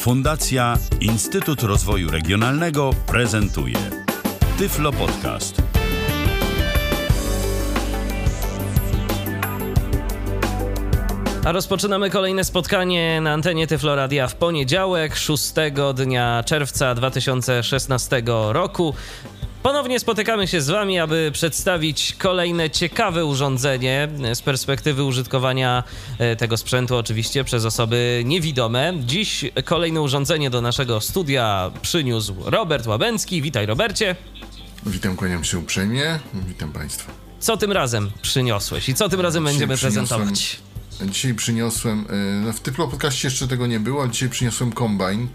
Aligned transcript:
Fundacja 0.00 0.78
Instytut 1.00 1.62
Rozwoju 1.62 2.10
Regionalnego 2.10 2.90
prezentuje 3.06 3.76
Tyflo 4.58 4.92
Podcast. 4.92 5.62
A 11.44 11.52
rozpoczynamy 11.52 12.10
kolejne 12.10 12.44
spotkanie 12.44 13.20
na 13.20 13.32
antenie 13.32 13.66
Tyfloradia 13.66 14.28
w 14.28 14.34
poniedziałek, 14.34 15.16
6 15.16 15.52
dnia 15.94 16.42
czerwca 16.46 16.94
2016 16.94 18.22
roku. 18.48 18.94
Ponownie 19.62 20.00
spotykamy 20.00 20.48
się 20.48 20.60
z 20.60 20.70
Wami, 20.70 20.98
aby 20.98 21.30
przedstawić 21.32 22.14
kolejne 22.18 22.70
ciekawe 22.70 23.24
urządzenie 23.24 24.08
z 24.34 24.42
perspektywy 24.42 25.04
użytkowania 25.04 25.84
e, 26.18 26.36
tego 26.36 26.56
sprzętu, 26.56 26.96
oczywiście 26.96 27.44
przez 27.44 27.64
osoby 27.64 28.22
niewidome. 28.24 28.92
Dziś 29.06 29.44
kolejne 29.64 30.00
urządzenie 30.00 30.50
do 30.50 30.60
naszego 30.60 31.00
studia 31.00 31.70
przyniósł 31.82 32.34
Robert 32.44 32.86
Łabęcki. 32.86 33.42
Witaj, 33.42 33.66
Robercie. 33.66 34.16
Witam, 34.86 35.16
kłaniam 35.16 35.44
się 35.44 35.58
uprzejmie. 35.58 36.18
Witam 36.48 36.72
Państwa. 36.72 37.12
Co 37.40 37.56
tym 37.56 37.72
razem 37.72 38.10
przyniosłeś 38.22 38.88
i 38.88 38.94
co 38.94 39.08
tym 39.08 39.20
razem 39.20 39.42
Dzisiaj 39.44 39.52
będziemy 39.58 39.78
prezentować? 39.78 40.60
Dzisiaj 41.10 41.34
przyniosłem, 41.34 42.04
e, 42.10 42.14
no 42.44 42.52
w 42.52 42.60
Tyflo 42.60 42.88
Podcaście 42.88 43.28
jeszcze 43.28 43.48
tego 43.48 43.66
nie 43.66 43.80
było, 43.80 44.02
ale 44.02 44.10
dzisiaj 44.10 44.28
przyniosłem 44.28 44.72
kombajn. 44.72 45.28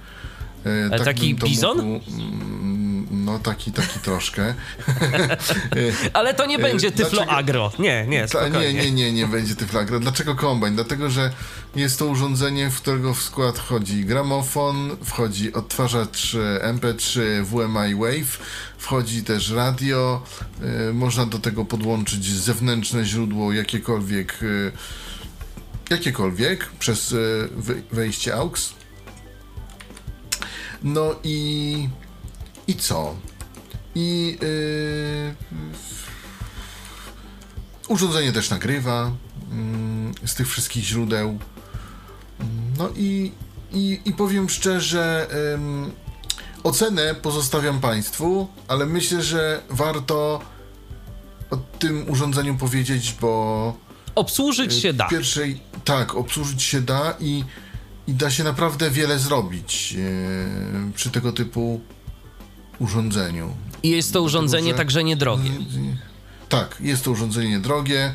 E, 0.65 0.89
Ale 0.93 1.05
taki 1.05 1.35
bizon? 1.35 1.77
mógł- 1.81 2.05
no 3.25 3.39
taki, 3.39 3.71
taki 3.71 3.99
troszkę. 3.99 4.53
Ale 6.13 6.33
to 6.33 6.45
nie 6.45 6.55
E, 6.55 6.61
będzie 6.61 6.91
Tyflo 6.91 7.09
dlaczego- 7.09 7.31
Agro. 7.37 7.71
Nie, 7.79 8.05
nie, 8.07 8.27
spokojnie. 8.27 8.59
nie, 8.59 8.73
nie, 8.73 8.91
nie, 8.91 9.11
nie 9.13 9.27
będzie 9.27 9.55
Tyflagra. 9.55 9.99
Dlaczego 9.99 10.35
kombajn? 10.35 10.75
Dlatego, 10.75 11.09
że 11.09 11.31
jest 11.75 11.99
to 11.99 12.05
urządzenie, 12.05 12.69
w 12.69 12.81
którego 12.81 13.13
w 13.13 13.21
skład 13.21 13.59
wchodzi 13.59 14.05
gramofon, 14.05 14.97
wchodzi 15.03 15.53
odtwarzacz 15.53 16.35
e, 16.35 16.73
MP3 16.73 17.21
WMI 17.43 17.95
Wave, 17.95 18.39
wchodzi 18.77 19.23
też 19.23 19.51
radio, 19.51 20.21
e, 20.89 20.93
można 20.93 21.25
do 21.25 21.39
tego 21.39 21.65
podłączyć 21.65 22.25
zewnętrzne 22.25 23.05
źródło 23.05 23.53
jakiekolwiek, 23.53 24.39
e, 24.43 25.93
jakiekolwiek 25.93 26.65
przez 26.79 27.13
e, 27.13 27.15
wejście 27.91 28.35
AUX. 28.35 28.73
No 30.83 31.15
i 31.23 31.89
i 32.67 32.75
co? 32.75 33.15
I 33.95 34.37
yy, 34.41 35.35
Urządzenie 37.87 38.31
też 38.31 38.49
nagrywa 38.49 39.11
mm, 39.51 40.13
z 40.25 40.35
tych 40.35 40.49
wszystkich 40.49 40.83
źródeł. 40.83 41.39
No 42.77 42.89
i, 42.95 43.31
i, 43.71 44.01
i 44.05 44.13
powiem 44.13 44.49
szczerze, 44.49 45.27
ym, 45.53 45.91
ocenę 46.63 47.15
pozostawiam 47.15 47.79
Państwu, 47.81 48.47
ale 48.67 48.85
myślę, 48.85 49.23
że 49.23 49.61
warto 49.69 50.41
o 51.49 51.57
tym 51.79 52.09
urządzeniu 52.09 52.55
powiedzieć, 52.55 53.15
bo 53.21 53.73
Obsłużyć 54.15 54.73
się 54.73 54.93
da. 54.93 55.07
pierwszej, 55.07 55.59
tak, 55.85 56.15
obsłużyć 56.15 56.63
się 56.63 56.81
da 56.81 57.15
i, 57.19 57.43
i 58.07 58.13
da 58.13 58.31
się 58.31 58.43
naprawdę 58.43 58.91
wiele 58.91 59.19
zrobić 59.19 59.91
yy, 59.91 60.91
przy 60.95 61.11
tego 61.11 61.31
typu 61.31 61.81
urządzeniu. 62.79 63.55
I 63.83 63.89
jest 63.89 64.13
to 64.13 64.21
urządzenie 64.21 64.71
że- 64.71 64.77
także 64.77 65.03
niedrogie. 65.03 65.51
Tak, 66.49 66.77
jest 66.79 67.03
to 67.03 67.11
urządzenie 67.11 67.49
niedrogie. 67.49 68.13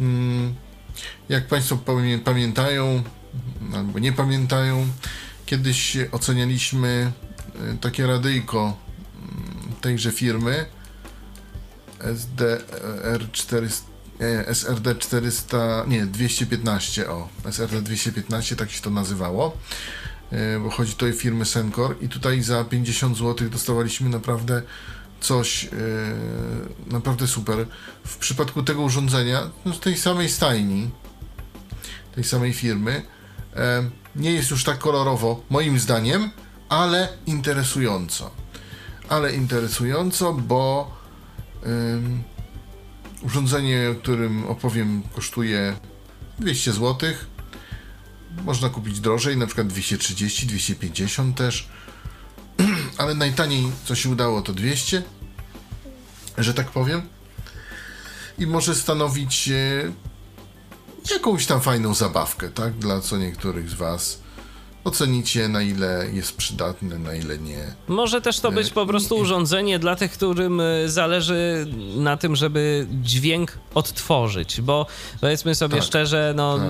Mm, 0.00 0.54
Jak 1.28 1.46
Państwo 1.48 1.76
pamię- 1.76 2.18
pamiętają, 2.18 3.02
albo 3.74 3.98
nie 3.98 4.12
pamiętają, 4.12 4.86
kiedyś 5.46 5.96
ocenialiśmy 6.12 7.12
y, 7.74 7.78
takie 7.78 8.06
radyjko 8.06 8.76
mm, 9.16 9.72
tejże 9.80 10.12
firmy 10.12 10.66
SDR 12.00 13.30
400, 13.32 13.86
e, 14.20 14.48
SRD 14.48 14.94
400, 14.94 15.84
nie, 15.88 16.06
215, 16.06 17.10
o, 17.10 17.28
SRD 17.44 17.82
215, 17.82 18.56
tak 18.56 18.70
się 18.70 18.82
to 18.82 18.90
nazywało, 18.90 19.56
bo 20.62 20.70
chodzi 20.70 20.92
tutaj 20.92 21.10
o 21.10 21.14
firmy 21.14 21.44
Sencor 21.44 21.96
i 22.00 22.08
tutaj 22.08 22.42
za 22.42 22.64
50 22.64 23.16
zł 23.16 23.48
dostawaliśmy 23.48 24.08
naprawdę 24.08 24.62
coś 25.20 25.64
e, 25.64 25.68
naprawdę 26.86 27.26
super. 27.26 27.66
W 28.06 28.16
przypadku 28.16 28.62
tego 28.62 28.82
urządzenia, 28.82 29.50
no 29.64 29.74
z 29.74 29.80
tej 29.80 29.96
samej 29.96 30.28
stajni, 30.28 30.90
tej 32.14 32.24
samej 32.24 32.52
firmy, 32.52 33.02
e, 33.56 33.90
nie 34.16 34.32
jest 34.32 34.50
już 34.50 34.64
tak 34.64 34.78
kolorowo, 34.78 35.42
moim 35.50 35.78
zdaniem, 35.78 36.30
ale 36.68 37.08
interesująco. 37.26 38.30
Ale 39.08 39.32
interesująco, 39.32 40.32
bo 40.32 40.90
ym, 41.66 42.22
urządzenie, 43.22 43.90
o 43.90 43.94
którym 43.94 44.46
opowiem, 44.46 45.02
kosztuje 45.14 45.76
200 46.38 46.72
zł. 46.72 47.10
Można 48.44 48.68
kupić 48.68 49.00
drożej, 49.00 49.36
na 49.36 49.46
przykład 49.46 49.66
230, 49.66 50.46
250 50.46 51.36
też. 51.36 51.68
Ale 52.98 53.14
najtaniej, 53.14 53.72
co 53.84 53.94
się 53.94 54.08
udało, 54.08 54.42
to 54.42 54.52
200, 54.52 55.02
że 56.38 56.54
tak 56.54 56.70
powiem. 56.70 57.02
I 58.38 58.46
może 58.46 58.74
stanowić 58.74 59.48
e, 59.48 59.92
jakąś 61.10 61.46
tam 61.46 61.60
fajną 61.60 61.94
zabawkę, 61.94 62.50
tak? 62.50 62.78
Dla 62.78 63.00
co 63.00 63.16
niektórych 63.16 63.70
z 63.70 63.74
Was. 63.74 64.25
Ocenicie, 64.86 65.48
na 65.48 65.62
ile 65.62 66.06
jest 66.12 66.36
przydatne, 66.36 66.98
na 66.98 67.14
ile 67.14 67.38
nie. 67.38 67.74
Może 67.88 68.20
też 68.20 68.40
to 68.40 68.52
być 68.52 68.70
po 68.70 68.86
prostu 68.86 69.16
urządzenie 69.16 69.78
dla 69.78 69.96
tych, 69.96 70.12
którym 70.12 70.60
y, 70.60 70.84
zależy 70.90 71.66
na 71.96 72.16
tym, 72.16 72.36
żeby 72.36 72.86
dźwięk 73.02 73.58
odtworzyć, 73.74 74.60
bo 74.60 74.86
powiedzmy 75.20 75.54
sobie 75.54 75.76
Tak, 75.76 75.84
szczerze, 75.84 76.32
no 76.36 76.58
tak. 76.58 76.66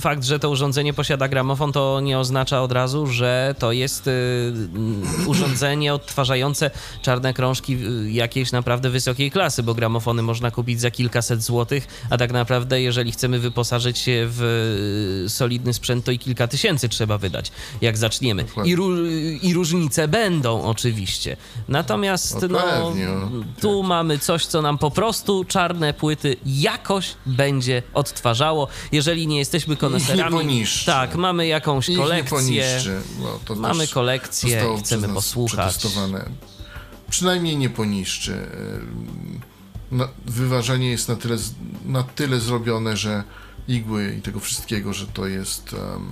fakt, 0.00 0.24
że 0.24 0.38
to 0.38 0.50
urządzenie 0.50 0.92
posiada 0.94 1.28
gramofon, 1.28 1.72
to 1.72 2.00
nie 2.00 2.18
oznacza 2.18 2.62
od 2.62 2.72
razu, 2.72 3.06
że 3.06 3.54
to 3.58 3.72
jest 3.72 4.06
y, 4.06 4.52
urządzenie 5.26 5.94
odtwarzające 5.94 6.70
czarne 7.02 7.34
krążki 7.34 7.78
jakiejś 8.08 8.52
naprawdę 8.52 8.90
wysokiej 8.90 9.30
klasy, 9.30 9.62
bo 9.62 9.74
gramofony 9.74 10.22
można 10.22 10.50
kupić 10.50 10.80
za 10.80 10.90
kilkaset 10.90 11.42
złotych, 11.42 11.86
a 12.10 12.18
tak 12.18 12.32
naprawdę 12.32 12.82
jeżeli 12.82 13.12
chcemy 13.12 13.38
wyposażyć 13.38 13.98
się 13.98 14.26
w 14.30 15.24
solidny 15.28 15.74
sprzęt, 15.74 16.04
to 16.04 16.12
i 16.12 16.18
kilka 16.18 16.48
tysięcy 16.48 16.88
trzeba 16.88 17.18
wydać, 17.18 17.45
jak 17.80 17.96
zaczniemy. 17.98 18.44
I, 18.64 18.76
I 19.42 19.54
różnice 19.54 20.08
będą 20.08 20.62
oczywiście. 20.62 21.36
Natomiast 21.68 22.34
No 22.34 22.48
no, 22.48 23.30
no. 23.30 23.44
tu 23.60 23.82
mamy 23.82 24.18
coś, 24.18 24.46
co 24.46 24.62
nam 24.62 24.78
po 24.78 24.90
prostu 24.90 25.44
czarne 25.44 25.94
płyty 25.94 26.36
jakoś 26.46 27.14
będzie 27.26 27.82
odtwarzało. 27.94 28.68
Jeżeli 28.92 29.26
nie 29.26 29.38
jesteśmy 29.38 29.76
koneserami, 29.76 30.64
tak, 30.86 31.14
mamy 31.16 31.46
jakąś 31.46 31.88
Ich 31.88 31.96
nie 31.98 32.02
kolekcję. 32.02 32.80
to 33.44 33.54
Mamy 33.54 33.88
kolekcję, 33.88 34.60
chcemy 34.78 35.08
posłuchać. 35.14 35.74
Przynajmniej 37.10 37.56
nie 37.56 37.70
poniszczy. 37.70 38.46
Na, 39.90 40.08
wyważenie 40.26 40.90
jest 40.90 41.08
na 41.08 41.16
tyle, 41.16 41.36
na 41.84 42.02
tyle 42.02 42.40
zrobione, 42.40 42.96
że 42.96 43.24
igły 43.68 44.14
i 44.18 44.22
tego 44.22 44.40
wszystkiego, 44.40 44.92
że 44.92 45.06
to 45.06 45.26
jest 45.26 45.72
em, 45.74 46.08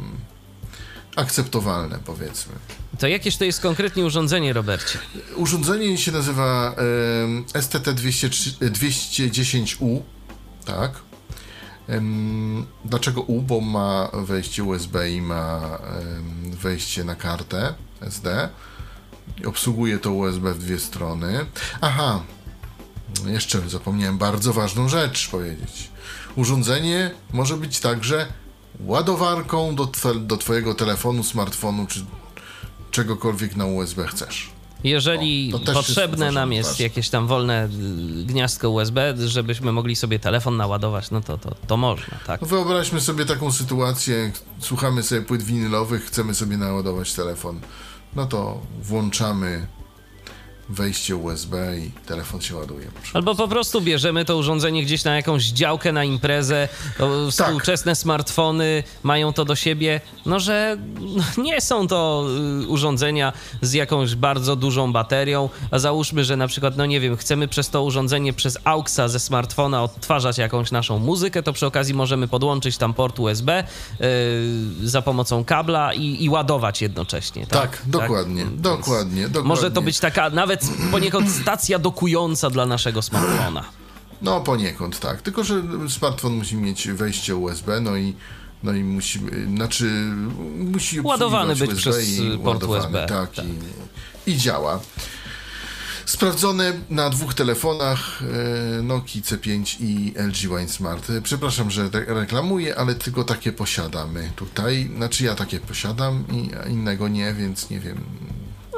akceptowalne, 1.17 1.99
powiedzmy. 2.05 2.53
To 2.99 3.09
jakież 3.09 3.37
to 3.37 3.45
jest 3.45 3.61
konkretnie 3.61 4.05
urządzenie, 4.05 4.53
Robercie? 4.53 4.99
Urządzenie 5.37 5.99
się 5.99 6.13
nazywa 6.13 6.75
em, 7.25 7.45
STT 7.61 7.89
210U, 8.61 10.01
tak. 10.65 10.93
Dlaczego 12.85 13.23
U? 13.23 13.43
Bo 13.43 13.61
ma 13.61 14.11
wejście 14.13 14.65
USB 14.65 15.11
i 15.11 15.23
ma 15.23 15.79
wejście 16.45 17.05
na 17.05 17.15
kartę 17.15 17.75
SD. 18.01 18.49
Obsługuje 19.47 19.99
to 19.99 20.13
USB 20.13 20.55
w 20.55 20.59
dwie 20.59 20.79
strony. 20.79 21.47
Aha, 21.81 22.23
jeszcze 23.27 23.69
zapomniałem 23.69 24.19
bardzo 24.19 24.53
ważną 24.53 24.89
rzecz 24.89 25.29
powiedzieć. 25.29 25.91
Urządzenie 26.37 27.11
może 27.33 27.57
być 27.57 27.81
także 27.81 28.27
ładowarką 28.81 29.75
do, 29.75 29.89
do 30.21 30.37
Twojego 30.37 30.75
telefonu, 30.75 31.23
smartfonu 31.25 31.87
czy 31.87 32.05
czegokolwiek 32.91 33.57
na 33.57 33.67
USB 33.67 34.07
chcesz. 34.07 34.51
Jeżeli 34.85 35.53
O, 35.55 35.59
też 35.59 35.67
jest 35.69 35.79
potrzebne 35.87 36.33
nam 36.33 36.53
jest 36.53 36.71
ważne. 36.71 36.83
jakieś 36.83 37.09
tam 37.11 37.27
wolne 37.27 37.65
y, 38.21 38.25
gniazdko 38.25 38.71
USB, 38.71 39.15
żebyśmy 39.29 39.73
mogli 39.73 39.97
sobie 39.97 40.19
telefon 40.19 40.57
naładować, 40.57 41.11
no 41.11 41.21
to, 41.21 41.39
to, 41.39 41.55
to 41.67 41.77
można, 41.77 42.19
tak? 42.27 42.41
No 42.41 42.47
Wyobraźmy 42.47 43.01
sobie 43.01 43.27
taką 43.27 43.53
sytuację, 43.53 44.33
słuchamy 44.61 45.03
sobie 45.03 45.23
płyt 45.23 45.43
winylowych, 45.43 46.05
chcemy 46.05 46.35
sobie 46.35 46.57
naładować 46.57 47.13
telefon. 47.13 47.61
No 48.17 48.27
to 48.27 48.61
włączamy 48.83 49.67
wejście 50.69 51.17
USB 51.17 51.79
i 51.79 51.91
telefon 52.07 52.41
się 52.41 52.57
ładuje. 52.57 52.87
Albo 53.15 53.35
po 53.35 53.49
prostu 53.49 53.81
bierzemy 53.81 54.25
to 54.25 54.37
urządzenie 54.37 54.83
gdzieś 54.83 55.05
na 55.05 55.17
jakąś 55.17 55.45
działkę, 55.45 55.93
na 55.93 56.05
imprezę. 56.05 56.69
O, 57.01 57.31
Współczesne 57.31 57.93
tak. 57.93 57.99
smartfony 57.99 58.83
mają 59.03 59.33
to 59.33 59.45
do 59.45 59.57
siebie, 59.57 60.01
no 60.27 60.41
że 60.41 60.77
nie 61.39 61.61
są 61.61 61.89
to 61.89 62.27
y, 62.63 62.69
urządzenia 62.69 63.33
z 63.63 63.73
jakąś 63.73 64.15
bardzo 64.15 64.57
dużą 64.57 64.93
baterią, 64.93 65.49
a 65.71 65.79
załóżmy, 65.79 66.25
że 66.25 66.37
na 66.37 66.47
przykład, 66.47 66.77
no 66.77 66.87
nie 66.87 67.01
wiem, 67.01 67.17
chcemy 67.17 67.49
przez 67.49 67.71
to 67.71 67.83
urządzenie, 67.83 68.33
przez 68.33 68.59
AUXa 68.65 69.09
ze 69.09 69.21
smartfona 69.21 69.83
odtwarzać 69.83 70.39
jakąś 70.39 70.71
naszą 70.71 70.99
muzykę, 70.99 71.43
to 71.43 71.53
przy 71.53 71.67
okazji 71.67 71.95
możemy 71.95 72.29
podłączyć 72.29 72.77
tam 72.77 72.95
port 72.95 73.19
USB 73.21 73.65
yy, 74.01 74.89
za 74.89 75.03
pomocą 75.03 75.45
kabla 75.45 75.95
i, 75.95 76.25
i 76.25 76.31
ładować 76.31 76.83
jednocześnie. 76.83 77.47
Tak, 77.47 77.61
tak 77.61 77.83
dokładnie, 77.87 78.45
tak? 78.45 78.57
dokładnie, 78.57 79.23
dokładnie. 79.23 79.49
Może 79.49 79.71
to 79.71 79.83
być 79.83 80.01
taka 80.01 80.31
nawet 80.31 80.54
poniekąd 80.91 81.31
stacja 81.31 81.79
dokująca 81.79 82.51
dla 82.51 82.67
naszego 82.67 83.03
smartfona. 83.03 83.65
No 84.23 84.41
poniekąd, 84.41 85.01
tak. 85.01 85.23
Tylko, 85.23 85.45
że 85.45 85.63
smartfon 85.89 86.33
musi 86.33 86.57
mieć 86.57 86.89
wejście 86.89 87.37
USB, 87.37 87.81
no 87.81 87.97
i 87.97 88.15
no 88.63 88.73
i 88.73 88.85
musi, 88.85 89.21
znaczy 89.55 89.85
musi 90.59 91.01
ładowany 91.01 91.57
być 91.57 91.71
USB 91.71 91.77
przez 91.77 92.09
port 92.45 92.65
USB. 92.65 93.07
Tak, 93.09 93.35
tak. 93.35 93.45
I, 94.27 94.31
i 94.31 94.39
działa. 94.39 94.81
Sprawdzone 96.07 96.73
na 96.91 97.11
dwóch 97.11 97.35
telefonach 97.35 98.23
e, 98.79 98.83
Nokia 98.83 99.21
C5 99.21 99.77
i 99.81 100.15
LG 100.17 100.37
Wine 100.37 100.69
Smart. 100.69 101.11
E, 101.11 101.21
przepraszam, 101.21 101.71
że 101.71 101.91
reklamuję, 102.07 102.77
ale 102.77 102.95
tylko 102.95 103.25
takie 103.25 103.53
posiadamy 103.53 104.31
tutaj. 104.37 104.91
Znaczy 104.97 105.25
ja 105.25 105.35
takie 105.35 105.61
posiadam 105.61 106.25
i 106.33 106.71
innego 106.71 107.09
nie, 107.09 107.35
więc 107.35 107.71
nie 107.71 107.81
wiem 107.81 107.99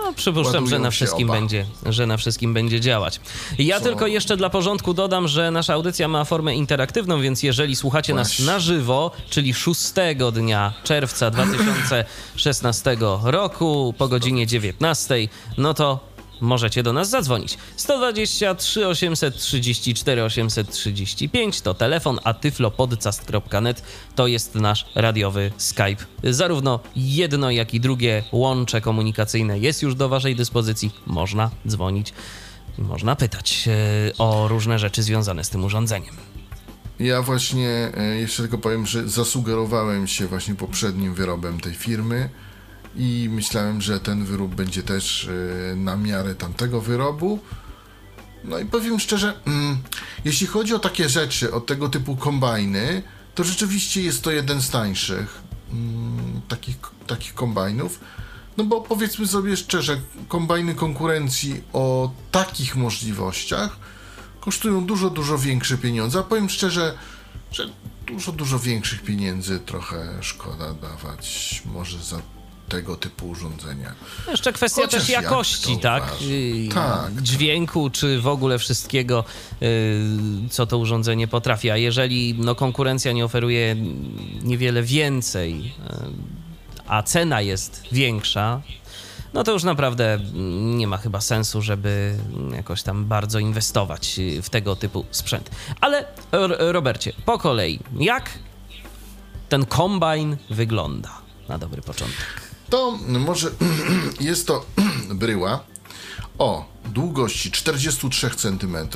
no, 0.06 0.12
przypuszczam, 0.12 0.66
że 0.66 0.78
na 0.78 0.90
wszystkim 0.90 1.28
będzie, 1.28 1.66
że 1.86 2.06
na 2.06 2.16
wszystkim 2.16 2.54
będzie 2.54 2.80
działać. 2.80 3.20
Ja 3.58 3.78
Co? 3.78 3.84
tylko 3.84 4.06
jeszcze 4.06 4.36
dla 4.36 4.50
porządku 4.50 4.94
dodam, 4.94 5.28
że 5.28 5.50
nasza 5.50 5.74
audycja 5.74 6.08
ma 6.08 6.24
formę 6.24 6.54
interaktywną, 6.54 7.20
więc 7.20 7.42
jeżeli 7.42 7.76
słuchacie 7.76 8.12
Właśnie. 8.14 8.44
nas 8.44 8.54
na 8.54 8.60
żywo, 8.60 9.10
czyli 9.30 9.54
6 9.54 9.80
dnia 10.32 10.72
czerwca 10.84 11.30
2016 11.30 12.96
roku 13.22 13.94
po 13.98 14.08
godzinie 14.08 14.46
19, 14.46 15.14
no 15.58 15.74
to 15.74 16.15
możecie 16.40 16.82
do 16.82 16.92
nas 16.92 17.10
zadzwonić. 17.10 17.58
123 17.76 18.88
834 18.88 20.22
835 20.22 21.60
to 21.60 21.74
telefon, 21.74 22.18
a 22.24 22.34
tyflopodcast.net 22.34 23.82
to 24.14 24.26
jest 24.26 24.54
nasz 24.54 24.86
radiowy 24.94 25.52
Skype. 25.56 26.04
Zarówno 26.24 26.80
jedno, 26.96 27.50
jak 27.50 27.74
i 27.74 27.80
drugie 27.80 28.22
łącze 28.32 28.80
komunikacyjne 28.80 29.58
jest 29.58 29.82
już 29.82 29.94
do 29.94 30.08
Waszej 30.08 30.36
dyspozycji. 30.36 30.90
Można 31.06 31.50
dzwonić, 31.68 32.12
można 32.78 33.16
pytać 33.16 33.68
e, 33.68 33.72
o 34.18 34.48
różne 34.48 34.78
rzeczy 34.78 35.02
związane 35.02 35.44
z 35.44 35.50
tym 35.50 35.64
urządzeniem. 35.64 36.14
Ja 36.98 37.22
właśnie 37.22 37.90
e, 37.96 38.16
jeszcze 38.16 38.42
tylko 38.42 38.58
powiem, 38.58 38.86
że 38.86 39.08
zasugerowałem 39.08 40.06
się 40.06 40.26
właśnie 40.26 40.54
poprzednim 40.54 41.14
wyrobem 41.14 41.60
tej 41.60 41.74
firmy 41.74 42.28
i 42.96 43.28
myślałem, 43.32 43.80
że 43.80 44.00
ten 44.00 44.24
wyrób 44.24 44.54
będzie 44.54 44.82
też 44.82 45.28
e, 45.72 45.76
na 45.76 45.96
miarę 45.96 46.34
tamtego 46.34 46.80
wyrobu. 46.80 47.38
No 48.44 48.58
i 48.58 48.64
powiem 48.64 49.00
szczerze, 49.00 49.34
mm, 49.46 49.78
jeśli 50.24 50.46
chodzi 50.46 50.74
o 50.74 50.78
takie 50.78 51.08
rzeczy, 51.08 51.54
o 51.54 51.60
tego 51.60 51.88
typu 51.88 52.16
kombajny, 52.16 53.02
to 53.34 53.44
rzeczywiście 53.44 54.02
jest 54.02 54.22
to 54.22 54.30
jeden 54.30 54.62
z 54.62 54.70
tańszych 54.70 55.42
mm, 55.72 56.40
takich, 56.48 56.76
takich 57.06 57.34
kombajnów. 57.34 58.00
No 58.56 58.64
bo 58.64 58.80
powiedzmy 58.80 59.26
sobie 59.26 59.56
szczerze, 59.56 60.00
kombajny 60.28 60.74
konkurencji 60.74 61.62
o 61.72 62.10
takich 62.30 62.76
możliwościach 62.76 63.76
kosztują 64.40 64.86
dużo, 64.86 65.10
dużo 65.10 65.38
większe 65.38 65.78
pieniądze. 65.78 66.18
A 66.18 66.22
powiem 66.22 66.50
szczerze, 66.50 66.98
że 67.52 67.68
dużo, 68.06 68.32
dużo 68.32 68.58
większych 68.58 69.02
pieniędzy 69.02 69.60
trochę 69.60 70.18
szkoda 70.20 70.74
dawać 70.74 71.62
może 71.74 72.02
za 72.02 72.35
tego 72.68 72.96
typu 72.96 73.28
urządzenia. 73.28 73.94
Jeszcze 74.28 74.52
kwestia 74.52 74.82
Chociaż 74.82 75.00
też 75.00 75.10
jakości, 75.10 75.78
tak? 75.78 76.12
tak? 76.74 77.22
Dźwięku, 77.22 77.90
czy 77.90 78.20
w 78.20 78.26
ogóle 78.26 78.58
wszystkiego, 78.58 79.24
y, 79.62 80.02
co 80.50 80.66
to 80.66 80.78
urządzenie 80.78 81.28
potrafi. 81.28 81.70
A 81.70 81.76
jeżeli 81.76 82.34
no, 82.38 82.54
konkurencja 82.54 83.12
nie 83.12 83.24
oferuje 83.24 83.76
niewiele 84.42 84.82
więcej, 84.82 85.74
y, 85.90 86.86
a 86.86 87.02
cena 87.02 87.40
jest 87.40 87.82
większa, 87.92 88.60
no 89.34 89.44
to 89.44 89.52
już 89.52 89.64
naprawdę 89.64 90.18
nie 90.76 90.86
ma 90.86 90.96
chyba 90.96 91.20
sensu, 91.20 91.62
żeby 91.62 92.18
jakoś 92.52 92.82
tam 92.82 93.04
bardzo 93.04 93.38
inwestować 93.38 94.20
w 94.42 94.50
tego 94.50 94.76
typu 94.76 95.04
sprzęt. 95.10 95.50
Ale 95.80 96.04
Robercie, 96.58 97.12
po 97.24 97.38
kolei, 97.38 97.80
jak 97.98 98.30
ten 99.48 99.66
kombajn 99.66 100.36
wygląda 100.50 101.10
na 101.48 101.58
dobry 101.58 101.82
początek? 101.82 102.45
To 102.70 102.98
może 103.06 103.50
jest 104.20 104.46
to 104.46 104.66
bryła 105.14 105.64
o 106.38 106.68
długości 106.84 107.50
43 107.50 108.30
cm, 108.30 108.76
e, 108.76 108.86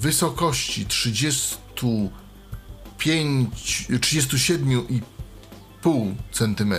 wysokości 0.00 0.86
35, 0.86 3.50
37,5 3.88 6.14
cm 6.32 6.74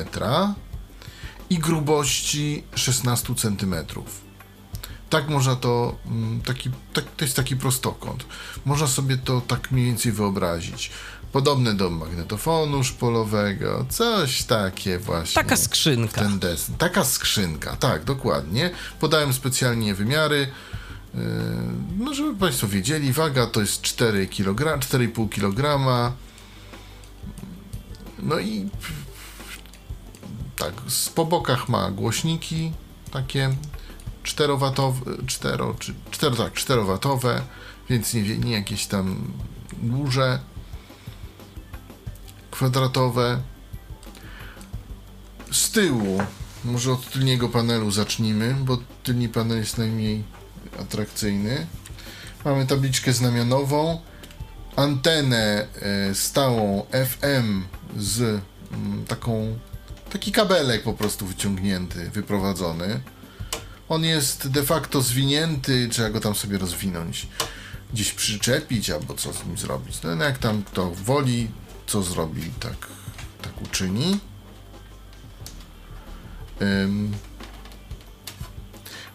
i 1.50 1.60
grubości 1.60 2.64
16 2.76 3.36
cm. 3.36 3.76
Tak 5.10 5.30
można 5.30 5.56
to, 5.56 5.98
mm, 6.06 6.42
taki, 6.42 6.70
tak, 6.94 7.06
to 7.18 7.26
jest 7.26 7.36
taki 7.36 7.56
prostokąt. 7.56 8.26
Można 8.66 8.88
sobie 8.88 9.18
to 9.18 9.42
tak 9.42 9.72
mniej 9.72 9.86
więcej 9.86 10.12
wyobrazić 10.12 10.92
podobne 11.32 11.74
do 11.74 11.90
magnetofonu 11.90 12.84
szpolowego, 12.84 13.86
coś 13.90 14.44
takie 14.44 15.00
właśnie. 15.00 15.44
Taka 15.44 15.58
skrzynka. 15.58 16.22
Ten 16.22 16.40
des- 16.40 16.72
taka 16.78 17.04
skrzynka, 17.06 17.76
tak, 17.76 18.04
dokładnie. 18.04 18.70
Podałem 19.00 19.34
specjalnie 19.34 19.96
wymiary, 19.96 20.48
yy, 21.16 21.22
no 22.00 22.14
żeby 22.14 22.40
Państwo 22.40 22.68
wiedzieli, 22.68 23.14
waga 23.14 23.48
to 23.48 23.62
jest 23.62 23.82
4 23.82 24.28
kg, 24.28 24.80
4,5 24.80 25.30
kg. 25.30 25.80
No 28.20 28.40
i 28.40 28.70
tak, 30.58 30.74
z 30.88 31.10
po 31.10 31.26
bokach 31.26 31.70
ma 31.70 31.92
głośniki 31.92 32.72
takie 33.12 33.56
4-watowe, 34.24 35.26
4, 35.26 35.64
czy 35.80 35.94
4, 36.12 36.36
tak, 36.36 36.54
4-watowe, 36.54 37.42
więc 37.90 38.14
nie, 38.14 38.22
nie 38.38 38.52
jakieś 38.52 38.86
tam 38.86 39.32
duże 39.82 40.40
kwadratowe. 42.62 43.42
Z 45.52 45.72
tyłu, 45.72 46.24
może 46.66 46.92
od 46.92 47.12
tylniego 47.12 47.50
panelu 47.50 47.92
zacznijmy, 47.92 48.56
bo 48.60 48.78
tylni 49.04 49.30
panel 49.30 49.58
jest 49.58 49.78
najmniej 49.78 50.24
atrakcyjny. 50.80 51.68
Mamy 52.46 52.66
tabliczkę 52.68 53.14
znamionową, 53.14 54.02
antenę 54.76 55.68
e, 55.82 56.16
stałą 56.16 56.86
FM 56.92 57.64
z 57.98 58.42
mm, 58.72 59.06
taką 59.06 59.60
taki 60.12 60.32
kabelek 60.32 60.84
po 60.84 60.94
prostu 60.94 61.26
wyciągnięty, 61.26 62.10
wyprowadzony. 62.10 63.02
On 63.90 64.04
jest 64.04 64.48
de 64.48 64.64
facto 64.64 65.02
zwinięty, 65.02 65.88
trzeba 65.92 66.10
go 66.10 66.20
tam 66.20 66.36
sobie 66.36 66.58
rozwinąć, 66.58 67.28
gdzieś 67.94 68.12
przyczepić 68.12 68.90
albo 68.90 69.14
co 69.14 69.34
z 69.34 69.46
nim 69.46 69.58
zrobić. 69.58 70.02
No 70.04 70.24
jak 70.24 70.38
tam 70.38 70.64
kto 70.64 70.92
woli, 70.92 71.48
co 71.92 72.04
zrobi, 72.04 72.44
tak, 72.60 72.88
tak 73.42 73.62
uczyni. 73.62 74.20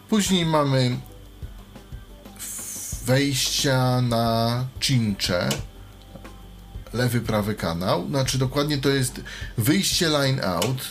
Później 0.09 0.47
mamy 0.47 0.99
wejścia 3.04 4.00
na 4.00 4.64
cincze. 4.80 5.49
Lewy, 6.92 7.21
prawy 7.21 7.54
kanał. 7.54 8.09
Znaczy 8.09 8.38
dokładnie 8.38 8.78
to 8.78 8.88
jest 8.88 9.21
wyjście 9.59 10.09
line 10.09 10.40
out. 10.45 10.90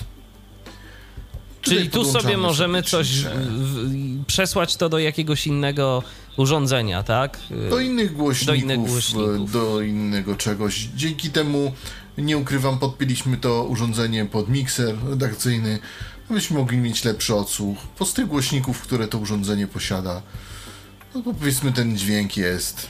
Czyli 1.61 1.89
tu 1.89 2.11
sobie 2.11 2.37
możemy 2.37 2.83
coś 2.83 3.07
przesłać 4.27 4.75
to 4.75 4.89
do 4.89 4.99
jakiegoś 4.99 5.47
innego 5.47 6.03
urządzenia, 6.37 7.03
tak? 7.03 7.39
Do 7.69 7.79
innych 7.79 8.13
głośników, 8.13 8.55
do, 8.67 8.73
innych 8.73 8.89
głośników. 8.89 9.51
do 9.51 9.81
innego 9.81 10.35
czegoś. 10.35 10.89
Dzięki 10.95 11.29
temu, 11.29 11.73
nie 12.17 12.37
ukrywam, 12.37 12.79
podpiliśmy 12.79 13.37
to 13.37 13.63
urządzenie 13.63 14.25
pod 14.25 14.49
mikser 14.49 14.95
redakcyjny, 15.09 15.79
abyśmy 16.29 16.57
mogli 16.57 16.77
mieć 16.77 17.03
lepszy 17.03 17.35
odsłuch. 17.35 17.77
Po 17.97 18.05
z 18.05 18.13
tych 18.13 18.27
głośników, 18.27 18.81
które 18.81 19.07
to 19.07 19.17
urządzenie 19.17 19.67
posiada, 19.67 20.21
no 21.15 21.21
powiedzmy 21.23 21.71
ten 21.71 21.97
dźwięk 21.97 22.37
jest 22.37 22.87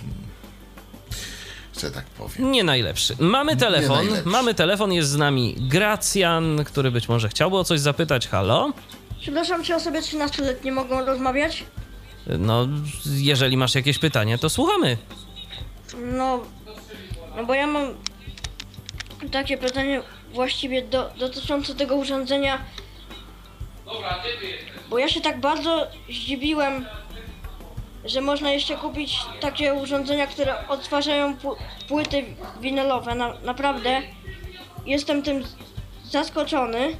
że 1.81 1.91
tak 1.91 2.05
powiem. 2.05 2.51
Nie 2.51 2.63
najlepszy. 2.63 3.15
Mamy 3.19 3.57
telefon, 3.57 3.95
najlepszy. 4.05 4.29
mamy 4.29 4.53
telefon, 4.53 4.93
jest 4.93 5.09
z 5.09 5.15
nami 5.15 5.55
Gracjan, 5.59 6.63
który 6.65 6.91
być 6.91 7.09
może 7.09 7.29
chciałby 7.29 7.57
o 7.57 7.63
coś 7.63 7.79
zapytać. 7.79 8.27
Halo? 8.27 8.73
Przepraszam, 9.21 9.63
czy 9.63 9.75
osoby 9.75 10.01
13-letnie 10.01 10.71
mogą 10.71 11.05
rozmawiać? 11.05 11.63
No, 12.39 12.67
jeżeli 13.05 13.57
masz 13.57 13.75
jakieś 13.75 13.97
pytanie, 13.99 14.37
to 14.37 14.49
słuchamy. 14.49 14.97
No, 16.01 16.39
no 17.35 17.45
bo 17.45 17.53
ja 17.53 17.67
mam 17.67 17.93
takie 19.31 19.57
pytanie 19.57 20.01
właściwie 20.33 20.81
do, 20.81 21.09
dotyczące 21.19 21.75
tego 21.75 21.95
urządzenia. 21.95 22.59
Bo 24.89 24.99
ja 24.99 25.09
się 25.09 25.21
tak 25.21 25.39
bardzo 25.39 25.87
zdziwiłem, 26.09 26.85
że 28.05 28.21
można 28.21 28.51
jeszcze 28.51 28.75
kupić 28.77 29.19
takie 29.41 29.73
urządzenia, 29.73 30.27
które 30.27 30.67
odtwarzają 30.67 31.35
pł- 31.35 31.55
płyty 31.87 32.23
winylowe. 32.61 33.15
Na, 33.15 33.33
naprawdę 33.43 34.01
jestem 34.85 35.23
tym 35.23 35.43
zaskoczony. 36.03 36.97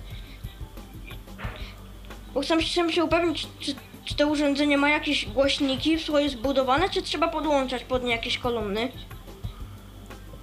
Bo 2.34 2.42
chcę, 2.42 2.58
chcę 2.64 2.94
się 2.94 3.04
upewnić, 3.04 3.48
czy, 3.60 3.76
czy 4.06 4.16
to 4.16 4.28
urządzenie 4.28 4.78
ma 4.78 4.90
jakieś 4.90 5.26
głośniki 5.26 6.00
swoje 6.00 6.30
zbudowane, 6.30 6.90
czy 6.90 7.02
trzeba 7.02 7.28
podłączać 7.28 7.84
pod 7.84 8.04
nie 8.04 8.12
jakieś 8.12 8.38
kolumny? 8.38 8.92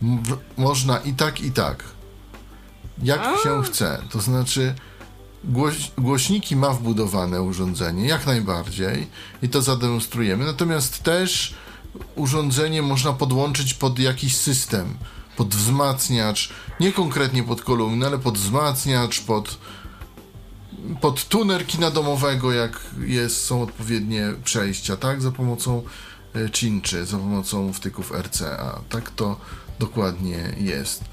W- 0.03 0.39
Można 0.61 0.99
i 0.99 1.13
tak, 1.13 1.41
i 1.41 1.53
tak. 1.53 1.85
Jak 3.03 3.23
się 3.43 3.63
chce. 3.63 4.03
To 4.11 4.21
znaczy, 4.21 4.75
głoś, 5.45 5.91
głośniki 5.99 6.57
ma 6.57 6.71
wbudowane 6.71 7.43
urządzenie, 7.43 8.07
jak 8.09 8.27
najbardziej, 8.27 9.07
i 9.43 9.49
to 9.49 9.63
zademonstrujemy. 9.63 10.45
Natomiast 10.45 11.03
też 11.03 11.55
urządzenie 12.17 12.83
można 12.83 13.13
podłączyć 13.13 13.75
pod 13.75 13.99
jakiś 13.99 14.37
system, 14.37 14.95
pod 15.37 15.55
wzmacniacz, 15.55 16.51
nie 16.81 16.93
konkretnie 16.93 17.43
pod 17.43 17.63
kolumnę, 17.63 18.07
ale 18.07 18.19
pod 18.19 18.39
wzmacniacz, 18.39 19.21
pod, 19.21 19.59
pod 21.01 21.25
tuner 21.29 21.67
kina 21.67 21.91
domowego, 21.91 22.53
jak 22.53 22.81
jest, 23.07 23.45
są 23.45 23.63
odpowiednie 23.63 24.23
przejścia, 24.45 24.97
tak? 24.97 25.23
Za 25.23 25.31
pomocą 25.33 25.83
e, 26.35 26.49
czynczy, 26.49 27.07
za 27.07 27.17
pomocą 27.19 27.73
wtyków 27.73 28.13
RCA. 28.23 28.81
Tak 28.89 29.11
to 29.11 29.37
dokładnie 29.79 30.55
jest. 30.61 31.05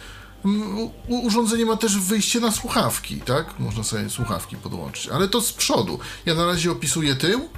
U- 1.07 1.19
Urządzenie 1.25 1.65
ma 1.65 1.77
też 1.77 1.97
wyjście 1.99 2.39
na 2.39 2.51
słuchawki, 2.51 3.21
tak? 3.21 3.59
Można 3.59 3.83
sobie 3.83 4.09
słuchawki 4.09 4.55
podłączyć, 4.55 5.07
ale 5.07 5.27
to 5.27 5.41
z 5.41 5.53
przodu. 5.53 5.99
Ja 6.25 6.35
na 6.35 6.45
razie 6.45 6.71
opisuję 6.71 7.15
tył. 7.15 7.49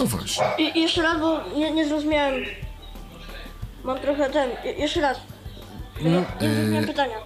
No 0.00 0.06
właśnie. 0.06 0.44
I, 0.58 0.78
i 0.78 0.82
jeszcze 0.82 1.02
raz, 1.02 1.20
bo 1.20 1.40
nie, 1.56 1.70
nie 1.70 1.88
zrozumiałem. 1.88 2.34
Mam 3.84 3.98
trochę 4.00 4.30
ten. 4.30 4.50
I, 4.76 4.80
jeszcze 4.80 5.00
raz. 5.00 5.18
Nie, 6.02 6.10
nie 6.10 6.24
zrozumiałem 6.54 6.86
pytania. 6.86 7.16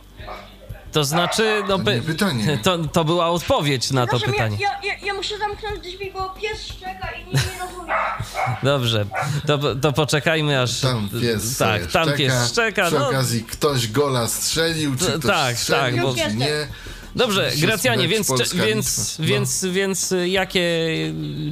To 0.95 1.05
znaczy, 1.05 1.61
no 1.63 1.69
To 1.69 1.79
by, 1.79 1.95
nie 1.95 2.03
pytanie. 2.03 2.59
To, 2.63 2.79
to 2.79 3.05
była 3.05 3.27
odpowiedź 3.29 3.91
na 3.91 4.07
to 4.07 4.11
Proszę, 4.11 4.27
pytanie. 4.27 4.57
Ja, 4.61 4.69
ja, 4.83 4.95
ja, 4.95 5.07
ja 5.07 5.15
muszę 5.15 5.39
zamknąć 5.39 5.81
drzwi, 5.81 6.11
bo 6.13 6.31
pies 6.41 6.67
szczeka 6.67 7.09
i 7.13 7.27
nie, 7.27 7.33
nie 7.33 7.61
rozumiem. 7.61 7.97
Dobrze, 8.63 9.07
to, 9.47 9.75
to 9.75 9.93
poczekajmy 9.93 10.61
aż. 10.63 10.81
Tam 10.81 11.09
pies 11.21 11.59
Tak, 11.59 11.81
sobie 11.81 11.93
tam 11.93 12.03
szczeka. 12.05 12.17
pies 12.19 12.49
szczeka. 12.49 12.87
Przy 12.87 12.95
No, 12.99 13.09
okazji 13.09 13.45
ktoś 13.45 13.89
gola 13.89 14.29
strzelił, 14.29 14.97
czy 14.97 15.07
T- 15.07 15.13
ktoś 15.19 15.31
tak, 15.31 15.57
strzelił, 15.57 15.97
tak, 15.97 16.05
bo- 16.07 16.15
czy 16.31 16.35
nie. 16.37 16.67
Dobrze, 17.17 17.51
Gracjanie, 17.57 18.09
więc, 18.09 18.29
Polska, 18.29 18.65
więc. 18.65 19.19
No. 19.19 19.27
więc, 19.27 19.65
więc 19.65 20.15
jakie, 20.27 20.63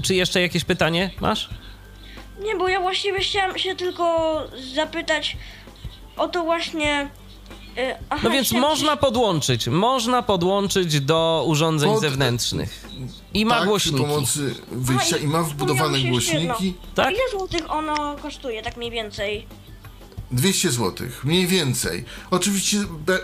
czy 0.02 0.14
jeszcze 0.14 0.40
jakieś 0.40 0.64
pytanie 0.64 1.10
masz? 1.20 1.50
Nie, 2.40 2.56
bo 2.56 2.68
ja 2.68 2.80
właściwie 2.80 3.20
chciałam 3.20 3.58
się 3.58 3.76
tylko 3.76 4.36
zapytać 4.74 5.36
o 6.16 6.28
to 6.28 6.44
właśnie. 6.44 7.10
Y, 7.78 7.94
aha, 8.10 8.20
No 8.24 8.30
więc 8.30 8.52
można 8.52 8.96
podłączyć, 8.96 9.66
można 9.68 10.22
podłączyć 10.22 11.00
do 11.00 11.44
urządzeń 11.46 11.90
Pod- 11.90 12.00
zewnętrznych. 12.00 12.86
I 13.34 13.46
ma 13.46 13.54
tak, 13.58 13.68
głośniki. 13.68 13.96
przy 13.98 14.06
pomocy 14.06 14.54
wyjścia 14.72 15.16
Aha, 15.16 15.24
i 15.24 15.28
ma 15.28 15.42
wbudowane 15.42 16.00
jeszcze 16.00 16.34
jedno. 16.34 16.48
głośniki. 16.54 16.78
Tak? 16.94 17.06
A 17.06 17.10
ile 17.10 17.20
złotych 17.30 17.70
ono 17.70 18.16
kosztuje, 18.22 18.62
tak 18.62 18.76
mniej 18.76 18.90
więcej? 18.90 19.46
200 20.32 20.70
zł, 20.70 21.08
mniej 21.24 21.46
więcej. 21.46 22.04
Oczywiście 22.30 22.76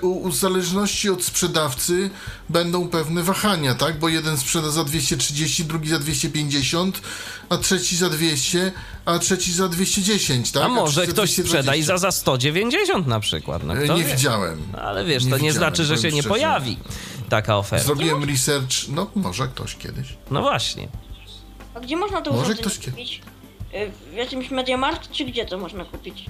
u 0.03 0.31
zależności 0.33 1.11
od 1.11 1.25
sprzedawcy 1.25 2.11
będą 2.49 2.89
pewne 2.89 3.23
wahania, 3.23 3.75
tak? 3.75 3.99
Bo 3.99 4.09
jeden 4.09 4.37
sprzeda 4.39 4.71
za 4.71 4.85
230, 4.85 5.65
drugi 5.65 5.89
za 5.89 5.99
250, 5.99 7.01
a 7.49 7.57
trzeci 7.57 7.97
za 7.97 8.11
200, 8.11 8.73
a 9.05 9.19
trzeci 9.19 9.53
za 9.53 9.69
210, 9.69 10.51
tak? 10.53 10.63
A 10.63 10.69
może 10.69 10.93
trzeci 10.93 11.07
za 11.07 11.13
ktoś 11.13 11.31
sprzeda 11.31 11.75
i 11.75 11.83
220. 11.83 11.93
za, 11.93 11.99
za 11.99 12.13
190 12.13 13.07
na 13.07 13.21
przykład. 13.21 13.63
No, 13.65 13.77
E, 13.77 13.89
Nie 13.89 14.05
wie? 14.05 14.15
widziałem. 14.17 14.63
Ale 14.83 15.05
wiesz, 15.05 15.25
Nie 15.25 15.31
to 15.31 15.39
nie 15.39 15.53
znaczy, 15.53 15.85
że 15.85 15.95
się 15.95 16.01
powiem 16.03 16.15
nie 16.15 16.23
szczerze. 16.23 16.29
pojawi 16.35 16.79
taka 17.29 17.57
oferta. 17.59 17.87
Zrobiłem 17.87 18.25
research, 18.25 18.89
no 18.89 19.11
może 19.15 19.49
ktoś 19.49 19.77
kiedyś. 19.77 20.07
No 20.31 20.43
właśnie. 20.43 20.89
A 21.75 21.81
gdzie 21.81 21.97
można 21.97 22.23
to 22.23 22.33
Może 22.33 22.53
urządzenie 22.53 22.75
kupić? 22.91 23.21
Y, 23.75 23.93
W 24.13 24.15
jakimś 24.15 24.51
Mediamarkt, 24.51 25.11
czy 25.13 25.25
gdzie 25.25 25.45
to 25.47 25.59
można 25.59 25.85
kupić? 25.85 26.25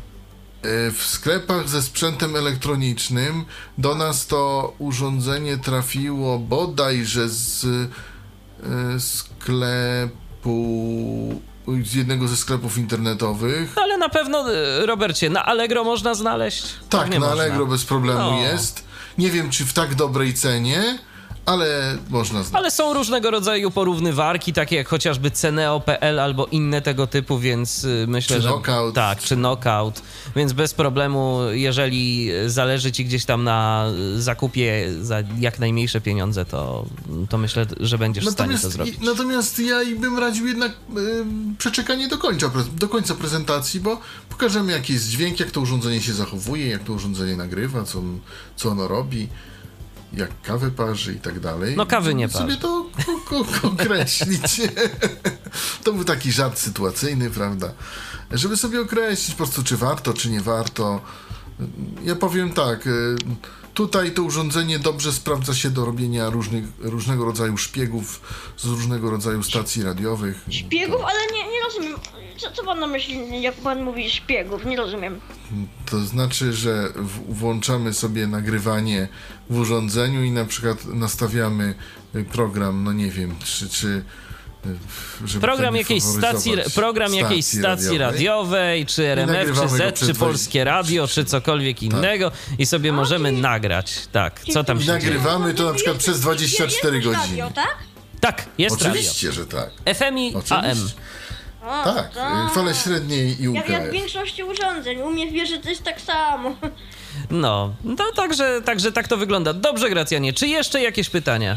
E, 0.63 0.91
W 0.91 1.03
sklepach 1.07 1.69
ze 1.69 1.83
sprzętem 1.83 2.37
elektronicznym 2.37 3.45
do 3.79 3.95
nas 3.95 4.27
to 4.27 4.73
urządzenie 4.79 5.57
trafiło 5.59 6.39
bodajże 6.39 7.29
z 7.29 7.65
e, 7.65 9.01
sklepu, 9.01 10.59
z 11.85 11.95
jednego 11.95 12.29
ze 12.29 12.37
sklepów 12.37 12.79
internetowych. 12.79 13.73
No 13.77 13.83
ale 13.83 13.99
na 13.99 14.09
pewno, 14.09 14.53
y, 14.55 14.87
Robercie, 14.87 15.31
na 15.31 15.45
Allegro 15.45 15.85
można 15.85 16.15
znaleźć? 16.15 16.65
Tak, 16.89 17.11
Nie 17.11 17.19
na 17.19 17.27
można. 17.27 17.43
Allegro 17.43 17.67
bez 17.67 17.85
problemu 17.85 18.21
No. 18.21 18.41
jest. 18.41 18.85
Nie 19.19 19.31
wiem, 19.31 19.51
czy 19.51 19.67
w 19.67 19.73
tak 19.73 19.95
dobrej 19.95 20.35
cenie, 20.35 20.99
ale 21.49 21.97
można 22.11 22.33
znaleźć. 22.43 22.55
Ale 22.55 22.71
są 22.71 22.95
różnego 22.95 23.31
rodzaju 23.31 23.71
porównywarki, 23.71 24.53
takie 24.53 24.77
jak 24.77 24.89
chociażby 24.89 25.31
Ceneo.pl 25.31 26.21
albo 26.21 26.47
inne 26.47 26.83
tego 26.83 27.07
typu, 27.07 27.39
więc 27.39 27.85
y, 27.85 28.05
myślę, 28.09 28.37
Czy 28.37 28.43
że. 28.43 28.49
Knockout. 28.49 28.95
Tak, 28.95 29.19
czy 29.19 29.37
Knockout. 29.37 30.03
Więc 30.37 30.53
bez 30.53 30.75
problemu, 30.75 31.39
jeżeli 31.51 32.31
zależy 32.47 32.93
ci 32.93 33.05
gdzieś 33.05 33.25
tam 33.25 33.45
na 33.45 33.87
zakupie 34.17 34.89
za 35.03 35.17
jak 35.39 35.59
najmniejsze 35.59 36.01
pieniądze, 36.01 36.45
to, 36.45 36.87
to 37.29 37.39
myślę, 37.39 37.67
że 37.81 37.99
będziesz 37.99 38.25
w 38.27 38.31
stanie 38.31 38.49
to 38.49 38.55
Natomiast, 38.69 38.77
zrobić. 38.77 38.95
i, 39.03 39.05
natomiast 39.07 39.59
ja 39.59 39.77
bym 40.01 40.19
radził 40.19 40.47
jednak 40.47 40.73
ym, 40.97 41.55
przeczekanie 41.59 42.09
do 42.09 42.19
końca, 42.19 42.51
do 42.77 42.89
końca 42.89 43.15
prezentacji, 43.15 43.81
bo 43.81 44.01
pokażemy 44.29 44.73
jaki 44.73 44.93
jest 44.93 45.09
dźwięk, 45.09 45.41
jak 45.41 45.51
to 45.51 45.61
urządzenie 45.61 46.01
się 46.01 46.13
zachowuje, 46.13 46.67
jak 46.69 46.85
to 46.85 46.93
urządzenie 46.93 47.37
nagrywa, 47.37 47.85
co, 47.85 47.99
on- 47.99 48.21
co 48.57 48.69
ono 48.69 48.89
robi, 48.89 49.29
jak 50.13 50.43
kawę 50.43 50.71
parzy 50.71 51.13
i 51.13 51.21
tak 51.21 51.41
dalej. 51.41 51.77
No, 51.77 51.87
kawy 51.87 52.15
nie 52.15 52.29
Żeby 52.29 52.39
sobie 52.39 52.57
to 52.57 52.87
określić. 53.63 54.61
to 55.85 55.93
był 55.93 56.05
taki 56.05 56.33
żart 56.33 56.59
sytuacyjny, 56.59 57.31
prawda? 57.31 57.73
Żeby 58.31 58.57
sobie 58.57 58.81
określić 58.81 59.31
po 59.31 59.37
prostu, 59.37 59.65
czy 59.65 59.77
warto, 59.77 60.15
czy 60.15 60.31
nie 60.31 60.41
warto. 60.41 61.01
Ja 62.05 62.17
powiem 62.17 62.53
tak, 62.53 62.87
y, 62.87 63.17
tutaj 63.79 64.13
to 64.13 64.23
urządzenie 64.23 64.79
dobrze 64.79 65.13
sprawdza 65.13 65.55
się 65.55 65.71
do 65.71 65.85
robienia 65.85 66.31
różnych, 66.31 66.65
różnego 66.79 67.25
rodzaju 67.25 67.57
szpiegów 67.57 68.21
z 68.57 68.65
różnego 68.65 69.11
rodzaju 69.11 69.43
stacji 69.43 69.83
radiowych. 69.83 70.45
Szpiegów? 70.51 71.01
Ale 71.03 71.19
nie, 71.33 71.53
nie 71.53 71.63
rozumiem. 71.65 71.99
Co, 72.37 72.51
co 72.51 72.65
pan 72.65 72.81
na 72.81 72.87
myśli, 72.87 73.43
jak 73.43 73.55
pan 73.55 73.83
mówi 73.83 74.11
szpiegów? 74.11 74.65
Nie 74.65 74.77
rozumiem. 74.77 75.21
To 75.91 76.01
znaczy, 76.01 76.53
że 76.53 76.93
w, 76.97 77.35
włączamy 77.35 77.95
sobie 77.95 78.27
nagrywanie 78.27 79.09
w 79.51 79.59
urządzeniu 79.59 80.25
i 80.25 80.31
na 80.31 80.45
przykład 80.45 80.87
nastawiamy 80.87 81.75
program, 82.33 82.85
no 82.85 82.93
nie 82.93 83.11
wiem, 83.11 83.35
czy... 83.45 83.69
czy 83.69 84.05
Program 85.41 85.75
tak 85.75 85.79
jakiejś 85.81 86.03
stacji, 86.03 86.53
program 86.75 87.15
jakiejś 87.15 87.47
stacji 87.47 87.99
radiowej, 87.99 88.87
czy 88.87 89.07
RMF, 89.07 89.49
czy 89.49 89.69
Z, 89.69 89.99
czy 89.99 90.05
20 90.05 90.15
Polskie 90.15 90.65
Radio, 90.65 91.09
czy 91.09 91.25
cokolwiek 91.25 91.83
innego 91.83 92.31
i 92.59 92.67
sobie 92.67 92.93
możemy 92.93 93.33
nagrać. 93.33 93.95
Tak, 94.13 94.41
co 94.53 94.65
tam 94.65 94.77
I 94.77 94.81
się 94.81 94.87
dzieje? 94.87 94.99
nagrywamy 94.99 95.55
to 95.55 95.65
na 95.65 95.75
przykład 95.75 95.97
przez 95.97 96.21
24 96.21 96.97
jest 96.97 97.07
też 97.07 97.15
godziny. 97.17 97.43
Radio, 97.43 97.51
tak? 97.55 97.77
Tak, 98.21 98.45
jest 98.59 98.77
Oczywiście, 98.77 99.33
że 99.33 99.47
tak. 99.47 99.71
radio. 99.87 99.95
FM 99.95 100.19
i 100.19 100.35
AM. 100.35 100.37
Oczywiście. 100.37 100.95
A, 101.63 101.85
Tak, 101.85 102.11
y, 102.51 102.55
fale 102.55 102.75
średnie 102.75 103.25
i 103.25 103.53
Jak, 103.53 103.69
jak 103.69 103.83
w 103.83 103.85
UKF. 103.85 103.93
większości 103.93 104.43
urządzeń. 104.45 105.01
U 105.01 105.11
mnie 105.11 105.31
wierzy 105.31 105.59
to 105.59 105.69
jest 105.69 105.83
tak 105.83 106.01
samo. 106.01 106.57
No, 107.31 107.75
no 107.85 108.05
także, 108.17 108.63
także 108.65 108.93
tak 108.93 109.09
to 109.09 109.17
wygląda. 109.17 109.53
Dobrze, 109.53 109.91
Gracjanie, 109.91 110.33
czy 110.33 110.47
jeszcze 110.49 110.83
jakieś 110.83 111.11
pytania 111.11 111.57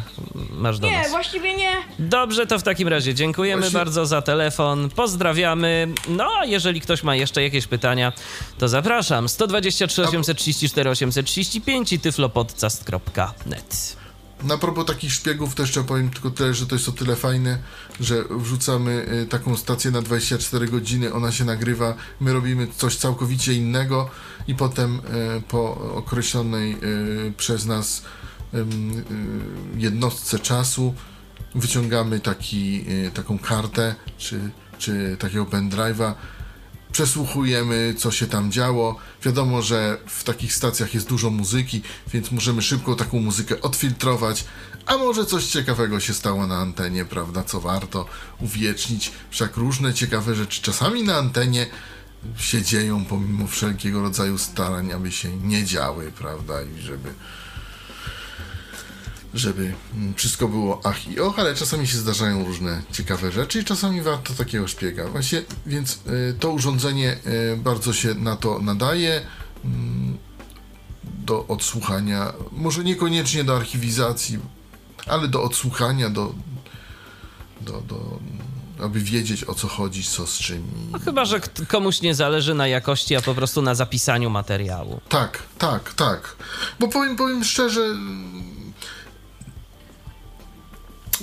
masz 0.51 0.79
do 0.79 0.87
Nie, 0.87 0.97
nas? 0.97 1.09
właściwie 1.09 1.55
nie. 1.55 1.71
Dobrze, 1.99 2.47
to 2.47 2.59
w 2.59 2.63
takim 2.63 2.87
razie 2.87 3.13
dziękujemy 3.13 3.61
Właśnie- 3.61 3.79
bardzo 3.79 4.05
za 4.05 4.21
telefon, 4.21 4.89
pozdrawiamy. 4.89 5.87
No, 6.07 6.29
a 6.39 6.45
jeżeli 6.45 6.81
ktoś 6.81 7.03
ma 7.03 7.15
jeszcze 7.15 7.43
jakieś 7.43 7.67
pytania, 7.67 8.13
to 8.57 8.67
zapraszam. 8.69 9.29
123 9.29 10.03
834 10.03 10.89
835 10.89 11.93
i 11.93 11.99
tyflopodcast.net. 11.99 13.95
Na 14.43 14.57
propos 14.57 14.85
takich 14.85 15.13
szpiegów, 15.13 15.55
to 15.55 15.63
jeszcze 15.63 15.83
powiem 15.83 16.09
tylko 16.09 16.29
tyle, 16.31 16.53
że 16.53 16.65
to 16.67 16.75
jest 16.75 16.89
o 16.89 16.91
tyle 16.91 17.15
fajne, 17.15 17.57
że 17.99 18.23
wrzucamy 18.29 19.05
y, 19.23 19.25
taką 19.25 19.57
stację 19.57 19.91
na 19.91 20.01
24 20.01 20.67
godziny, 20.67 21.13
ona 21.13 21.31
się 21.31 21.45
nagrywa, 21.45 21.95
my 22.19 22.33
robimy 22.33 22.67
coś 22.77 22.95
całkowicie 22.95 23.53
innego 23.53 24.09
i 24.47 24.55
potem 24.55 24.95
y, 24.95 25.41
po 25.41 25.75
określonej 25.95 26.77
y, 26.83 27.33
przez 27.37 27.65
nas 27.65 28.03
y, 28.53 28.65
jednostce 29.77 30.39
czasu 30.39 30.93
wyciągamy 31.55 32.19
taki, 32.19 32.85
taką 33.13 33.39
kartę 33.39 33.95
czy, 34.17 34.49
czy 34.77 35.17
takiego 35.19 35.45
pendrive'a, 35.45 36.13
przesłuchujemy, 36.91 37.95
co 37.97 38.11
się 38.11 38.27
tam 38.27 38.51
działo. 38.51 38.95
Wiadomo, 39.23 39.61
że 39.61 39.97
w 40.07 40.23
takich 40.23 40.53
stacjach 40.53 40.93
jest 40.93 41.07
dużo 41.07 41.29
muzyki, 41.29 41.81
więc 42.13 42.31
możemy 42.31 42.61
szybko 42.61 42.95
taką 42.95 43.19
muzykę 43.19 43.61
odfiltrować, 43.61 44.45
a 44.85 44.97
może 44.97 45.25
coś 45.25 45.45
ciekawego 45.45 45.99
się 45.99 46.13
stało 46.13 46.47
na 46.47 46.57
antenie, 46.57 47.05
prawda, 47.05 47.43
co 47.43 47.61
warto 47.61 48.05
uwiecznić. 48.39 49.11
Wszak 49.29 49.57
różne 49.57 49.93
ciekawe 49.93 50.35
rzeczy 50.35 50.61
czasami 50.61 51.03
na 51.03 51.15
antenie 51.15 51.67
się 52.37 52.61
dzieją 52.61 53.05
pomimo 53.05 53.47
wszelkiego 53.47 54.01
rodzaju 54.01 54.37
starań, 54.37 54.91
aby 54.91 55.11
się 55.11 55.37
nie 55.37 55.65
działy, 55.65 56.11
prawda, 56.11 56.61
i 56.61 56.81
żeby 56.81 57.13
żeby 59.33 59.73
wszystko 60.15 60.47
było 60.47 60.81
ach 60.83 61.07
i 61.07 61.19
och, 61.19 61.39
ale 61.39 61.55
czasami 61.55 61.87
się 61.87 61.97
zdarzają 61.97 62.45
różne 62.45 62.81
ciekawe 62.91 63.31
rzeczy 63.31 63.59
i 63.59 63.63
czasami 63.63 64.01
warto 64.01 64.33
takiego 64.33 64.67
szpiega. 64.67 65.07
Właśnie, 65.07 65.43
więc 65.65 65.99
y, 66.29 66.35
to 66.39 66.51
urządzenie 66.51 67.17
y, 67.53 67.57
bardzo 67.57 67.93
się 67.93 68.13
na 68.13 68.35
to 68.35 68.59
nadaje 68.59 69.21
mm, 69.65 70.17
do 71.03 71.47
odsłuchania, 71.47 72.33
może 72.51 72.83
niekoniecznie 72.83 73.43
do 73.43 73.55
archiwizacji, 73.55 74.39
ale 75.07 75.27
do 75.27 75.43
odsłuchania, 75.43 76.09
do, 76.09 76.33
do, 77.61 77.81
do 77.81 78.19
aby 78.81 78.99
wiedzieć 78.99 79.43
o 79.43 79.55
co 79.55 79.67
chodzi, 79.67 80.03
co 80.03 80.27
z 80.27 80.39
czym. 80.39 80.63
No 80.91 80.99
chyba, 80.99 81.25
że 81.25 81.39
komuś 81.67 82.01
nie 82.01 82.15
zależy 82.15 82.53
na 82.53 82.67
jakości, 82.67 83.15
a 83.15 83.21
po 83.21 83.35
prostu 83.35 83.61
na 83.61 83.75
zapisaniu 83.75 84.29
materiału. 84.29 85.01
Tak, 85.09 85.43
tak, 85.57 85.93
tak. 85.93 86.35
Bo 86.79 86.87
powiem, 86.87 87.15
powiem 87.15 87.43
szczerze, 87.43 87.81
mm, 87.81 88.73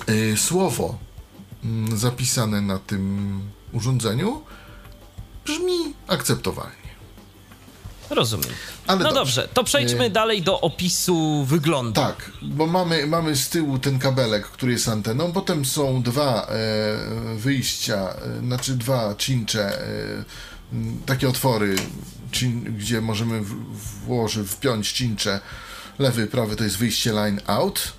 y, 0.09 0.37
słowo 0.37 0.97
mm, 1.63 1.97
zapisane 1.97 2.61
na 2.61 2.79
tym 2.79 3.41
urządzeniu 3.73 4.41
brzmi 5.45 5.93
akceptowalnie. 6.07 6.78
Rozumiem. 8.09 8.49
Ale 8.87 8.97
no 8.97 9.03
dobrze. 9.03 9.19
dobrze, 9.19 9.53
to 9.53 9.63
przejdźmy 9.63 10.05
Y, 10.05 10.09
dalej 10.09 10.41
do 10.41 10.61
opisu 10.61 11.45
wyglądu. 11.45 11.93
Tak, 11.93 12.31
bo 12.41 12.67
mamy, 12.67 13.07
mamy 13.07 13.35
z 13.35 13.49
tyłu 13.49 13.79
ten 13.79 13.99
kabelek, 13.99 14.45
który 14.45 14.71
jest 14.71 14.87
anteną, 14.87 15.31
potem 15.31 15.65
są 15.65 16.01
dwa 16.01 16.47
e, 16.47 17.35
wyjścia, 17.35 18.09
e, 18.09 18.39
znaczy 18.39 18.75
dwa 18.75 19.15
cincze, 19.15 19.81
e, 19.81 20.23
takie 21.05 21.29
otwory, 21.29 21.75
cin, 22.31 22.63
gdzie 22.77 23.01
możemy 23.01 23.41
w, 23.41 23.53
włożyć, 24.05 24.47
wpiąć 24.47 24.91
cincze. 24.91 25.39
Lewy, 25.99 26.27
prawy 26.27 26.55
to 26.55 26.63
jest 26.63 26.77
wyjście 26.77 27.11
line 27.11 27.41
out 27.47 27.93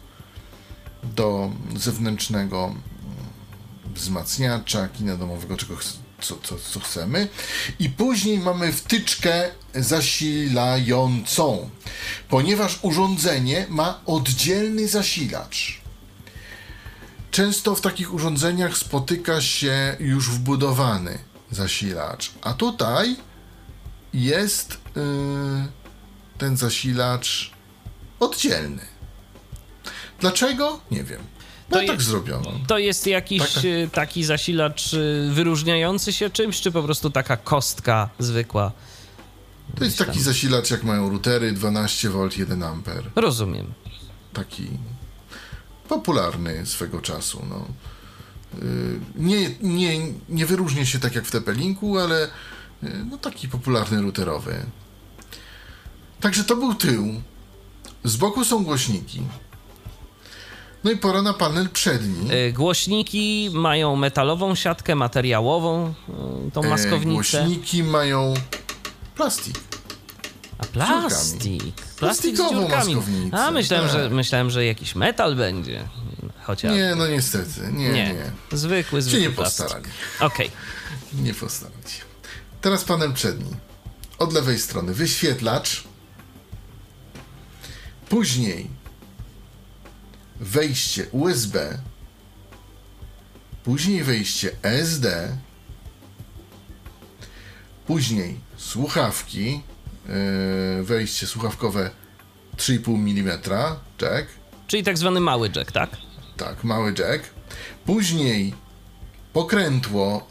do 1.02 1.50
zewnętrznego 1.76 2.64
mm, 2.64 2.76
wzmacniacza, 3.94 4.88
kina 4.88 5.16
domowego, 5.16 5.56
czego 5.56 5.76
co, 6.20 6.36
co, 6.42 6.56
co 6.72 6.80
chcemy. 6.80 7.28
I 7.78 7.90
później 7.90 8.38
mamy 8.38 8.72
wtyczkę 8.72 9.50
zasilającą, 9.74 11.70
ponieważ 12.28 12.78
urządzenie 12.82 13.66
ma 13.68 14.00
oddzielny 14.06 14.88
zasilacz. 14.88 15.80
Często 17.30 17.74
w 17.74 17.80
takich 17.80 18.14
urządzeniach 18.14 18.78
spotyka 18.78 19.40
się 19.40 19.96
już 20.00 20.30
wbudowany 20.30 21.18
zasilacz, 21.50 22.32
a 22.42 22.52
tutaj 22.52 23.16
jest 24.14 24.78
yy, 24.96 25.02
ten 26.38 26.56
zasilacz 26.56 27.52
oddzielny. 28.20 28.82
Dlaczego? 30.20 30.80
Nie 30.90 31.04
wiem. 31.04 31.20
No 31.70 31.76
To 31.76 31.82
je- 31.82 31.88
tak 31.88 32.02
zrobiono. 32.02 32.52
To 32.66 32.78
jest 32.78 33.06
jakiś 33.06 33.54
Taka- 33.54 33.66
y, 33.68 33.88
taki 33.92 34.24
zasilacz 34.24 34.92
y, 34.94 35.30
wyróżniający 35.32 36.12
się 36.12 36.30
czymś, 36.30 36.60
czy 36.60 36.72
po 36.72 36.82
prostu 36.82 37.10
taka 37.10 37.36
kostka 37.36 38.08
zwykła? 38.18 38.72
To 39.78 39.84
jest 39.84 39.98
taki 39.98 40.20
zasilacz, 40.20 40.70
jak 40.70 40.82
mają 40.84 41.08
routery 41.10 41.52
12V 41.52 42.38
1 42.38 42.62
A. 42.62 42.74
Rozumiem. 43.16 43.66
Taki 44.32 44.66
popularny 45.88 46.66
swego 46.66 47.00
czasu. 47.00 47.42
No. 47.50 47.64
Yy, 48.62 49.00
Nie, 49.16 49.50
nie, 49.60 49.98
nie 50.28 50.46
wyróżnia 50.46 50.84
się 50.86 50.98
tak 50.98 51.14
jak 51.14 51.24
w 51.24 51.30
TP-Linku, 51.32 51.98
ale 52.00 52.28
no 53.10 53.18
taki 53.18 53.48
popularny 53.48 54.02
routerowy. 54.02 54.66
Także 56.20 56.44
to 56.44 56.56
był 56.56 56.74
tył. 56.74 57.22
Z 58.04 58.16
boku 58.16 58.44
są 58.44 58.64
głośniki. 58.64 59.22
No 60.84 60.90
i 60.90 60.96
pora 60.96 61.22
na 61.22 61.34
panel 61.34 61.68
przedni. 61.68 62.32
Y, 62.32 62.52
Głośniki 62.52 63.50
mają 63.52 63.96
metalową 63.96 64.54
siatkę, 64.54 64.94
materiałową, 64.94 65.94
y, 66.48 66.50
tą 66.50 66.62
E, 66.64 66.68
maskownicę. 66.68 67.12
Głośniki 67.42 67.82
mają 67.82 68.34
plastik. 69.16 69.54
A 70.58 70.64
plastik. 70.66 71.62
Plastik 71.62 71.84
z 71.90 71.94
Plastikową 71.98 72.50
dziurkami. 72.60 72.94
maskownicę, 72.94 73.36
A 73.36 73.50
myślałem, 73.50 73.86
tak. 73.88 73.96
że 73.96 74.10
myślałem, 74.10 74.50
że 74.50 74.64
jakiś 74.64 74.94
metal 74.94 75.36
będzie. 75.36 75.88
Chociaż. 76.42 76.72
Nie, 76.72 76.94
no 76.96 77.06
niestety. 77.06 77.60
Nie, 77.72 77.88
nie. 77.88 77.92
nie. 77.92 78.32
Zwykły, 78.52 79.02
zwykły 79.02 79.20
nie 79.20 79.30
plastik. 79.30 79.64
postarali. 79.64 79.90
Okej. 80.20 80.50
Nie 81.14 81.34
postarać 81.34 81.90
się. 81.92 82.02
Teraz 82.60 82.84
panel 82.84 83.12
przedni. 83.12 83.50
Od 84.18 84.32
lewej 84.32 84.58
strony 84.58 84.94
wyświetlacz. 84.94 85.84
Później 88.08 88.66
wejście 90.40 91.06
USB. 91.12 91.78
Później 93.64 94.04
wejście 94.04 94.50
SD. 94.62 95.36
Później 97.86 98.40
słuchawki. 98.56 99.62
Yy, 100.78 100.84
wejście 100.84 101.26
słuchawkowe 101.26 101.90
3,5 102.56 102.94
mm. 102.94 103.38
Jack. 104.02 104.28
Czyli 104.66 104.84
tak 104.84 104.98
zwany 104.98 105.20
mały 105.20 105.50
jack, 105.56 105.72
tak? 105.72 105.90
Tak, 106.36 106.64
mały 106.64 106.94
jack. 106.98 107.24
Później 107.86 108.54
pokrętło, 109.32 110.26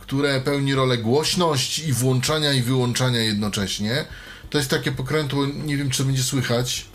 które 0.00 0.40
pełni 0.40 0.74
rolę 0.74 0.98
głośności 0.98 1.88
i 1.88 1.92
włączania 1.92 2.52
i 2.52 2.62
wyłączania 2.62 3.20
jednocześnie. 3.20 4.04
To 4.50 4.58
jest 4.58 4.70
takie 4.70 4.92
pokrętło, 4.92 5.46
nie 5.46 5.76
wiem 5.76 5.90
czy 5.90 6.04
będzie 6.04 6.22
słychać. 6.22 6.86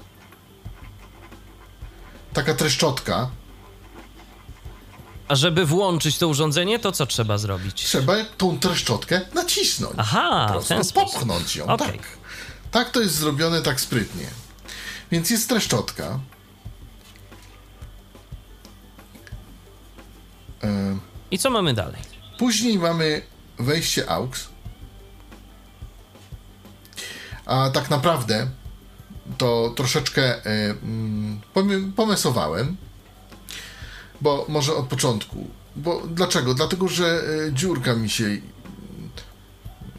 Taka 2.34 2.54
treszczotka. 2.54 3.30
A 5.28 5.36
żeby 5.36 5.65
włączyć 5.65 6.17
to 6.17 6.28
urządzenie, 6.28 6.80
to 6.80 6.91
co 6.91 7.06
trzeba 7.06 7.38
zrobić? 7.38 7.84
Trzeba 7.84 8.13
tą 8.38 8.60
treszczotkę 8.60 9.22
nacisnąć. 9.34 9.93
Aha, 9.98 10.46
po 10.54 10.62
prostu 10.62 10.93
popchnąć 10.93 11.56
ją. 11.56 11.65
Okej. 11.65 11.98
Tak. 11.98 12.08
tak 12.72 12.89
to 12.89 13.02
jest 13.02 13.15
zrobione 13.15 13.62
tak 13.62 13.82
sprytnie. 13.82 14.28
Więc 15.12 15.30
jest 15.30 15.50
treszczotka. 15.50 16.19
E, 20.63 20.98
I 21.32 21.39
co 21.39 21.50
mamy 21.50 21.74
dalej? 21.74 22.02
Później 22.38 22.80
mamy 22.80 23.22
wejście 23.60 24.10
AUX. 24.10 24.48
A 27.46 27.69
tak 27.69 27.89
naprawdę 27.89 28.48
to 29.38 29.73
troszeczkę 29.75 30.45
e, 30.45 30.75
mm, 30.83 31.41
pomesowałem, 31.95 32.77
bo 34.21 34.45
może 34.49 34.75
od 34.75 34.88
początku. 34.88 35.47
Bo 35.75 36.01
dlaczego? 36.07 36.53
Dlatego, 36.53 36.88
że 36.88 37.23
e, 37.47 37.53
dziurka 37.53 37.95
mi 37.95 38.09
się, 38.09 38.38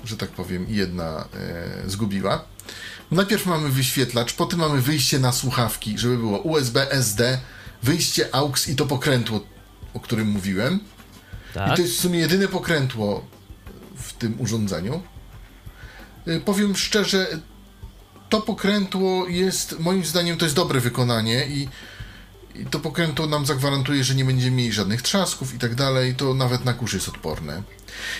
że 0.04 0.16
tak 0.16 0.30
powiem, 0.30 0.66
jedna 0.68 1.28
e, 1.34 1.90
zgubiła. 1.90 2.44
Najpierw 3.10 3.46
mamy 3.46 3.68
wyświetlacz, 3.68 4.32
potem 4.32 4.58
mamy 4.58 4.80
wyjście 4.80 5.18
na 5.18 5.32
słuchawki, 5.32 5.98
żeby 5.98 6.16
było 6.16 6.38
USB, 6.38 6.90
SD, 6.90 7.38
wyjście 7.82 8.34
AUX 8.34 8.68
i 8.68 8.76
to 8.76 8.86
pokrętło, 8.86 9.40
o 9.94 10.00
którym 10.00 10.28
mówiłem. 10.28 10.80
I 11.50 11.54
Tak? 11.54 11.76
to 11.76 11.82
jest 11.82 11.94
w 11.94 12.00
sumie 12.00 12.18
jedyne 12.18 12.48
pokrętło 12.48 13.26
w 13.96 14.12
tym 14.12 14.40
urządzeniu. 14.40 15.02
Powiem 16.44 16.76
szczerze, 16.76 17.40
to 18.34 18.40
pokrętło 18.40 19.28
jest, 19.28 19.78
moim 19.78 20.04
zdaniem, 20.04 20.38
to 20.38 20.44
jest 20.44 20.56
dobre 20.56 20.80
wykonanie 20.80 21.46
i, 21.46 21.68
i 22.54 22.66
to 22.66 22.80
pokrętło 22.80 23.26
nam 23.26 23.46
zagwarantuje, 23.46 24.04
że 24.04 24.14
nie 24.14 24.24
będziemy 24.24 24.56
mieli 24.56 24.72
żadnych 24.72 25.02
trzasków 25.02 25.54
i 25.54 25.58
tak 25.58 25.74
dalej. 25.74 26.14
To 26.14 26.34
nawet 26.34 26.64
na 26.64 26.72
kurz 26.72 26.94
jest 26.94 27.08
odporne. 27.08 27.62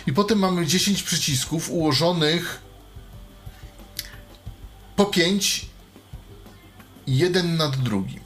I 0.06 0.12
potem 0.12 0.38
mamy 0.38 0.66
10 0.66 1.02
przycisków 1.02 1.70
ułożonych 1.70 2.60
po 4.96 5.04
5 5.06 5.66
jeden 7.06 7.56
nad 7.56 7.76
drugim. 7.76 8.20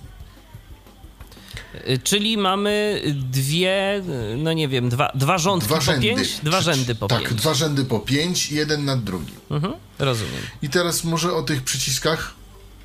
Y, 1.88 1.98
Czyli 2.04 2.38
mamy 2.38 3.02
dwie, 3.30 4.02
no 4.36 4.52
nie 4.52 4.68
wiem, 4.68 4.88
dwa, 4.88 5.12
dwa 5.14 5.38
rządki 5.38 5.66
Dwa 5.68 5.76
po 5.76 5.82
rzędy. 5.82 6.00
pięć? 6.02 6.28
Dwa 6.42 6.60
rzędy 6.60 6.94
po 6.94 7.06
tak, 7.08 7.20
pięć. 7.28 7.34
dwa 7.40 7.54
rzędy 7.54 7.84
po 7.84 8.00
5, 8.00 8.52
jeden 8.52 8.84
nad 8.84 9.04
drugim. 9.04 9.36
Mhm, 9.50 9.74
rozumiem. 9.98 10.42
I 10.62 10.68
teraz 10.68 11.04
może 11.04 11.32
o 11.34 11.42
tych 11.42 11.62
przyciskach 11.62 12.34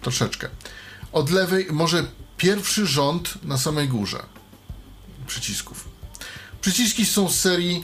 troszeczkę. 0.02 0.50
od 1.12 1.30
lewej, 1.30 1.68
może 1.72 2.06
pierwszy 2.38 2.86
rząd 2.88 3.44
na 3.44 3.58
samej 3.58 3.88
górze 3.88 4.24
przycisków. 5.28 5.88
Przyciski 6.62 7.06
są 7.06 7.30
z 7.30 7.36
serii. 7.40 7.82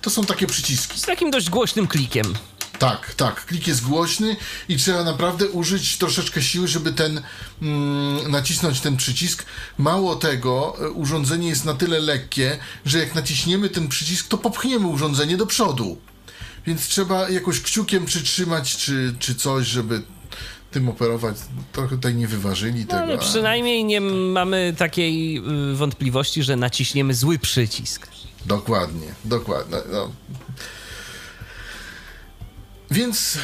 To 0.00 0.10
są 0.10 0.24
takie 0.24 0.46
przyciski. 0.46 0.98
Z 1.00 1.02
takim 1.02 1.30
dość 1.30 1.50
głośnym 1.50 1.86
klikiem. 1.86 2.34
Tak, 2.82 3.14
tak. 3.14 3.46
Klik 3.46 3.66
jest 3.66 3.82
głośny 3.84 4.36
i 4.68 4.76
trzeba 4.76 5.04
naprawdę 5.04 5.48
użyć 5.48 5.98
troszeczkę 5.98 6.42
siły, 6.42 6.68
żeby 6.68 6.92
ten 6.92 7.22
mm, 7.62 8.30
nacisnąć 8.30 8.80
ten 8.80 8.96
przycisk. 8.96 9.44
Mało 9.78 10.16
tego, 10.16 10.76
e, 10.80 10.90
urządzenie 10.90 11.48
jest 11.48 11.64
na 11.64 11.74
tyle 11.74 12.00
lekkie, 12.00 12.58
że 12.86 12.98
jak 12.98 13.14
naciśniemy 13.14 13.68
ten 13.68 13.88
przycisk, 13.88 14.28
to 14.28 14.38
popchniemy 14.38 14.86
urządzenie 14.86 15.36
do 15.36 15.46
przodu. 15.46 15.96
Więc 16.66 16.88
trzeba 16.88 17.28
jakoś 17.30 17.60
kciukiem 17.60 18.04
przytrzymać, 18.04 18.76
czy, 18.76 19.14
czy 19.18 19.34
coś, 19.34 19.66
żeby 19.66 20.02
tym 20.70 20.88
operować. 20.88 21.36
Trochę 21.72 21.96
tutaj 21.96 22.14
nie 22.14 22.28
wyważyli 22.28 22.86
No, 22.90 22.98
tego. 23.00 23.14
a- 23.14 23.18
przynajmniej 23.18 23.84
nie 23.84 24.00
mamy 24.00 24.74
takiej 24.78 25.38
y, 25.72 25.74
wątpliwości, 25.76 26.42
że 26.42 26.56
naciśniemy 26.56 27.14
zły 27.14 27.38
przycisk. 27.38 28.08
Dokładnie, 28.46 29.14
dokładnie. 29.24 29.76
No. 29.92 30.10
Więc 32.92 33.38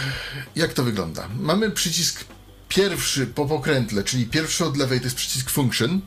jak 0.56 0.72
to 0.72 0.84
wygląda? 0.84 1.28
Mamy 1.38 1.70
przycisk 1.70 2.24
pierwszy 2.68 3.26
po 3.26 3.46
pokrętle, 3.46 4.04
czyli 4.04 4.26
pierwszy 4.26 4.64
od 4.64 4.76
lewej 4.76 4.98
to 4.98 5.04
jest 5.04 5.16
przycisk 5.16 5.50
function. 5.50 6.00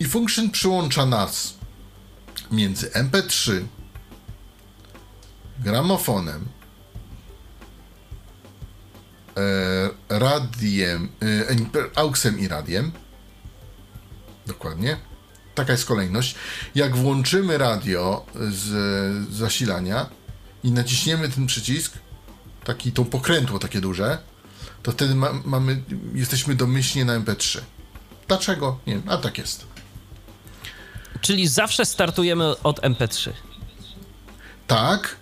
I 0.00 0.04
function 0.04 0.50
przyłącza 0.50 1.06
nas 1.06 1.54
między 2.50 2.90
MP3, 2.90 3.62
gramofonem, 5.58 6.44
e, 9.36 10.18
radiem, 10.18 11.08
e, 11.22 11.98
auxem 11.98 12.38
i 12.38 12.48
radiem. 12.48 12.92
Dokładnie. 14.46 14.96
Taka 15.54 15.72
jest 15.72 15.84
kolejność. 15.84 16.34
Jak 16.74 16.96
włączymy 16.96 17.58
radio 17.58 18.26
z 18.34 19.32
zasilania 19.34 20.10
i 20.66 20.72
naciśniemy 20.72 21.28
ten 21.28 21.46
przycisk, 21.46 21.92
taki 22.64 22.92
to 22.92 23.04
pokrętło 23.04 23.58
takie 23.58 23.80
duże, 23.80 24.18
to 24.82 24.92
wtedy 24.92 25.14
ma, 25.14 25.32
mamy, 25.44 25.82
jesteśmy 26.14 26.54
domyślnie 26.54 27.04
na 27.04 27.20
MP3. 27.20 27.60
Dlaczego? 28.28 28.78
Nie 28.86 28.94
wiem, 28.94 29.02
a 29.08 29.16
tak 29.16 29.38
jest. 29.38 29.66
Czyli 31.20 31.48
zawsze 31.48 31.86
startujemy 31.86 32.62
od 32.62 32.80
MP3. 32.80 33.32
Tak, 34.66 35.16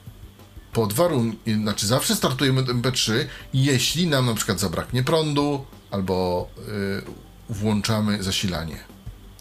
pod 0.72 0.92
warunkiem, 0.92 1.62
znaczy 1.62 1.86
zawsze 1.86 2.16
startujemy 2.16 2.60
od 2.60 2.66
MP3, 2.66 3.12
jeśli 3.54 4.06
nam 4.06 4.26
na 4.26 4.34
przykład 4.34 4.60
zabraknie 4.60 5.02
prądu 5.02 5.66
albo 5.90 6.48
y, 6.58 7.02
włączamy 7.48 8.22
zasilanie, 8.22 8.78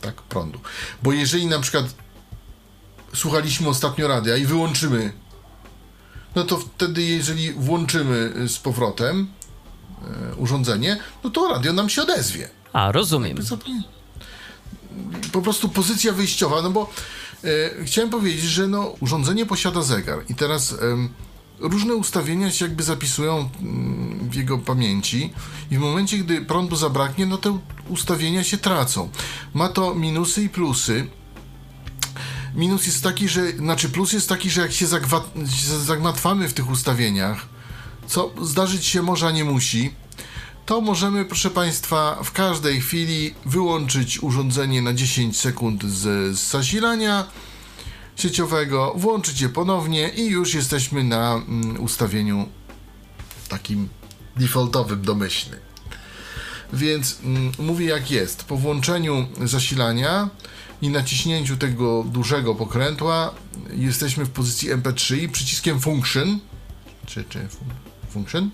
tak, 0.01 0.15
prądu. 0.15 0.59
Bo 1.03 1.11
jeżeli 1.11 1.45
na 1.45 1.59
przykład 1.59 1.85
słuchaliśmy 3.15 3.69
ostatnio 3.69 4.07
radia 4.07 4.37
i 4.37 4.45
wyłączymy, 4.45 5.22
no 6.35 6.43
to 6.43 6.57
wtedy 6.57 7.03
jeżeli 7.03 7.51
włączymy 7.51 8.33
y, 8.37 8.49
z 8.49 8.57
powrotem 8.57 9.27
y, 10.31 10.35
urządzenie, 10.35 10.97
no 11.23 11.29
to 11.29 11.47
radio 11.47 11.73
nam 11.73 11.89
się 11.89 12.01
odezwie. 12.01 12.49
A, 12.73 12.91
rozumiem. 12.91 13.37
po 15.31 15.41
prostu 15.41 15.69
pozycja 15.69 16.13
wyjściowa, 16.13 16.61
no 16.61 16.69
bo 16.69 16.89
e, 17.43 17.85
chciałem 17.85 18.09
powiedzieć, 18.09 18.41
że 18.41 18.67
no, 18.67 18.95
urządzenie 18.99 19.45
posiada 19.45 19.81
zegar 19.81 20.19
i 20.29 20.35
teraz 20.35 20.75
różne 21.59 21.95
ustawienia 21.95 22.51
się 22.51 22.65
jakby 22.65 22.83
zapisują 22.83 23.49
mm, 23.61 24.29
w 24.29 24.35
jego 24.35 24.57
pamięci 24.57 25.33
i 25.71 25.77
w 25.77 25.79
momencie, 25.79 26.17
gdy 26.17 26.41
prądu 26.41 26.75
zabraknie, 26.75 27.25
no 27.25 27.37
te 27.37 27.59
ustawienia 27.89 28.43
się 28.43 28.57
tracą. 28.57 29.09
Ma 29.53 29.69
to 29.69 29.95
minusy 29.95 30.43
i 30.43 30.49
plusy. 30.49 31.07
Minus 32.55 32.85
jest 32.85 33.03
taki, 33.03 33.29
że, 33.29 33.51
znaczy 33.51 33.89
plus 33.89 34.13
jest 34.13 34.29
taki, 34.29 34.49
że 34.49 34.61
jak 34.61 34.71
się 34.71 34.85
zagwa- 34.87 35.45
zagmatwamy 35.85 36.49
w 36.49 36.53
tych 36.53 36.69
ustawieniach, 36.69 37.45
co 38.07 38.33
zdarzyć 38.41 38.85
się 38.85 39.01
może, 39.01 39.27
a 39.27 39.31
nie 39.31 39.43
musi, 39.43 39.93
to 40.65 40.81
możemy, 40.81 41.25
proszę 41.25 41.49
Państwa, 41.49 42.23
w 42.23 42.31
każdej 42.31 42.81
chwili 42.81 43.33
wyłączyć 43.45 44.23
urządzenie 44.23 44.81
na 44.81 44.93
10 44.93 45.39
sekund 45.39 45.83
z, 45.83 46.35
z 46.37 46.51
zasilania 46.51 47.25
sieciowego, 48.15 48.93
włączyć 48.95 49.41
je 49.41 49.49
ponownie 49.49 50.09
i 50.09 50.25
już 50.25 50.53
jesteśmy 50.53 51.03
na 51.03 51.33
mm, 51.33 51.83
ustawieniu 51.83 52.49
takim 53.49 53.89
defaultowym, 54.35 55.01
domyślnym. 55.01 55.59
Więc 56.73 57.19
mm, 57.23 57.51
mówię 57.59 57.85
jak 57.85 58.11
jest. 58.11 58.43
Po 58.43 58.57
włączeniu 58.57 59.27
zasilania 59.43 60.29
i 60.83 60.89
naciśnięciu 60.89 61.57
tego 61.57 62.03
dużego 62.03 62.55
pokrętła 62.55 63.33
jesteśmy 63.69 64.25
w 64.25 64.29
pozycji 64.29 64.69
MP3 64.69 65.17
i 65.17 65.29
przyciskiem 65.29 65.79
function, 65.79 66.39
czy, 67.05 67.23
czy 67.23 67.39
fun- 67.39 68.09
function, 68.09 68.49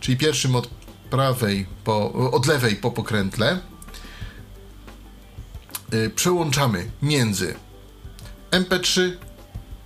czyli 0.00 0.16
pierwszym 0.16 0.56
od 0.56 0.68
prawej 1.10 1.66
po, 1.84 2.12
od 2.12 2.46
lewej 2.46 2.76
po 2.76 2.90
pokrętle 2.90 3.58
y, 5.94 6.10
przełączamy 6.10 6.90
między 7.02 7.54
MP3, 8.50 9.10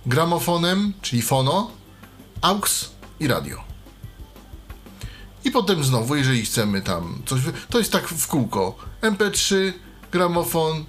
gramofonem, 0.05 0.93
czyli 1.01 1.21
fono, 1.21 1.71
aux 2.41 2.91
i 3.19 3.27
radio. 3.27 3.63
I 5.45 5.51
potem 5.51 5.83
znowu, 5.83 6.15
jeżeli 6.15 6.45
chcemy 6.45 6.81
tam 6.81 7.21
coś, 7.25 7.41
to 7.69 7.77
jest 7.77 7.91
tak 7.91 8.07
w 8.07 8.27
kółko. 8.27 8.75
MP3, 9.01 9.73
gramofon, 10.11 10.85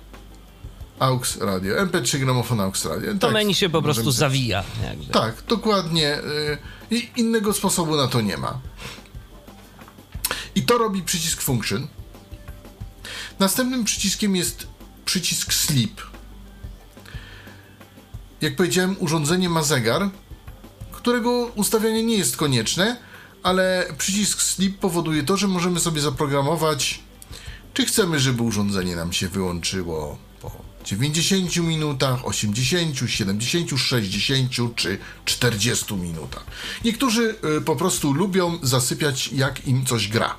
aux, 0.99 1.37
radio. 1.41 1.75
MP3, 1.87 2.19
gramofon, 2.19 2.61
aux, 2.61 2.85
radio. 2.85 3.13
To 3.15 3.19
Tak, 3.19 3.33
menu 3.33 3.55
się 3.55 3.69
po 3.69 3.83
prostu 3.83 4.11
zawija. 4.13 4.65
Jakby. 4.85 5.13
tak, 5.13 5.43
dokładnie. 5.49 6.19
y, 6.19 6.59
I 6.91 7.11
innego 7.17 7.53
sposobu 7.53 7.97
na 7.97 8.09
to 8.09 8.21
nie 8.21 8.37
ma. 8.37 8.59
I 10.55 10.63
to 10.63 10.79
robi 10.79 11.03
przycisk 11.03 11.43
Function. 11.43 11.87
Następnym 13.39 13.85
przyciskiem 13.85 14.37
jest 14.37 14.67
przycisk 15.05 15.53
Sleep. 15.53 16.01
Jak 18.41 18.57
powiedziałem, 18.57 18.97
urządzenie 18.99 19.49
ma 19.49 19.63
zegar, 19.63 20.11
którego 20.93 21.31
ustawianie 21.55 22.03
nie 22.03 22.17
jest 22.17 22.37
konieczne, 22.37 22.97
ale 23.43 23.87
przycisk 23.99 24.43
Sleep 24.43 24.79
powoduje 24.79 25.23
to, 25.23 25.37
że 25.37 25.49
możemy 25.49 25.81
sobie 25.81 26.01
zaprogramować, 26.01 27.01
czy 27.75 27.87
chcemy, 27.87 28.21
żeby 28.21 28.43
urządzenie 28.43 28.97
nam 28.97 29.13
się 29.13 29.29
wyłączyło 29.29 30.19
90 30.85 31.57
minutach, 31.57 32.27
80, 32.27 33.11
70, 33.11 33.71
60 33.81 34.75
czy 34.77 34.99
40 35.25 35.95
minutach. 35.95 36.45
Niektórzy 36.85 37.35
y, 37.59 37.61
po 37.61 37.77
prostu 37.77 38.13
lubią 38.13 38.59
zasypiać, 38.63 39.33
jak 39.33 39.67
im 39.67 39.87
coś 39.87 40.09
gra. 40.09 40.37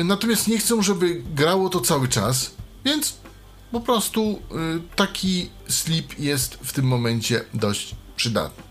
Y, 0.00 0.04
Natomiast 0.04 0.48
nie 0.48 0.58
chcą, 0.58 0.82
żeby 0.82 1.22
grało 1.34 1.68
to 1.68 1.80
cały 1.80 2.08
czas, 2.08 2.54
więc 2.84 3.16
po 3.72 3.80
prostu 3.80 4.42
y, 4.76 4.96
taki 4.96 5.50
sleep 5.68 6.18
jest 6.18 6.54
w 6.54 6.72
tym 6.72 6.84
momencie 6.84 7.44
dość 7.54 7.94
przydatny. 8.16 8.62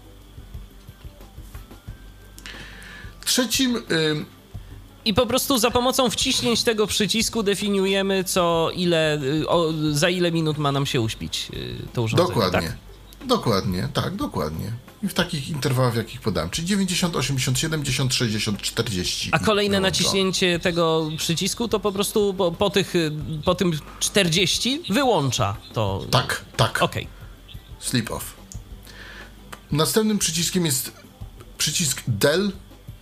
Trzecim 3.26 3.78
I 5.06 5.14
po 5.14 5.26
prostu 5.26 5.58
za 5.58 5.72
pomocą 5.72 6.10
wciśnięć 6.10 6.64
tego 6.64 6.88
przycisku 6.88 7.44
definiujemy, 7.44 8.24
co 8.24 8.72
ile, 8.76 9.20
o, 9.48 9.70
za 9.92 10.10
ile 10.10 10.32
minut 10.32 10.58
ma 10.58 10.72
nam 10.72 10.86
się 10.86 11.02
uśpić 11.02 11.48
y, 11.54 11.88
to 11.94 12.02
urządzenie. 12.02 12.30
Dokładnie. 12.30 12.62
Tak? 12.62 12.78
Dokładnie, 13.28 13.90
tak, 13.94 14.16
dokładnie. 14.16 14.72
I 15.04 15.08
w 15.08 15.14
takich 15.14 15.50
interwałach, 15.50 15.94
w 15.94 15.98
jakich 15.98 16.22
podałem. 16.22 16.50
Czyli 16.50 16.68
90, 16.68 17.16
80, 17.16 17.60
70, 17.60 18.14
60, 18.14 18.62
40. 18.62 19.30
A 19.32 19.40
kolejne 19.40 19.78
wyłączone. 19.78 19.82
naciśnięcie 19.82 20.60
tego 20.60 21.10
przycisku 21.18 21.68
to 21.68 21.80
po 21.80 21.92
prostu 21.92 22.34
po, 22.34 22.52
po, 22.52 22.70
tych, 22.70 22.96
y, 22.96 23.12
po 23.46 23.56
tym 23.56 23.72
40 24.00 24.82
wyłącza 24.90 25.58
to. 25.74 26.06
Tak, 26.12 26.46
tak. 26.58 26.82
Okej. 26.82 27.08
Sleep 27.80 28.12
off. 28.12 28.34
Następnym 29.72 30.18
przyciskiem 30.20 30.66
jest 30.66 30.92
przycisk 31.58 32.04
del 32.08 32.52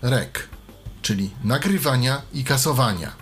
rec, 0.01 0.29
czyli 1.01 1.29
nagrywania 1.43 2.21
i 2.33 2.43
kasowania. 2.43 3.13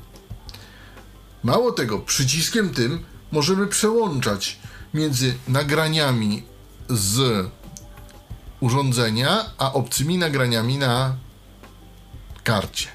Mało 1.44 1.72
tego, 1.72 2.00
przyciskiem 2.00 2.74
tym 2.74 3.06
możemy 3.32 3.68
przełączać 3.68 4.60
między 4.94 5.38
nagraniami 5.48 6.44
z 6.90 7.48
urządzenia, 8.60 9.46
a 9.58 9.74
obcymi 9.74 10.18
nagraniami 10.18 10.78
na 10.78 11.16
karcie. 12.44 12.88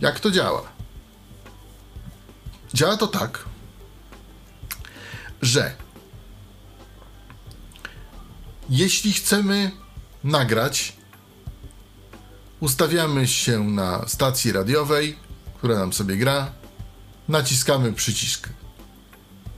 Jak 0.00 0.20
to 0.20 0.30
działa? 0.30 0.62
Działa 2.74 2.96
to 2.96 3.06
tak, 3.06 3.44
że 5.42 5.74
jeśli 8.70 9.12
chcemy 9.12 9.70
nagrać 10.24 10.96
Ustawiamy 12.66 13.28
się 13.28 13.64
na 13.64 14.08
stacji 14.08 14.52
radiowej, 14.52 15.16
która 15.58 15.78
nam 15.78 15.92
sobie 15.92 16.16
gra. 16.16 16.50
Naciskamy 17.28 17.92
przycisk 17.92 18.48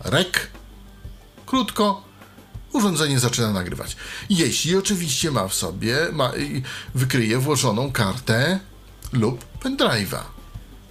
REK. 0.05 0.51
Krótko, 1.47 2.03
urządzenie 2.73 3.19
zaczyna 3.19 3.53
nagrywać. 3.53 3.97
Jeśli 4.31 4.77
oczywiście 4.77 5.31
ma 5.31 5.49
w 5.49 5.55
sobie, 5.55 5.97
ma, 6.13 6.33
wykryje 6.95 7.39
włożoną 7.39 7.93
kartę 7.93 8.61
lub 9.13 9.45
pendrive'a. 9.61 10.21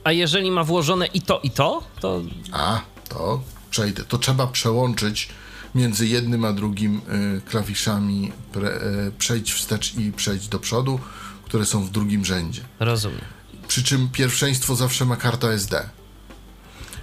A 0.03 0.12
jeżeli 0.12 0.51
ma 0.51 0.63
włożone 0.63 1.06
i 1.06 1.21
to, 1.21 1.39
i 1.43 1.51
to, 1.51 1.84
to 1.99 2.21
A, 2.51 2.82
to 3.10 3.41
przejdę. 3.69 4.03
To 4.03 4.17
trzeba 4.17 4.47
przełączyć 4.47 5.30
między 5.75 6.08
jednym 6.08 6.45
a 6.45 6.53
drugim 6.53 7.01
y, 7.38 7.41
klawiszami 7.41 8.32
pre, 8.51 8.69
y, 9.08 9.12
przejść 9.17 9.53
wstecz 9.53 9.95
i 9.95 10.12
przejść 10.12 10.47
do 10.47 10.60
przodu, 10.60 10.99
które 11.48 11.66
są 11.66 11.86
w 11.86 11.90
drugim 11.90 12.26
rzędzie. 12.26 12.62
rozumiem. 12.80 13.22
Przy 13.68 13.84
czym 13.84 14.10
pierwszeństwo 14.10 14.76
zawsze 14.76 15.06
ma 15.06 15.16
karta 15.16 15.48
SD. 15.48 15.90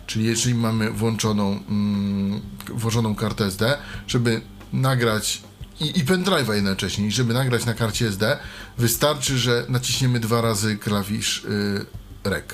Czyli 0.07 0.25
jeżeli 0.25 0.55
mamy 0.55 0.91
włączoną, 0.91 1.61
mm, 1.69 2.41
włożoną 2.69 3.15
kartę 3.15 3.45
SD, 3.45 3.79
żeby 4.07 4.41
nagrać 4.73 5.43
i, 5.81 5.99
i 5.99 6.05
pendrive'a 6.05 6.55
jednocześnie, 6.55 7.07
i 7.07 7.13
żeby 7.13 7.35
nagrać 7.35 7.65
na 7.65 7.75
karcie 7.75 8.07
SD, 8.07 8.39
wystarczy, 8.79 9.39
że 9.39 9.67
naciśniemy 9.69 10.21
dwa 10.21 10.41
razy 10.41 10.77
klawisz 10.77 11.45
y, 11.45 11.87
REC. 12.25 12.45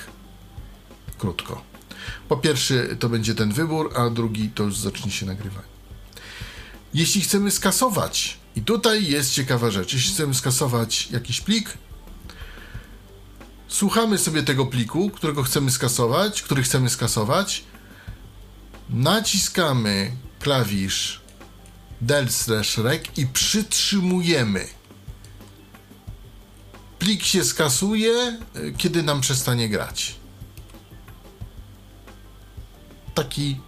Krótko. 1.17 1.61
Po 2.29 2.37
pierwszy 2.37 2.97
to 2.99 3.09
będzie 3.09 3.35
ten 3.35 3.53
wybór, 3.53 3.93
a 3.95 4.09
drugi 4.09 4.49
to 4.49 4.63
już 4.63 4.77
zacznie 4.77 5.11
się 5.11 5.25
nagrywanie. 5.25 5.71
Jeśli 6.93 7.21
chcemy 7.21 7.51
skasować, 7.51 8.40
i 8.55 8.61
tutaj 8.61 9.07
jest 9.07 9.33
ciekawa 9.33 9.71
rzecz, 9.71 9.93
jeśli 9.93 10.13
chcemy 10.13 10.33
skasować 10.33 11.11
jakiś 11.11 11.41
plik, 11.41 11.77
słuchamy 13.67 14.17
sobie 14.17 14.43
tego 14.43 14.65
pliku, 14.65 15.09
którego 15.09 15.43
chcemy 15.43 15.71
skasować, 15.71 16.41
który 16.41 16.63
chcemy 16.63 16.89
skasować, 16.89 17.63
naciskamy 18.89 20.11
klawisz 20.39 21.21
del 22.01 22.29
slash 22.29 22.77
rec 22.77 23.03
i 23.17 23.27
przytrzymujemy. 23.27 24.67
Plik 26.99 27.23
się 27.23 27.43
skasuje, 27.43 28.39
kiedy 28.77 29.03
nam 29.03 29.21
przestanie 29.21 29.69
grać. 29.69 30.15
Taki, 33.13 33.59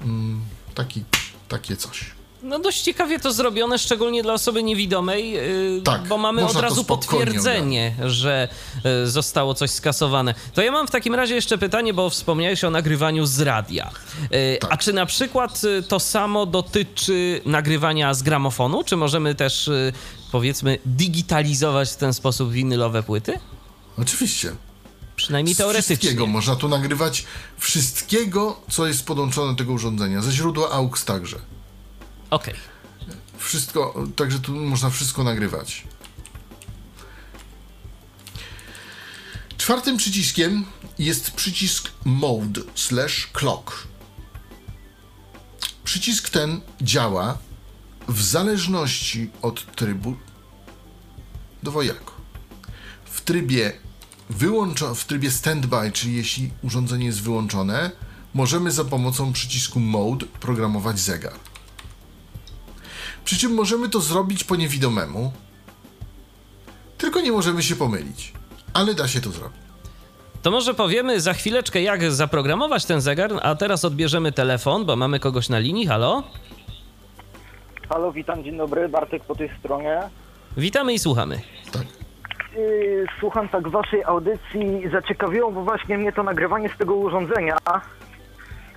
mm, 0.00 0.40
taki, 0.74 1.04
takie 1.48 1.76
coś. 1.76 2.17
No 2.42 2.58
dość 2.58 2.82
ciekawie 2.82 3.18
to 3.20 3.32
zrobione, 3.32 3.78
szczególnie 3.78 4.22
dla 4.22 4.32
osoby 4.32 4.62
niewidomej, 4.62 5.30
yy, 5.30 5.82
Tak, 5.84 6.06
bo 6.08 6.18
mamy 6.18 6.46
od 6.46 6.56
razu 6.56 6.84
potwierdzenie, 6.84 7.94
że 8.06 8.48
yy, 8.84 9.10
zostało 9.10 9.54
coś 9.54 9.70
skasowane. 9.70 10.34
To 10.54 10.62
ja 10.62 10.72
mam 10.72 10.86
w 10.86 10.90
takim 10.90 11.14
razie 11.14 11.34
jeszcze 11.34 11.58
pytanie, 11.58 11.94
bo 11.94 12.10
wspomniałeś 12.10 12.64
o 12.64 12.70
nagrywaniu 12.70 13.26
z 13.26 13.40
radia. 13.40 13.90
Yy, 14.30 14.58
Tak. 14.60 14.72
A 14.72 14.76
czy 14.76 14.92
na 14.92 15.06
przykład 15.06 15.60
to 15.88 16.00
samo 16.00 16.46
dotyczy 16.46 17.40
nagrywania 17.46 18.14
z 18.14 18.22
gramofonu? 18.22 18.84
Czy 18.84 18.96
możemy 18.96 19.34
też, 19.34 19.70
powiedzmy, 20.32 20.78
digitalizować 20.86 21.90
w 21.90 21.96
ten 21.96 22.14
sposób 22.14 22.52
winylowe 22.52 23.02
płyty? 23.02 23.38
Oczywiście. 23.98 24.52
Przynajmniej 25.16 25.54
Z 25.54 25.58
teoretycznie. 25.58 25.96
Wszystkiego 25.96 26.26
można 26.26 26.56
tu 26.56 26.68
nagrywać, 26.68 27.24
wszystkiego, 27.58 28.60
co 28.70 28.86
jest 28.86 29.06
podłączone 29.06 29.52
do 29.52 29.58
tego 29.58 29.72
urządzenia, 29.72 30.22
ze 30.22 30.32
źródła 30.32 30.70
AUX 30.70 31.04
także. 31.04 31.36
Okej. 32.30 32.54
Wszystko, 33.38 34.06
także 34.16 34.38
tu 34.38 34.52
można 34.52 34.90
wszystko 34.90 35.24
nagrywać. 35.24 35.84
Czwartym 39.58 39.96
przyciskiem 39.96 40.64
jest 40.98 41.30
przycisk 41.30 41.90
Mode 42.04 42.60
slash 42.74 43.26
Clock. 43.32 43.88
Przycisk 45.84 46.28
ten 46.28 46.60
działa 46.82 47.38
w 48.08 48.22
zależności 48.22 49.30
od 49.42 49.76
trybu 49.76 50.16
dwojako. 51.62 52.12
W 53.04 53.20
trybie 53.20 53.72
wyłączo- 54.30 54.94
w 54.94 55.04
trybie 55.04 55.30
standby, 55.30 55.92
czyli 55.92 56.16
jeśli 56.16 56.50
urządzenie 56.62 57.06
jest 57.06 57.22
wyłączone, 57.22 57.90
możemy 58.34 58.70
za 58.70 58.84
pomocą 58.84 59.32
przycisku 59.32 59.80
Mode 59.80 60.26
programować 60.26 61.00
zegar. 61.00 61.32
Przy 63.28 63.38
czym 63.38 63.54
możemy 63.54 63.88
to 63.88 64.00
zrobić 64.00 64.44
po 64.44 64.56
niewidomemu, 64.56 65.32
tylko 66.98 67.20
nie 67.20 67.32
możemy 67.32 67.62
się 67.62 67.76
pomylić. 67.76 68.32
Ale 68.74 68.94
da 68.94 69.08
się 69.08 69.20
to 69.20 69.30
zrobić. 69.30 69.58
To 70.42 70.50
może 70.50 70.74
powiemy 70.74 71.20
za 71.20 71.32
chwileczkę, 71.32 71.82
jak 71.82 72.12
zaprogramować 72.12 72.84
ten 72.84 73.00
zegar, 73.00 73.30
a 73.42 73.54
teraz 73.54 73.84
odbierzemy 73.84 74.32
telefon, 74.32 74.84
bo 74.84 74.96
mamy 74.96 75.20
kogoś 75.20 75.48
na 75.48 75.58
linii. 75.58 75.86
Halo? 75.86 76.22
Halo, 77.88 78.12
witam, 78.12 78.44
dzień 78.44 78.56
dobry, 78.56 78.88
Bartek 78.88 79.24
po 79.24 79.34
tej 79.34 79.50
stronie. 79.58 80.00
Witamy 80.56 80.92
i 80.92 80.98
słuchamy. 80.98 81.40
Tak. 81.72 81.82
Yy, 82.56 83.06
Słucham 83.20 83.48
tak 83.48 83.68
waszej 83.68 84.04
audycji, 84.04 84.90
zaciekawiło 84.92 85.52
bo 85.52 85.62
właśnie 85.64 85.98
mnie 85.98 86.12
to 86.12 86.22
nagrywanie 86.22 86.68
z 86.74 86.78
tego 86.78 86.94
urządzenia. 86.94 87.56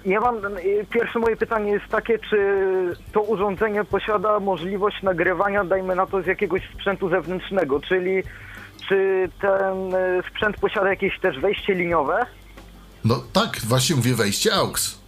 Ja 0.06 0.20
mam, 0.22 0.36
yy, 0.36 0.86
pierwsze 0.90 1.20
moje 1.20 1.38
pytanie 1.38 1.72
jest 1.72 1.88
takie, 1.88 2.20
czy 2.20 2.38
to 3.12 3.22
urządzenie 3.22 3.84
posiada 3.84 4.40
możliwość 4.40 5.04
nagrywania, 5.04 5.64
dajmy 5.64 5.96
na 5.96 6.06
to, 6.06 6.22
z 6.22 6.26
jakiegoś 6.26 6.62
sprzętu 6.74 7.10
zewnętrznego, 7.10 7.80
czyli 7.80 8.24
czy 8.90 9.30
ten 9.42 9.90
yy, 9.90 10.24
sprzęt 10.30 10.58
posiada 10.60 10.90
jakieś 10.90 11.20
też 11.20 11.40
wejście 11.40 11.74
liniowe? 11.74 12.26
No 13.06 13.24
tak, 13.34 13.60
właśnie 13.68 13.96
mówię 13.96 14.14
wejście 14.16 14.54
AUX. 14.54 15.02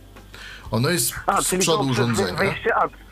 Ono 0.72 0.90
jest 0.90 1.14
z 1.42 1.50
czyli 1.50 1.62
przodu 1.62 1.90
urządzenia. 1.90 2.34
wejście 2.34 2.76
AUX. 2.76 3.03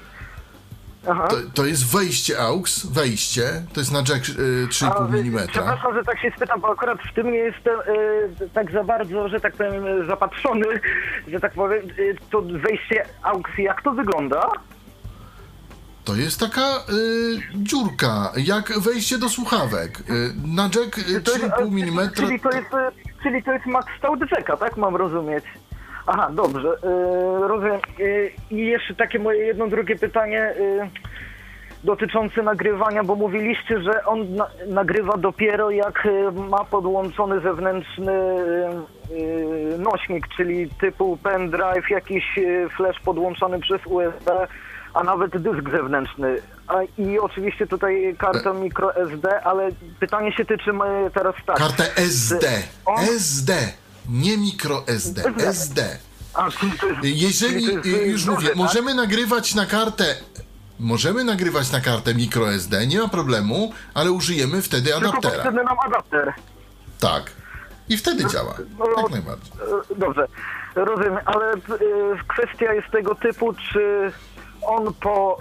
To, 1.05 1.35
to 1.53 1.65
jest 1.65 1.91
wejście 1.91 2.39
AUX, 2.39 2.85
wejście, 2.85 3.63
to 3.73 3.79
jest 3.79 3.91
na 3.91 3.99
jack 3.99 4.29
y, 4.29 4.65
A, 4.65 4.67
3,5 4.67 5.15
y, 5.15 5.19
mm. 5.19 5.47
Przepraszam, 5.47 5.93
że 5.93 6.03
tak 6.03 6.19
się 6.19 6.31
spytam, 6.35 6.61
bo 6.61 6.71
akurat 6.71 6.99
w 7.11 7.13
tym 7.15 7.31
nie 7.31 7.37
jestem 7.37 7.79
y, 7.79 8.49
tak 8.53 8.71
za 8.71 8.83
bardzo, 8.83 9.27
że 9.29 9.39
tak 9.39 9.53
powiem, 9.55 9.87
y, 9.87 10.05
zapatrzony, 10.05 10.65
że 11.27 11.39
tak 11.39 11.53
powiem, 11.53 11.81
y, 11.99 12.15
to 12.31 12.41
wejście 12.41 13.05
aukcji, 13.23 13.63
jak 13.63 13.81
to 13.81 13.91
wygląda? 13.91 14.51
To 16.03 16.15
jest 16.15 16.39
taka 16.39 16.77
y, 16.77 17.39
dziurka, 17.55 18.31
jak 18.37 18.79
wejście 18.79 19.17
do 19.17 19.29
słuchawek. 19.29 20.03
Na 20.45 20.63
jack 20.63 20.97
y, 20.97 21.21
To 21.21 21.31
jest, 21.31 21.43
3,5 21.43 21.53
a, 21.53 22.01
mm. 22.01 22.09
Czyli 22.13 22.39
to 22.39 22.49
jest, 22.51 22.69
czyli 23.23 23.43
to 23.43 23.53
jest 23.53 23.65
max 23.65 23.87
stout 23.97 24.19
jacka, 24.31 24.57
tak 24.57 24.77
mam 24.77 24.95
rozumieć? 24.95 25.43
Aha, 26.13 26.29
dobrze, 26.33 26.67
y, 26.67 27.47
rozumiem. 27.47 27.79
Y, 27.99 28.31
I 28.51 28.57
jeszcze 28.57 28.95
takie 28.95 29.19
moje 29.19 29.45
jedno, 29.45 29.67
drugie 29.67 29.95
pytanie 29.95 30.53
y, 30.57 30.89
dotyczące 31.83 32.43
nagrywania, 32.43 33.03
bo 33.03 33.15
mówiliście, 33.15 33.81
że 33.81 34.05
on 34.05 34.35
na, 34.35 34.47
nagrywa 34.67 35.17
dopiero 35.17 35.69
jak 35.71 36.07
ma 36.49 36.63
podłączony 36.63 37.41
zewnętrzny 37.41 38.13
nośnik, 39.77 40.27
czyli 40.37 40.69
typu 40.69 41.17
pendrive, 41.23 41.89
jakiś 41.89 42.39
flash 42.77 42.99
podłączony 42.99 43.59
przez 43.59 43.85
USB, 43.85 44.47
a 44.93 45.03
nawet 45.03 45.37
dysk 45.37 45.69
zewnętrzny. 45.71 46.35
A, 46.67 46.75
I 46.97 47.19
oczywiście 47.19 47.67
tutaj 47.67 48.15
karta 48.17 48.53
micro 48.53 48.95
SD, 48.95 49.43
ale 49.43 49.69
pytanie 49.99 50.33
się 50.33 50.45
tyczy 50.45 50.71
teraz 51.13 51.35
tak. 51.45 51.57
Kartę 51.57 51.83
SD. 51.95 52.47
On- 52.85 52.99
SD. 52.99 53.53
Nie 54.11 54.37
mikro 54.37 54.83
SD. 54.87 55.23
SD. 55.37 55.97
Jeżeli, 57.03 57.65
już 58.11 58.25
mówię, 58.25 58.47
tak? 58.47 58.55
możemy 58.55 58.93
nagrywać 58.93 59.55
na 59.55 59.65
kartę. 59.65 60.15
Możemy 60.79 61.23
nagrywać 61.23 61.71
na 61.71 61.81
kartę 61.81 62.13
micro 62.15 62.53
SD, 62.53 62.87
nie 62.87 62.99
ma 62.99 63.07
problemu, 63.07 63.71
ale 63.93 64.11
użyjemy 64.11 64.61
wtedy 64.61 64.89
Tylko 64.91 65.09
adaptera. 65.09 65.33
potrzebny 65.35 65.63
nam 65.63 65.77
adapter. 65.85 66.33
Tak. 66.99 67.31
I 67.89 67.97
wtedy 67.97 68.25
działa. 68.25 68.53
no, 68.79 68.85
Jak 69.01 69.11
najbardziej. 69.11 69.51
E, 69.91 69.95
Dobrze, 69.95 70.27
rozumiem, 70.75 71.17
ale 71.25 71.53
e, 71.53 71.57
kwestia 72.27 72.73
jest 72.73 72.87
tego 72.91 73.15
typu, 73.15 73.53
czy 73.53 74.11
on 74.61 74.93
po, 74.93 75.37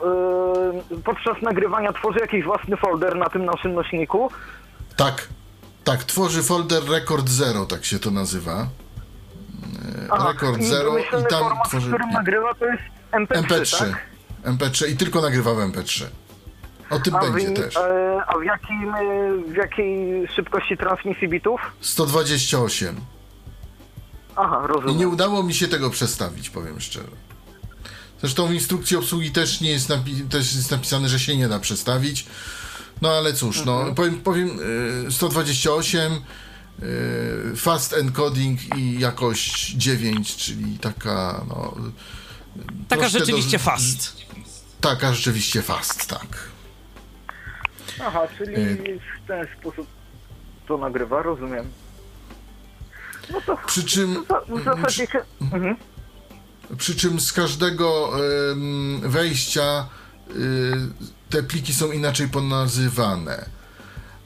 e, 0.95 1.03
podczas 1.03 1.43
nagrywania 1.43 1.93
tworzy 1.93 2.19
jakiś 2.19 2.45
własny 2.45 2.77
folder 2.77 3.17
na 3.17 3.29
tym 3.29 3.45
naszym 3.45 3.75
nośniku? 3.75 4.31
Tak. 4.97 5.29
Tak, 5.91 6.05
tworzy 6.05 6.43
folder 6.43 6.85
Record 6.89 7.29
Zero, 7.29 7.67
tak 7.67 7.85
się 7.85 7.99
to 7.99 8.11
nazywa. 8.11 8.69
Aha, 10.11 10.29
Record 10.33 10.61
i 10.61 10.65
Zero 10.65 10.99
i 10.99 11.03
tam 11.31 11.43
format, 11.43 11.69
tworzy 11.69 11.87
w 11.87 11.91
którym 11.91 12.11
nagrywa, 12.11 12.55
to 12.55 12.65
jest 12.67 12.83
MP3, 13.13 13.43
MP3. 13.43 13.79
tak? 13.79 14.07
MP3 14.45 14.89
i 14.89 14.97
tylko 14.97 15.21
nagrywa 15.21 15.55
w 15.55 15.59
MP3. 15.59 16.05
O 16.91 16.99
tym 16.99 17.15
A, 17.17 17.21
będzie 17.21 17.51
w, 17.51 17.55
też. 17.55 17.77
e, 17.77 18.23
a 18.27 18.39
w, 18.39 18.45
jakim, 18.45 18.95
e, 18.95 19.53
w 19.53 19.57
jakiej 19.57 20.29
szybkości 20.37 20.77
transmisji 20.77 21.29
bitów? 21.29 21.61
128. 21.81 22.97
Aha, 24.37 24.63
I 24.65 24.69
rozumiem. 24.69 24.99
nie 24.99 25.09
udało 25.09 25.43
mi 25.43 25.55
się 25.55 25.69
tego 25.69 25.91
przestawić, 25.91 26.51
powiem 26.51 26.81
szczerze. 26.81 27.07
Zresztą 28.21 28.47
w 28.47 28.53
instrukcji 28.53 28.97
obsługi 28.97 29.31
też 29.31 29.61
nie 29.61 29.71
jest, 29.71 29.89
napi- 29.89 30.29
też 30.29 30.55
jest 30.55 30.71
napisane, 30.71 31.09
że 31.09 31.19
się 31.21 31.37
nie 31.37 31.49
da 31.49 31.59
przestawić. 31.59 32.27
No 33.03 33.09
ale 33.11 33.33
cóż, 33.33 33.65
no 33.65 33.95
powiem, 33.95 34.21
powiem 34.21 34.49
y, 35.09 35.13
128, 35.13 36.13
y, 37.53 37.57
fast 37.57 37.93
encoding 37.93 38.77
i 38.77 38.99
jakość 39.01 39.71
9, 39.77 40.37
czyli 40.37 40.79
taka 40.79 41.45
no... 41.49 41.75
Taka 42.89 43.09
rzeczywiście 43.09 43.59
do- 43.59 43.65
fast. 43.65 44.17
Taka 44.81 45.15
rzeczywiście 45.15 45.63
fast, 45.63 46.07
tak. 46.07 46.27
Aha, 48.07 48.21
czyli 48.39 48.55
Y. 48.55 49.01
w 49.25 49.27
ten 49.29 49.47
sposób 49.61 49.87
to 50.69 50.79
nagrywa, 50.79 51.23
rozumiem. 51.23 51.71
No 53.33 53.41
to 53.41 53.57
Przy 53.67 53.85
czym, 53.85 54.25
w 54.49 54.65
zasadzie 54.65 55.07
się... 55.07 55.19
Mhm. 55.41 55.77
przy 56.79 56.97
czym 56.97 57.21
z 57.21 57.33
każdego 57.33 58.11
wejścia 59.03 59.89
y, 60.31 60.35
te 61.31 61.43
pliki 61.43 61.75
są 61.75 61.93
inaczej 61.93 62.29
ponazywane. 62.29 63.45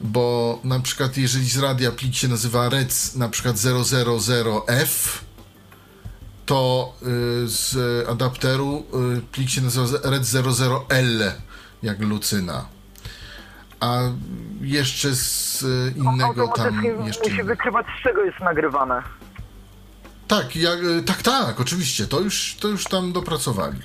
Bo 0.01 0.59
na 0.63 0.79
przykład 0.79 1.17
jeżeli 1.17 1.49
z 1.49 1.57
radia 1.57 1.91
plik 1.91 2.15
się 2.15 2.27
nazywa 2.27 2.69
rec 2.69 3.15
na 3.15 3.29
przykład 3.29 3.55
000F, 3.55 5.19
to 6.45 6.93
y, 7.01 7.47
z 7.47 7.75
adapteru 8.09 8.85
y, 9.17 9.21
plik 9.21 9.49
się 9.49 9.61
nazywa 9.61 10.09
rec 10.09 10.23
00L, 10.23 11.31
jak 11.83 11.99
Lucyna. 11.99 12.65
A 13.79 13.99
jeszcze 14.61 15.15
z 15.15 15.63
y, 15.63 15.93
innego 15.95 16.47
tam 16.47 16.83
jeszcze... 17.05 17.29
musi 17.29 17.43
wykrywać 17.43 17.85
z 17.99 18.03
czego 18.03 18.23
jest 18.23 18.39
nagrywane. 18.39 19.03
Tak, 20.27 20.55
jak, 20.55 20.79
tak, 21.05 21.21
tak, 21.21 21.59
oczywiście, 21.59 22.07
to 22.07 22.19
już, 22.19 22.55
to 22.59 22.67
już 22.67 22.83
tam 22.83 23.13
dopracowali. 23.13 23.79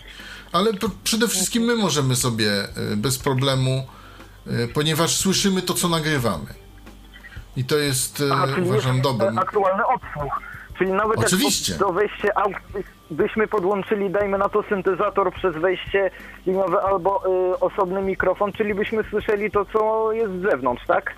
Ale 0.52 0.70
przede 1.04 1.28
wszystkim 1.28 1.62
my 1.62 1.76
możemy 1.76 2.16
sobie 2.16 2.64
y, 2.92 2.96
bez 2.96 3.18
problemu, 3.18 3.86
y, 4.46 4.68
ponieważ 4.74 5.16
słyszymy 5.16 5.62
to, 5.62 5.74
co 5.74 5.88
nagrywamy. 5.88 6.54
I 7.56 7.64
to 7.64 7.76
jest, 7.76 8.20
y, 8.20 8.32
Aha, 8.32 8.46
czyli 8.54 8.70
uważam, 8.70 8.96
e, 8.96 9.40
aktualny 9.40 9.82
odsłuch. 9.86 10.40
Czyli 10.78 10.92
nawet 10.92 11.18
Oczywiście. 11.18 11.72
jak 11.72 11.80
do 11.80 11.92
wejścia 11.92 12.28
byśmy 13.10 13.46
podłączyli, 13.46 14.10
dajmy 14.10 14.38
na 14.38 14.48
to 14.48 14.62
syntezator 14.62 15.32
przez 15.32 15.56
wejście 15.56 16.10
liniowe 16.46 16.82
albo 16.82 17.22
y, 17.52 17.60
osobny 17.60 18.02
mikrofon, 18.02 18.52
czyli 18.52 18.74
byśmy 18.74 19.04
słyszeli 19.10 19.50
to, 19.50 19.64
co 19.64 20.12
jest 20.12 20.32
z 20.32 20.42
zewnątrz, 20.42 20.86
tak? 20.86 21.14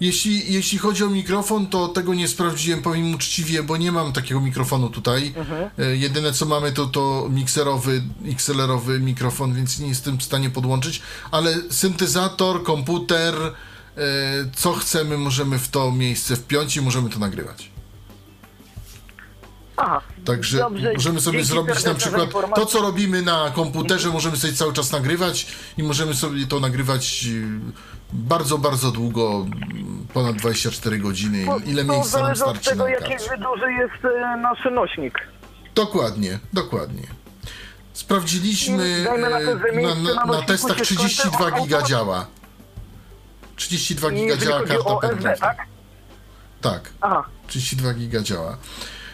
Jeśli, 0.00 0.52
jeśli 0.52 0.78
chodzi 0.78 1.04
o 1.04 1.08
mikrofon, 1.08 1.66
to 1.66 1.88
tego 1.88 2.14
nie 2.14 2.28
sprawdziłem, 2.28 2.82
powiem 2.82 3.14
uczciwie, 3.14 3.62
bo 3.62 3.76
nie 3.76 3.92
mam 3.92 4.12
takiego 4.12 4.40
mikrofonu 4.40 4.90
tutaj. 4.90 5.34
Y, 5.78 5.96
Jedyne 5.96 6.32
co 6.32 6.46
mamy 6.46 6.72
to, 6.72 6.86
to 6.86 7.28
mikserowy, 7.30 8.02
XLR-owy 8.26 9.00
mikrofon, 9.00 9.54
więc 9.54 9.78
nie 9.78 9.88
jestem 9.88 10.18
w 10.18 10.22
stanie 10.22 10.50
podłączyć, 10.50 11.02
ale 11.30 11.54
syntezator, 11.70 12.62
komputer, 12.62 13.34
y, 13.34 13.50
co 14.56 14.72
chcemy, 14.72 15.18
możemy 15.18 15.58
w 15.58 15.68
to 15.68 15.92
miejsce 15.92 16.36
wpiąć 16.36 16.76
i 16.76 16.80
możemy 16.80 17.10
to 17.10 17.18
nagrywać. 17.18 17.70
Aha. 19.76 20.00
Także 20.24 20.58
Dobrze, 20.58 20.92
możemy 20.92 21.20
sobie 21.20 21.44
zrobić 21.44 21.84
na 21.84 21.94
przykład 21.94 22.30
to, 22.54 22.66
co 22.66 22.82
robimy 22.82 23.22
na 23.22 23.50
komputerze, 23.50 24.08
możemy 24.08 24.36
sobie 24.36 24.52
cały 24.52 24.72
czas 24.72 24.92
nagrywać 24.92 25.46
i 25.76 25.82
możemy 25.82 26.14
sobie 26.14 26.46
to 26.46 26.60
nagrywać 26.60 27.26
bardzo, 28.12 28.58
bardzo 28.58 28.90
długo, 28.90 29.46
y, 30.10 30.12
ponad 30.12 30.36
24 30.36 30.98
godziny, 30.98 31.44
To- 31.46 31.58
ile 31.58 31.84
to 31.84 31.92
miejsca 31.92 32.16
nam 32.18 32.24
zależy 32.26 32.44
od 32.44 32.50
starczy 32.50 32.70
tego, 32.70 32.84
na 32.84 32.90
jaki 32.90 33.12
duży 33.42 33.72
jest 33.72 34.04
e, 34.04 34.36
nasz 34.36 34.58
nośnik. 34.72 35.18
Dokładnie, 35.74 36.38
dokładnie. 36.52 37.02
Sprawdziliśmy, 37.92 39.04
Dajmy 39.04 39.30
na 39.30 39.40
y, 39.40 40.04
na, 40.14 40.24
na, 40.26 40.42
testach 40.42 40.76
się 40.78 40.84
32 40.84 41.38
skończy, 41.38 41.60
giga 41.62 41.82
działa. 41.82 42.26
32 43.56 44.10
I 44.12 44.14
giga 44.14 44.36
działa 44.36 44.62
karta 44.62 44.74
SD, 44.74 45.08
pendrive. 45.08 45.38
tak? 45.40 45.58
Tak. 46.60 46.90
Aha. 47.00 47.24
32 47.46 47.94
giga 47.94 48.20
działa. 48.22 48.56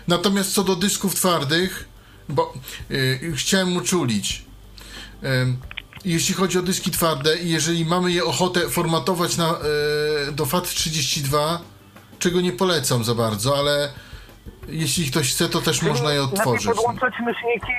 Natomiast 0.09 0.53
co 0.55 0.65
do 0.65 0.77
dysków 0.77 1.15
twardych, 1.15 1.89
bo 2.29 2.53
y, 2.91 3.33
chciałem 3.37 3.77
uczulić, 3.77 4.45
ym, 5.25 5.57
jeśli 6.13 6.35
chodzi 6.35 6.59
o 6.59 6.63
dyski 6.63 6.91
twarde 6.91 7.37
i 7.39 7.51
jeżeli 7.51 7.85
mamy 7.87 8.13
je 8.13 8.25
ochotę 8.25 8.69
formatować 8.69 9.37
na, 9.37 9.51
y, 10.29 10.33
do 10.33 10.45
FAT32, 10.45 11.59
czego 12.19 12.41
nie 12.41 12.53
polecam 12.53 13.05
za 13.05 13.15
bardzo, 13.15 13.59
ale 13.59 13.89
jeśli 14.69 15.11
ktoś 15.11 15.31
chce, 15.33 15.49
to 15.49 15.61
też 15.61 15.83
można 15.83 16.13
je 16.13 16.21
Lepiej 16.21 16.39
otworzyć. 16.39 16.67
podłączać 16.67 17.15
myślniki 17.27 17.73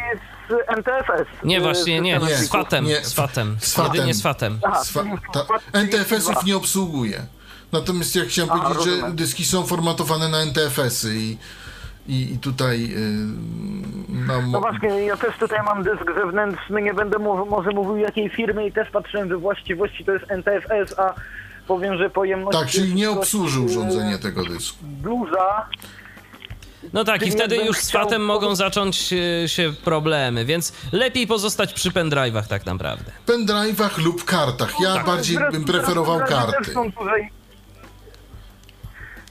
z 0.49 0.77
NTFS. 0.77 1.27
Nie, 1.43 1.61
właśnie 1.61 2.01
nie, 2.01 2.19
Nie, 2.19 2.37
z 2.37 2.49
fatem, 2.49 2.85
nie, 2.85 3.05
z 3.05 3.13
fatem, 3.13 3.57
z 3.61 3.73
fatem. 3.73 3.93
jedynie 3.95 4.13
z 4.13 4.21
fatem. 4.21 4.59
Aha, 4.63 4.81
Swa- 4.83 5.03
czyli 5.03 5.17
ta, 5.33 5.39
FAT32. 5.39 5.59
NTFS-ów 5.73 6.43
nie 6.45 6.57
obsługuje. 6.57 7.25
Natomiast 7.71 8.15
jak 8.15 8.27
chciałem 8.27 8.51
Aha, 8.51 8.59
powiedzieć, 8.61 8.85
że 8.85 8.91
rozumiem. 8.91 9.15
dyski 9.15 9.45
są 9.45 9.65
formatowane 9.65 10.29
na 10.29 10.37
NTFS-y 10.41 11.15
i, 11.15 11.37
i, 12.07 12.33
i 12.33 12.39
tutaj 12.39 12.83
y, 12.83 12.97
no, 14.27 14.41
No 14.51 14.59
właśnie, 14.61 14.89
ja 14.89 15.17
też 15.17 15.37
tutaj 15.37 15.59
mam 15.65 15.83
dysk 15.83 16.13
zewnętrzny, 16.15 16.81
nie 16.81 16.93
będę 16.93 17.19
mów, 17.19 17.49
może 17.49 17.69
mówił 17.71 17.97
jakiej 17.97 18.29
firmy 18.29 18.67
i 18.67 18.71
też 18.71 18.89
patrzyłem 18.89 19.29
we 19.29 19.37
właściwości, 19.37 20.05
to 20.05 20.11
jest 20.11 20.25
NTFS, 20.31 20.99
a 20.99 21.13
powiem, 21.67 21.97
że 21.97 22.09
pojemność... 22.09 22.57
Tak, 22.57 22.67
czyli 22.67 22.95
nie 22.95 23.11
obsłużył 23.11 23.63
e, 23.63 23.65
urządzenie 23.65 24.17
tego 24.17 24.43
dysku. 24.45 24.77
Duża. 24.81 25.69
No 26.93 27.03
tak, 27.03 27.27
i 27.27 27.31
wtedy 27.31 27.57
już 27.57 27.77
z 27.77 27.91
fatem 27.91 28.25
mogą 28.25 28.55
zacząć 28.55 29.13
e, 29.13 29.49
się 29.49 29.73
problemy, 29.83 30.45
więc 30.45 30.73
lepiej 30.91 31.27
pozostać 31.27 31.73
przy 31.73 31.89
pendrive'ach 31.91 32.47
tak 32.47 32.65
naprawdę. 32.65 33.11
pendrive'ach 33.25 33.97
lub 34.03 34.23
kartach. 34.23 34.73
Ja 34.83 35.03
bardziej 35.03 35.35
Zresztą- 35.35 35.51
bym 35.51 35.65
preferował 35.65 36.19
karty. 36.19 36.51
Zresztą 36.63 36.91
tutaj... 36.91 37.29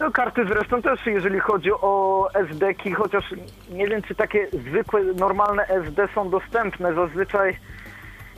No 0.01 0.11
karty 0.11 0.45
zresztą 0.49 0.83
też, 0.83 1.01
jeżeli 1.07 1.41
chodzi 1.41 1.71
o 1.73 2.27
SD-ki, 2.35 2.93
chociaż 2.95 3.25
nie 3.71 3.87
wiem, 3.89 4.03
czy 4.03 4.15
takie 4.15 4.49
zwykłe, 4.69 5.03
normalne 5.05 5.67
SD 5.69 6.09
są 6.15 6.31
dostępne. 6.31 6.95
Zazwyczaj 6.95 7.59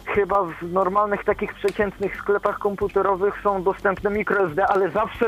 chyba 0.06 0.42
w 0.44 0.62
normalnych, 0.72 1.24
takich 1.24 1.54
przeciętnych 1.54 2.16
sklepach 2.16 2.58
komputerowych 2.58 3.34
są 3.42 3.62
dostępne 3.62 4.10
microSD, 4.10 4.66
ale 4.66 4.90
zawsze... 4.90 5.26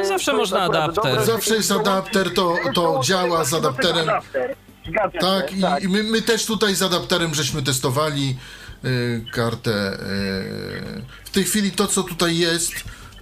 E, 0.00 0.04
Zawsze 0.04 0.32
to 0.32 0.38
jest 0.38 0.52
można 0.52 0.60
adapter. 0.62 1.04
dobre, 1.04 1.24
Zawsze 1.24 1.54
jest 1.54 1.72
adapter, 1.72 2.34
to- 2.34 2.56
to 2.74 3.00
działa 3.04 3.44
z 3.44 3.54
adapterem. 3.54 4.08
adapter. 4.08 4.54
Zgadza 4.88 5.18
Tak, 5.18 5.50
się, 5.50 5.56
i, 5.80 5.84
i 5.84 5.88
my, 5.88 6.02
my 6.02 6.22
też 6.22 6.46
tutaj 6.46 6.74
z 6.74 6.82
adapterem 6.82 7.34
żeśmy 7.34 7.62
testowali 7.62 8.36
y, 8.84 9.24
kartę. 9.32 9.92
Y, 9.92 11.02
w 11.24 11.30
tej 11.30 11.44
chwili 11.44 11.70
to, 11.70 11.86
co 11.86 12.02
tutaj 12.02 12.38
jest, 12.38 12.72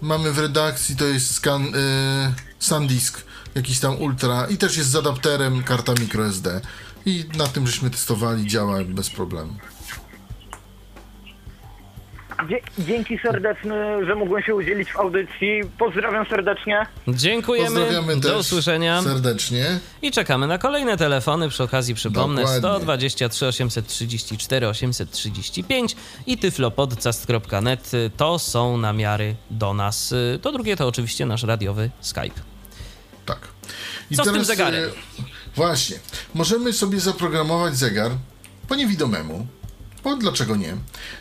mamy 0.03 0.33
w 0.33 0.39
redakcji, 0.39 0.97
to 0.97 1.05
jest 1.05 1.35
scan, 1.35 1.75
y, 1.75 2.35
SanDisk, 2.59 3.23
jakiś 3.55 3.79
tam 3.81 4.01
Ultra 4.01 4.47
i 4.47 4.57
też 4.57 4.77
jest 4.77 4.91
z 4.91 4.97
adapterem 4.97 5.63
karta 5.63 5.93
microSD. 5.93 6.61
I 7.07 7.25
na 7.37 7.47
tym 7.47 7.67
żeśmy 7.67 7.91
testowali, 7.91 8.47
działa 8.47 8.85
bez 8.85 9.11
problemu. 9.11 9.55
Dzie- 12.49 12.61
Dzięki 12.79 13.19
serdeczne, 13.19 14.07
że 14.07 14.15
mogłem 14.15 14.43
się 14.43 14.55
udzielić 14.55 14.93
w 14.93 14.97
audycji. 14.97 15.61
Pozdrawiam 15.79 16.27
serdecznie. 16.27 16.87
Dziękujemy, 17.09 17.69
Pozdrawiamy 17.81 18.17
do 18.17 18.29
też 18.29 18.39
usłyszenia 18.39 19.03
serdecznie. 19.03 19.79
i 20.03 20.11
czekamy 20.11 20.47
na 20.47 20.59
kolejne 20.59 20.97
telefony. 20.97 21.49
Przy 21.49 21.63
okazji 21.63 21.95
przypomnę 21.95 22.43
Dokładnie. 22.43 22.69
123 22.69 23.47
834 23.47 24.69
835 24.69 25.97
i 26.27 26.39
tyflopodcast.net 26.39 27.91
to 28.17 28.39
są 28.39 28.77
namiary 28.77 29.35
do 29.51 29.75
nas. 29.75 30.15
To 30.43 30.53
drugie 30.53 30.77
to 30.77 30.87
oczywiście 30.89 31.27
nasz 31.27 31.43
radiowy 31.43 31.91
Skype. 32.01 32.41
Tak. 33.27 33.39
I 34.11 34.17
Co 34.17 34.25
z 34.25 34.33
tym 34.33 34.45
zegarem? 34.45 34.85
e, 34.85 34.89
Właśnie. 35.57 35.97
Możemy 36.35 36.73
sobie 36.73 37.01
zaprogramować 37.01 37.77
zegar 37.77 38.11
po 38.69 38.75
niewidomemu. 38.75 39.47
Bo 40.05 40.17
dlaczego 40.17 40.57
nie? 40.57 40.77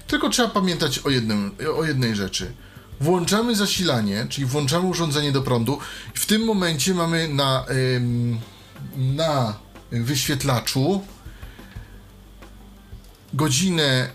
Tylko 0.08 0.30
trzeba 0.30 0.50
pamiętać 0.50 1.00
o, 1.00 1.10
jednym, 1.10 1.52
o 1.76 1.84
jednej 1.84 2.16
rzeczy. 2.16 2.54
Włączamy 3.02 3.56
zasilanie, 3.56 4.26
czyli 4.30 4.46
włączamy 4.46 4.88
urządzenie 4.88 5.32
do 5.32 5.42
prądu. 5.42 5.80
W 6.14 6.26
tym 6.26 6.46
momencie 6.46 6.94
mamy 6.94 7.28
na, 7.28 7.66
ym, 7.96 8.40
na 8.96 9.60
wyświetlaczu 9.92 11.02
godzinę 13.34 14.10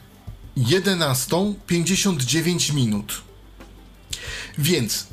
11.59 0.56 2.75
minut. 2.75 3.23
Więc 4.58 5.06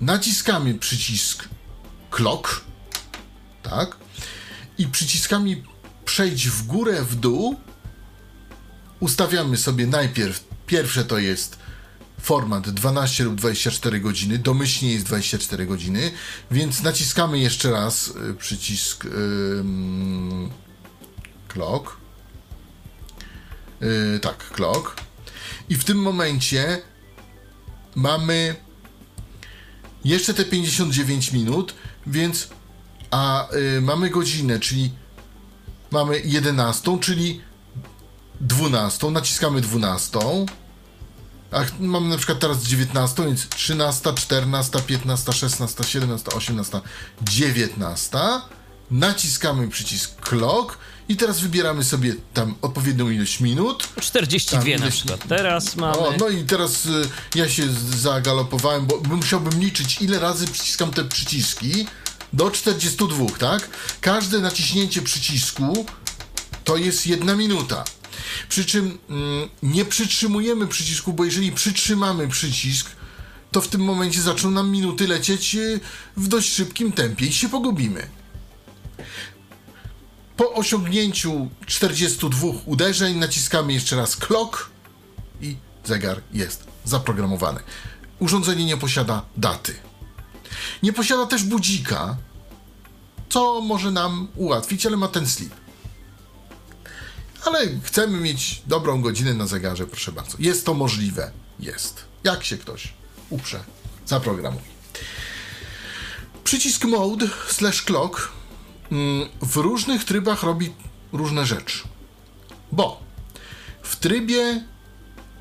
naciskamy 0.00 0.74
przycisk 0.74 1.48
clock, 2.10 2.60
tak? 3.62 3.96
I 4.78 4.86
przyciskami 4.86 5.62
przejdź 6.04 6.48
w 6.48 6.66
górę, 6.66 7.02
w 7.02 7.14
dół. 7.14 7.56
Ustawiamy 9.00 9.56
sobie 9.56 9.86
najpierw, 9.86 10.44
pierwsze 10.66 11.04
to 11.04 11.18
jest 11.18 11.58
format 12.20 12.70
12 12.70 13.24
lub 13.24 13.34
24 13.34 14.00
godziny, 14.00 14.38
domyślnie 14.38 14.92
jest 14.92 15.06
24 15.06 15.66
godziny, 15.66 16.10
więc 16.50 16.82
naciskamy 16.82 17.38
jeszcze 17.38 17.70
raz 17.70 18.08
y, 18.08 18.34
przycisk 18.34 19.04
ym, 19.04 20.50
clock. 21.48 21.96
Yy, 23.80 24.20
tak, 24.20 24.50
clock. 24.50 25.00
I 25.68 25.76
w 25.76 25.84
tym 25.84 25.98
momencie 25.98 26.82
mamy 27.94 28.56
jeszcze 30.04 30.34
te 30.34 30.44
59 30.44 31.32
minut, 31.32 31.74
więc 32.06 32.48
a 33.10 33.48
y, 33.52 33.80
mamy 33.80 34.10
godzinę, 34.10 34.60
czyli 34.60 34.90
mamy 35.90 36.20
11, 36.24 36.98
czyli 37.00 37.40
12, 38.40 39.10
naciskamy 39.10 39.60
12. 39.60 40.18
A 41.50 41.64
ch- 41.64 41.80
mamy 41.80 42.08
na 42.08 42.16
przykład 42.16 42.38
teraz 42.38 42.62
19, 42.64 43.24
więc 43.26 43.48
13, 43.48 44.14
14, 44.14 44.80
15, 44.86 45.32
16, 45.32 45.84
17, 45.84 46.30
18, 46.30 46.80
19. 47.22 48.18
Naciskamy 48.90 49.68
przycisk 49.68 50.20
clock 50.20 50.78
i 51.08 51.16
teraz 51.16 51.40
wybieramy 51.40 51.84
sobie 51.84 52.14
tam 52.34 52.54
odpowiednią 52.62 53.10
ilość 53.10 53.40
minut. 53.40 53.88
42 54.00 54.72
Tam 54.72 54.84
na 54.84 54.90
przykład. 54.90 55.20
Teraz 55.28 55.76
mamy. 55.76 55.98
O, 55.98 56.12
no 56.20 56.28
i 56.28 56.44
teraz 56.44 56.86
y, 56.86 57.08
ja 57.34 57.48
się 57.48 57.62
zagalopowałem, 57.96 58.86
bo 58.86 58.98
bym 59.00 59.16
musiałbym 59.16 59.60
liczyć, 59.60 60.02
ile 60.02 60.18
razy 60.18 60.46
przyciskam 60.48 60.90
te 60.90 61.04
przyciski. 61.04 61.86
Do 62.32 62.50
42, 62.50 63.26
tak? 63.38 63.68
Każde 64.00 64.38
naciśnięcie 64.38 65.02
przycisku 65.02 65.86
to 66.68 66.76
jest 66.76 67.06
jedna 67.06 67.36
minuta. 67.36 67.84
Przy 68.48 68.64
czym 68.64 68.98
mm, 69.08 69.48
nie 69.62 69.84
przytrzymujemy 69.84 70.66
przycisku, 70.66 71.12
bo 71.12 71.24
jeżeli 71.24 71.52
przytrzymamy 71.52 72.28
przycisk, 72.28 72.90
to 73.52 73.60
w 73.60 73.68
tym 73.68 73.80
momencie 73.80 74.22
zaczną 74.22 74.50
nam 74.50 74.70
minuty 74.70 75.08
lecieć 75.08 75.54
y, 75.54 75.80
w 76.16 76.28
dość 76.28 76.52
szybkim 76.52 76.92
tempie 76.92 77.26
i 77.26 77.32
się 77.32 77.48
pogubimy. 77.48 78.08
Po 80.36 80.52
osiągnięciu 80.52 81.48
42 81.66 82.48
uderzeń 82.66 83.16
naciskamy 83.16 83.72
jeszcze 83.72 83.96
raz 83.96 84.16
clock 84.16 84.70
i 85.40 85.56
zegar 85.84 86.20
jest 86.32 86.64
zaprogramowany. 86.84 87.60
Urządzenie 88.18 88.64
nie 88.64 88.76
posiada 88.76 89.24
daty. 89.36 89.74
Nie 90.82 90.92
posiada 90.92 91.26
też 91.26 91.44
budzika, 91.44 92.16
co 93.28 93.60
może 93.60 93.90
nam 93.90 94.28
ułatwić, 94.36 94.86
ale 94.86 94.96
ma 94.96 95.08
ten 95.08 95.26
slip. 95.26 95.67
Ale 97.48 97.68
chcemy 97.82 98.20
mieć 98.20 98.62
dobrą 98.66 99.02
godzinę 99.02 99.34
na 99.34 99.46
zegarze, 99.46 99.86
proszę 99.86 100.12
bardzo. 100.12 100.36
Jest 100.40 100.66
to 100.66 100.74
możliwe. 100.74 101.30
Jest. 101.60 102.04
Jak 102.24 102.44
się 102.44 102.58
ktoś 102.58 102.92
uprze, 103.30 103.64
zaprogramuj. 104.06 104.62
Przycisk 106.44 106.84
mode 106.84 107.26
slash 107.48 107.82
clock 107.82 108.28
mm, 108.92 109.28
w 109.42 109.56
różnych 109.56 110.04
trybach 110.04 110.42
robi 110.42 110.72
różne 111.12 111.46
rzeczy. 111.46 111.78
Bo 112.72 113.00
w 113.82 113.96
trybie 113.96 114.64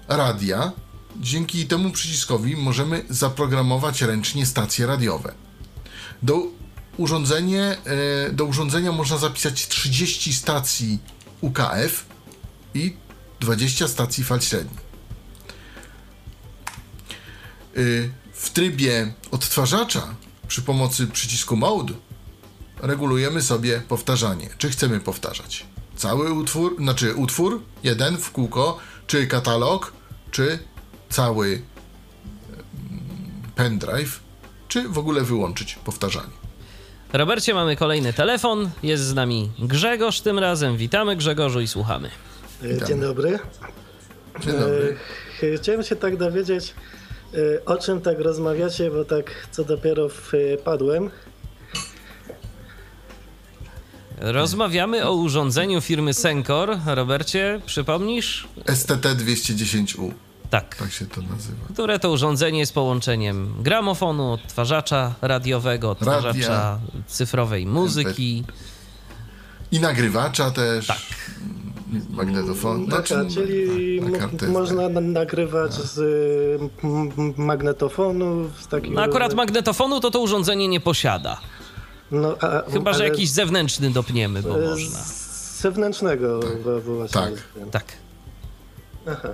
radia 0.08 0.72
dzięki 1.16 1.66
temu 1.66 1.92
przyciskowi 1.92 2.56
możemy 2.56 3.06
zaprogramować 3.10 4.02
ręcznie 4.02 4.46
stacje 4.46 4.88
radiowe. 4.88 5.34
Do, 6.24 6.42
urządzenie, 6.98 7.78
e, 8.28 8.32
do 8.32 8.46
urządzenia 8.46 8.92
można 8.92 9.18
zapisać 9.18 9.68
30 9.68 10.34
stacji 10.34 11.00
UKF 11.42 12.06
i 12.74 12.96
20 13.40 13.88
stacji 13.88 14.24
fal 14.24 14.42
średnich. 14.42 14.82
Y, 17.78 18.10
W 18.34 18.50
trybie 18.50 19.14
odtwarzacza 19.32 20.16
przy 20.48 20.62
pomocy 20.62 21.08
przycisku 21.08 21.56
Mode 21.56 21.94
regulujemy 22.82 23.42
sobie 23.42 23.82
powtarzanie. 23.88 24.50
Czy 24.58 24.70
chcemy 24.70 25.00
powtarzać 25.00 25.66
cały 25.96 26.34
utwór, 26.34 26.76
znaczy 26.80 27.16
utwór 27.16 27.64
jeden 27.84 28.18
w 28.18 28.32
kółko, 28.32 28.78
czy 29.08 29.28
katalog, 29.28 29.94
czy 30.32 30.60
cały 31.10 31.48
mm, 31.48 31.62
pendrive, 33.56 34.20
czy 34.68 34.90
w 34.90 34.98
ogóle 34.98 35.24
wyłączyć 35.24 35.76
powtarzanie. 35.76 36.47
Robercie, 37.14 37.54
mamy 37.54 37.76
kolejny 37.76 38.14
telefon. 38.14 38.70
Jest 38.84 39.04
z 39.04 39.14
nami 39.14 39.52
Grzegorz 39.60 40.22
tym 40.22 40.40
razem. 40.40 40.78
Witamy 40.78 41.16
Grzegorzu 41.16 41.62
i 41.62 41.68
słuchamy. 41.68 42.10
E, 42.64 42.86
Dzień 42.88 43.02
dobry. 43.02 43.40
Dzień 44.40 44.54
dobry. 44.54 44.98
E, 45.44 45.58
Chciałem 45.58 45.84
się 45.84 45.96
tak 45.96 46.18
dowiedzieć, 46.18 46.74
e, 47.34 47.66
o 47.66 47.78
czym 47.78 48.02
tak 48.02 48.20
rozmawiacie, 48.20 48.92
bo 48.92 49.06
tak 49.06 49.48
co 49.52 49.64
dopiero 49.64 50.10
wpadłem. 50.10 51.10
Rozmawiamy 54.18 55.06
o 55.06 55.14
urządzeniu 55.14 55.82
firmy 55.82 56.14
Senkor. 56.14 56.78
Robercie, 56.86 57.62
przypomnisz? 57.66 58.48
STT 58.76 59.06
210U, 59.16 60.12
Tak. 60.50 60.76
tak 60.76 60.92
się 60.92 61.06
to 61.06 61.22
nazywa. 61.22 61.58
Które 61.74 62.00
to 62.00 62.12
urządzenie 62.12 62.60
jest 62.60 62.74
połączeniem 62.74 63.54
gramofonu, 63.60 64.32
odtwarzacza 64.32 65.14
radiowego, 65.22 65.90
odtwarzacza 65.92 66.40
Radia. 66.40 66.80
cyfrowej 67.08 67.66
muzyki. 67.66 68.44
I 69.72 69.80
nagrywacza 69.80 70.52
też. 70.52 70.88
Tak. 70.88 70.98
Magnetofon. 72.10 72.88
Taka, 72.88 73.04
Znaczy, 73.08 73.30
czyli 73.34 74.02
na 74.02 74.08
mo- 74.10 74.18
kartę 74.18 74.36
SD. 74.36 74.48
można 74.48 74.90
na- 74.90 75.02
nagrywać 75.02 75.74
z 75.74 75.98
y, 75.98 76.70
m- 76.84 77.12
m- 77.18 77.34
magnetofonu, 77.38 78.50
z 78.60 78.68
takiego... 78.68 78.96
No 78.96 79.02
akurat 79.02 79.34
magnetofonu 79.34 80.00
to 80.00 80.12
to 80.12 80.20
urządzenie 80.20 80.68
nie 80.68 80.80
posiada. 80.80 81.38
no, 82.12 82.36
a, 82.42 82.72
Chyba, 82.72 82.94
że 82.94 83.04
jakiś 83.08 83.30
zewnętrzny 83.30 83.90
dopniemy, 83.90 84.42
bo 84.44 84.54
z 84.54 84.70
można. 84.70 85.00
zewnętrznego 85.62 86.40
bo 86.66 86.82
właśnie 86.82 87.22
Tak. 87.22 87.34
Tak. 87.72 87.86
E, 89.08 89.34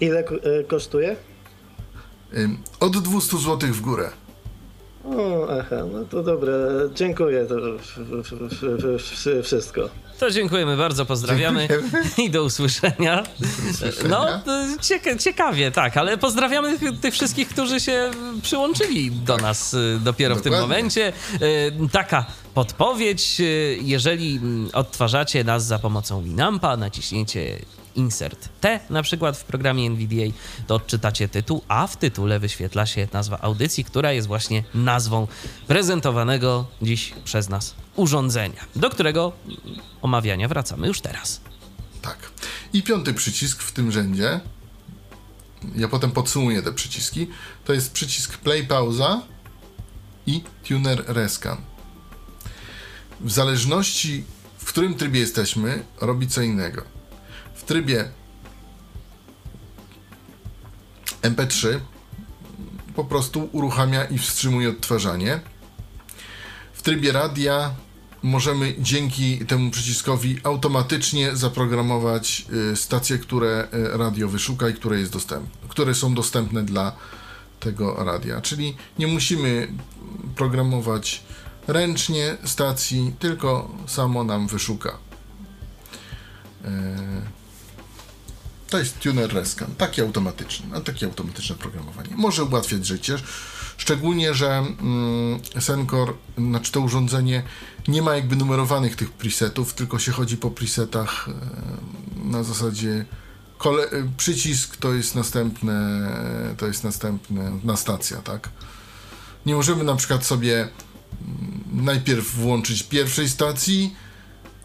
ile 0.00 0.24
ko- 0.24 0.34
e, 0.60 0.64
kosztuje? 0.64 1.16
Od 2.80 2.98
200 2.98 3.36
zł 3.38 3.58
w 3.72 3.80
górę. 3.80 4.10
O, 5.04 5.48
aha, 5.60 5.76
no 5.92 6.04
to 6.04 6.22
dobra, 6.22 6.52
dziękuję, 6.94 7.46
to 7.46 7.54
w, 7.54 7.98
w, 7.98 8.22
w, 8.22 9.02
w, 9.40 9.42
wszystko. 9.44 9.88
To 10.18 10.30
dziękujemy 10.30 10.76
bardzo, 10.76 11.06
pozdrawiamy 11.06 11.68
i 12.18 12.30
do 12.30 12.42
usłyszenia. 12.44 13.22
usłyszenia. 13.70 14.08
No, 14.08 14.26
cieka 14.80 15.16
ciekawie, 15.18 15.70
tak, 15.70 15.96
ale 15.96 16.18
pozdrawiamy 16.18 16.78
tych, 16.78 17.00
tych 17.00 17.14
wszystkich, 17.14 17.48
którzy 17.48 17.80
się 17.80 18.10
przyłączyli 18.42 19.10
do 19.10 19.36
nas 19.36 19.74
y, 19.74 19.98
dopiero 20.04 20.34
w 20.36 20.42
tym 20.42 20.52
Dokładnie. 20.52 20.68
momencie. 20.76 21.12
Y, 21.42 21.72
Taka 21.92 22.26
podpowiedź, 22.54 23.40
y, 23.40 23.78
jeżeli 23.82 24.36
mm, 24.36 24.70
odtwarzacie 24.72 25.44
nas 25.44 25.66
za 25.66 25.78
pomocą 25.78 26.22
Winampa, 26.22 26.76
naciśnięcie 26.76 27.58
insert 27.94 28.48
T 28.60 28.80
na 28.90 29.02
przykład 29.02 29.38
w 29.38 29.44
programie 29.44 29.86
NVDA, 29.86 30.36
to 30.66 30.74
odczytacie 30.74 31.28
tytuł, 31.28 31.62
a 31.68 31.86
w 31.86 31.96
tytule 31.96 32.38
wyświetla 32.40 32.86
się 32.86 33.08
nazwa 33.12 33.38
audycji, 33.40 33.84
która 33.84 34.12
jest 34.12 34.28
właśnie 34.28 34.64
nazwą 34.74 35.26
prezentowanego 35.66 36.66
dziś 36.82 37.14
przez 37.24 37.48
nas 37.48 37.74
urządzenia, 37.96 38.64
do 38.76 38.90
którego 38.90 39.32
omawiania 40.02 40.48
wracamy 40.48 40.86
już 40.86 41.00
teraz. 41.00 41.40
Tak. 42.02 42.18
I 42.72 42.82
piąty 42.82 43.14
przycisk 43.14 43.62
w 43.62 43.72
tym 43.72 43.92
rzędzie, 43.92 44.40
ja 45.76 45.88
potem 45.88 46.10
podsumuję 46.10 46.62
te 46.62 46.72
przyciski, 46.72 47.26
to 47.64 47.72
jest 47.72 47.92
przycisk 47.92 48.38
play 48.38 48.66
pauza 48.66 49.22
i 50.26 50.42
tuner 50.68 51.04
rescan. 51.06 51.56
W 53.20 53.32
zależności 53.32 54.24
w 54.62 54.64
którym 54.64 54.94
trybie 54.94 55.20
jesteśmy, 55.20 55.84
robi 56.00 56.28
co 56.28 56.42
innego. 56.42 56.82
W 57.54 57.62
trybie 57.64 58.08
MP3 61.22 61.80
po 62.94 63.04
prostu 63.04 63.48
uruchamia 63.52 64.04
i 64.04 64.18
wstrzymuje 64.18 64.68
odtwarzanie. 64.68 65.40
W 66.72 66.82
trybie 66.82 67.12
radia 67.12 67.74
możemy 68.22 68.74
dzięki 68.78 69.38
temu 69.38 69.70
przyciskowi 69.70 70.40
automatycznie 70.42 71.36
zaprogramować 71.36 72.46
y, 72.72 72.76
stacje, 72.76 73.18
które 73.18 73.68
y, 73.74 73.98
radio 73.98 74.28
wyszuka 74.28 74.68
i 74.68 74.74
które, 74.74 75.00
jest 75.00 75.12
dostęp, 75.12 75.46
które 75.68 75.94
są 75.94 76.14
dostępne 76.14 76.62
dla 76.62 76.92
tego 77.60 78.04
radia. 78.04 78.40
Czyli 78.40 78.76
nie 78.98 79.06
musimy 79.06 79.68
programować 80.36 81.22
ręcznie 81.66 82.36
stacji, 82.44 83.14
tylko 83.18 83.70
samo 83.86 84.24
nam 84.24 84.46
wyszuka. 84.46 84.98
Y, 86.64 87.41
To 88.72 88.78
jest 88.78 88.98
tuner 88.98 89.34
rescan, 89.34 89.74
taki 89.78 90.00
automatyczny, 90.00 90.66
no, 90.70 90.80
takie 90.80 91.06
automatyczne 91.06 91.56
programowanie. 91.56 92.08
Może 92.16 92.44
ułatwiać 92.44 92.86
życie, 92.86 93.16
szczególnie, 93.76 94.34
że 94.34 94.48
mm, 94.48 95.40
Sencor, 95.60 96.14
znaczy 96.38 96.72
to 96.72 96.80
urządzenie 96.80 97.42
nie 97.88 98.02
ma 98.02 98.14
jakby 98.14 98.36
numerowanych 98.36 98.96
tych 98.96 99.10
presetów, 99.10 99.74
tylko 99.74 99.98
się 99.98 100.12
chodzi 100.12 100.36
po 100.36 100.50
presetach 100.50 101.28
e, 101.28 102.28
na 102.28 102.42
zasadzie 102.42 103.04
kole- 103.58 103.92
e, 103.92 104.08
przycisk 104.16 104.76
to 104.76 104.94
jest 104.94 105.14
następne, 105.14 106.08
to 106.56 106.66
jest 106.66 106.84
następna 106.84 107.76
stacja, 107.76 108.16
tak? 108.16 108.48
Nie 109.46 109.54
możemy 109.54 109.84
na 109.84 109.96
przykład 109.96 110.26
sobie 110.26 110.60
mm, 110.60 111.84
najpierw 111.84 112.34
włączyć 112.34 112.82
pierwszej 112.82 113.28
stacji, 113.28 113.96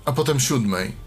a 0.05 0.11
potem 0.11 0.39
siódmej 0.39 1.06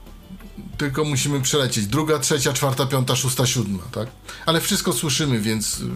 tylko 0.78 1.04
musimy 1.04 1.40
przelecieć. 1.40 1.86
Druga, 1.86 2.18
trzecia, 2.18 2.52
czwarta, 2.52 2.86
piąta, 2.86 3.16
szósta, 3.16 3.46
siódma, 3.46 3.82
tak? 3.92 4.08
Ale 4.46 4.60
wszystko 4.60 4.92
słyszymy, 4.92 5.40
więc 5.40 5.80
y, 5.80 5.90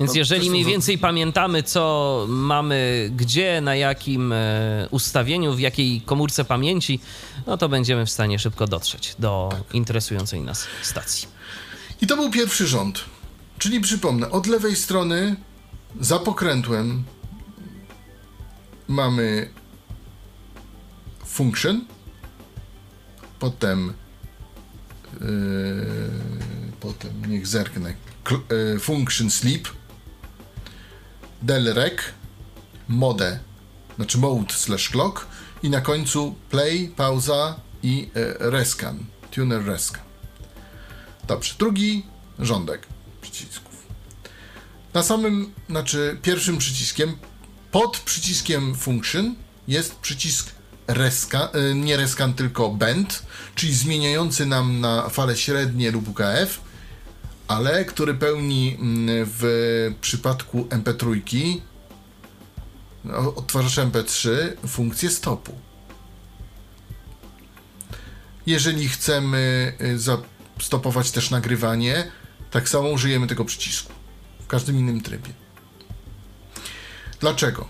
Więc 0.00 0.14
jeżeli 0.14 0.50
mniej 0.50 0.64
więcej 0.64 0.98
pamiętamy, 0.98 1.62
co 1.62 2.24
mamy 2.28 3.10
gdzie, 3.16 3.60
na 3.60 3.74
jakim 3.76 4.32
e, 4.32 4.88
ustawieniu, 4.90 5.54
w 5.54 5.60
jakiej 5.60 6.00
komórce 6.00 6.44
pamięci, 6.44 7.00
no 7.46 7.56
to 7.56 7.68
będziemy 7.68 8.06
w 8.06 8.10
stanie 8.10 8.38
szybko 8.38 8.66
dotrzeć 8.66 9.14
do 9.18 9.48
Tak. 9.50 9.74
interesującej 9.74 10.40
nas 10.40 10.66
stacji. 10.82 11.28
I 12.02 12.06
to 12.06 12.16
był 12.16 12.30
pierwszy 12.30 12.66
rząd. 12.66 13.04
Czyli 13.58 13.80
przypomnę, 13.80 14.30
od 14.30 14.46
lewej 14.46 14.76
strony 14.76 15.36
za 16.00 16.18
pokrętłem 16.18 17.04
mamy 18.88 19.50
function, 21.26 21.84
potem 23.40 23.92
yy, 25.20 25.26
potem 26.80 27.26
niech 27.26 27.46
zerknę 27.46 27.94
yy, 28.50 28.80
function 28.80 29.30
sleep 29.30 29.68
del 31.42 31.74
rec 31.74 32.00
mode 32.88 33.40
znaczy 33.96 34.18
mode 34.18 34.52
slash 34.52 34.88
clock 34.88 35.26
i 35.62 35.70
na 35.70 35.80
końcu 35.80 36.34
play, 36.50 36.88
pauza 36.96 37.60
i 37.82 38.10
yy, 38.14 38.50
rescan, 38.50 39.04
tuner 39.30 39.64
rescan. 39.64 40.02
Dobrze, 41.26 41.54
drugi 41.58 42.06
rządek 42.38 42.86
przycisków. 43.20 43.86
Na 44.94 45.02
samym, 45.02 45.52
znaczy 45.68 46.18
pierwszym 46.22 46.58
przyciskiem, 46.58 47.16
pod 47.70 47.98
przyciskiem 47.98 48.74
function 48.74 49.34
jest 49.68 49.94
przycisk 49.94 50.50
rescan, 50.94 51.48
y, 51.56 51.74
nie 51.74 51.96
rescan, 51.96 52.34
tylko 52.34 52.70
bend, 52.70 53.22
czyli 53.54 53.74
zmieniający 53.74 54.46
nam 54.46 54.80
na 54.80 55.08
fale 55.08 55.36
średnie 55.36 55.90
lub 55.90 56.08
UKF, 56.08 56.60
ale 57.48 57.84
który 57.84 58.14
pełni 58.14 58.76
mm, 58.80 59.06
w 59.38 59.44
przypadku 60.00 60.64
MP3 60.64 61.20
no, 63.04 63.34
odtwarzacza 63.34 63.86
MP3 63.86 64.28
funkcję 64.68 65.10
stopu. 65.10 65.52
Jeżeli 68.46 68.88
chcemy 68.88 69.72
y, 69.80 70.62
stopować 70.62 71.10
też 71.10 71.30
nagrywanie, 71.30 72.10
tak 72.50 72.68
samo 72.68 72.88
użyjemy 72.88 73.26
tego 73.26 73.44
przycisku 73.44 73.92
w 74.40 74.46
każdym 74.46 74.78
innym 74.78 75.00
trybie. 75.00 75.30
Dlaczego? 77.20 77.68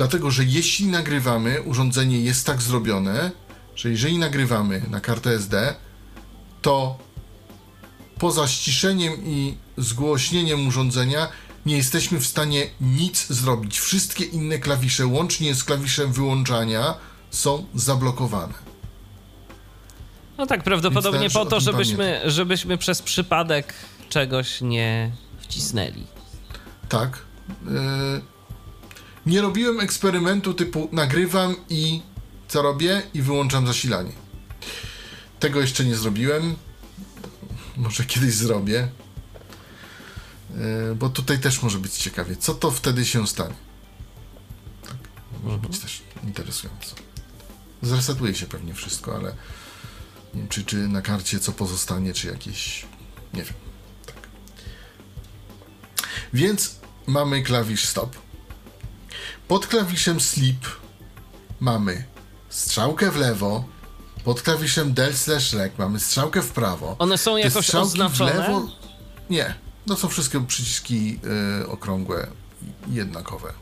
Dlatego, 0.00 0.30
że 0.30 0.44
jeśli 0.44 0.86
nagrywamy, 0.86 1.62
urządzenie 1.62 2.20
jest 2.20 2.46
tak 2.46 2.62
zrobione, 2.62 3.30
że 3.76 3.90
jeżeli 3.90 4.18
nagrywamy 4.18 4.82
na 4.90 5.00
kartę 5.00 5.30
SD, 5.30 5.74
to 6.62 6.98
poza 8.18 8.48
ściszeniem 8.48 9.12
i 9.24 9.54
zgłośnieniem 9.76 10.68
urządzenia 10.68 11.28
nie 11.66 11.76
jesteśmy 11.76 12.20
w 12.20 12.26
stanie 12.26 12.66
nic 12.80 13.26
zrobić. 13.26 13.80
Wszystkie 13.80 14.24
inne 14.24 14.58
klawisze, 14.58 15.06
łącznie 15.06 15.54
z 15.54 15.64
klawiszem 15.64 16.12
wyłączania, 16.12 16.94
są 17.30 17.66
zablokowane. 17.74 18.54
No 20.38 20.46
tak, 20.46 20.62
prawdopodobnie 20.62 21.30
po 21.30 21.46
to, 21.46 21.60
żebyśmy, 21.60 22.20
żebyśmy 22.24 22.78
przez 22.78 23.02
przypadek 23.02 23.74
czegoś 24.08 24.60
nie 24.60 25.10
wcisnęli. 25.40 26.06
Tak. 26.88 27.18
Yy, 27.64 28.29
nie 29.26 29.40
robiłem 29.40 29.80
eksperymentu 29.80 30.54
typu 30.54 30.88
nagrywam 30.92 31.56
i 31.68 32.02
co 32.48 32.62
robię? 32.62 33.02
I 33.14 33.22
wyłączam 33.22 33.66
zasilanie. 33.66 34.12
Tego 35.40 35.60
jeszcze 35.60 35.84
nie 35.84 35.96
zrobiłem. 35.96 36.56
Może 37.76 38.04
kiedyś 38.04 38.34
zrobię. 38.34 38.88
Yy, 40.50 40.94
bo 40.94 41.08
tutaj 41.08 41.38
też 41.38 41.62
może 41.62 41.78
być 41.78 41.92
ciekawie. 41.92 42.36
Co 42.36 42.54
to 42.54 42.70
wtedy 42.70 43.04
się 43.04 43.26
stanie? 43.26 43.54
Tak. 44.82 44.96
Może 45.42 45.58
być 45.58 45.78
też 45.78 46.02
interesujące. 46.24 46.94
Zresetuje 47.82 48.34
się 48.34 48.46
pewnie 48.46 48.74
wszystko, 48.74 49.16
ale 49.16 49.34
nie 50.34 50.40
wiem, 50.40 50.48
czy, 50.48 50.64
czy 50.64 50.76
na 50.76 51.02
karcie 51.02 51.40
co 51.40 51.52
pozostanie, 51.52 52.14
czy 52.14 52.26
jakieś. 52.26 52.86
Nie 53.34 53.42
wiem. 53.42 53.54
Tak. 54.06 54.16
Więc 56.32 56.76
mamy 57.06 57.42
klawisz 57.42 57.84
stop. 57.84 58.29
Pod 59.50 59.66
klawiszem 59.66 60.20
sleep 60.20 60.66
mamy 61.60 62.04
strzałkę 62.48 63.10
w 63.10 63.16
lewo. 63.16 63.64
Pod 64.24 64.42
klawiszem 64.42 64.94
del 64.94 65.14
slash 65.16 65.52
rec 65.52 65.72
mamy 65.78 66.00
strzałkę 66.00 66.42
w 66.42 66.50
prawo. 66.52 66.96
One 66.98 67.18
są 67.18 67.34
Te 67.34 67.40
jakoś 67.40 67.66
strzałki 67.66 67.88
w 67.88 67.92
oznaczone? 67.92 68.32
lewo- 68.32 68.68
Nie. 69.30 69.54
No 69.86 69.96
są 69.96 70.08
wszystkie 70.08 70.46
przyciski 70.46 71.20
y, 71.62 71.68
okrągłe 71.68 72.26
i 72.88 72.94
jednakowe. 72.94 73.52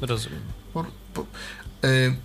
Rozumiem. 0.00 0.42
Po, 0.74 0.84
po, 1.14 1.26
y, 1.88 2.16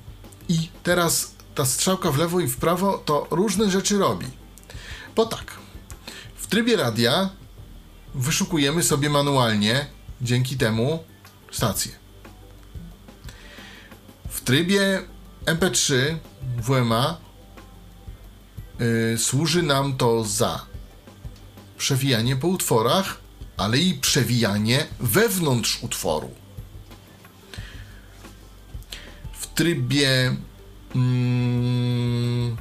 I 0.49 0.69
teraz 0.83 1.31
ta 1.55 1.65
strzałka 1.65 2.11
w 2.11 2.17
lewo 2.17 2.39
i 2.39 2.47
w 2.47 2.57
prawo 2.57 2.97
to 2.97 3.27
różne 3.31 3.69
rzeczy 3.71 3.97
robi. 3.97 4.27
Bo 5.15 5.25
tak, 5.25 5.51
w 6.35 6.47
trybie 6.47 6.75
radia 6.75 7.29
wyszukujemy 8.15 8.83
sobie 8.83 9.09
manualnie 9.09 9.85
dzięki 10.21 10.57
temu 10.57 11.03
stację. 11.51 12.00
W 14.41 14.43
trybie 14.43 15.01
MP3 15.45 15.93
WMA 16.57 17.17
y, 19.13 19.17
służy 19.17 19.63
nam 19.63 19.97
to 19.97 20.23
za 20.23 20.65
przewijanie 21.77 22.35
po 22.35 22.47
utworach, 22.47 23.17
ale 23.57 23.77
i 23.77 23.93
przewijanie 23.93 24.85
wewnątrz 24.99 25.83
utworu. 25.83 26.29
w 29.33 29.47
trybie 29.47 30.35
mm, 30.95 32.57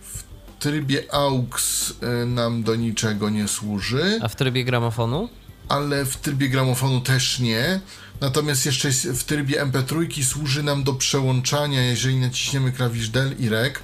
w 0.00 0.22
trybie 0.58 1.14
AUX 1.14 1.90
y, 1.90 2.26
nam 2.26 2.62
do 2.62 2.76
niczego 2.76 3.30
nie 3.30 3.48
służy, 3.48 4.18
A 4.22 4.28
w 4.28 4.36
trybie 4.36 4.64
gramofonu? 4.64 5.28
ale 5.68 6.04
w 6.04 6.16
trybie 6.16 6.48
gramofonu 6.48 7.00
też 7.00 7.38
nie. 7.38 7.80
Natomiast 8.20 8.66
jeszcze 8.66 8.90
w 8.92 9.24
trybie 9.24 9.66
MP3 9.66 10.24
służy 10.24 10.62
nam 10.62 10.84
do 10.84 10.92
przełączania, 10.94 11.82
jeżeli 11.82 12.16
naciśniemy 12.16 12.72
klawisz 12.72 13.08
del 13.08 13.34
i 13.38 13.48
rec, 13.48 13.74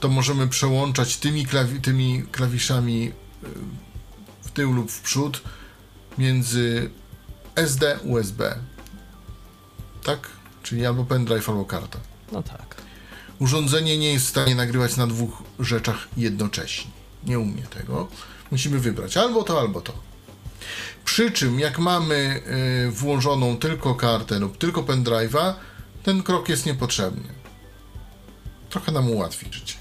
to 0.00 0.08
możemy 0.08 0.48
przełączać 0.48 1.16
tymi, 1.16 1.46
klawi- 1.46 1.80
tymi 1.80 2.22
klawiszami 2.32 3.08
y, 3.08 3.12
w 4.42 4.50
tył 4.50 4.72
lub 4.72 4.90
w 4.90 5.00
przód 5.00 5.42
między 6.18 6.90
SD, 7.56 7.98
USB. 8.04 8.58
Tak? 10.04 10.28
Czyli 10.62 10.86
albo 10.86 11.04
pendrive, 11.04 11.48
albo 11.48 11.64
karta. 11.64 11.98
No 12.32 12.42
tak. 12.42 12.76
Urządzenie 13.38 13.98
nie 13.98 14.12
jest 14.12 14.26
w 14.26 14.28
stanie 14.28 14.54
nagrywać 14.54 14.96
na 14.96 15.06
dwóch 15.06 15.42
rzeczach 15.60 16.08
jednocześnie. 16.16 16.90
Nie 17.26 17.38
umie 17.38 17.62
tego. 17.62 18.08
Musimy 18.50 18.78
wybrać 18.78 19.16
albo 19.16 19.42
to, 19.42 19.60
albo 19.60 19.80
to. 19.80 19.92
Przy 21.04 21.30
czym, 21.30 21.60
jak 21.60 21.78
mamy 21.78 22.42
y, 22.86 22.90
włożoną 22.90 23.56
tylko 23.56 23.94
kartę 23.94 24.38
lub 24.38 24.58
tylko 24.58 24.82
pendrive'a, 24.82 25.54
ten 26.02 26.22
krok 26.22 26.48
jest 26.48 26.66
niepotrzebny. 26.66 27.28
Trochę 28.70 28.92
nam 28.92 29.10
ułatwi 29.10 29.46
życie. 29.50 29.74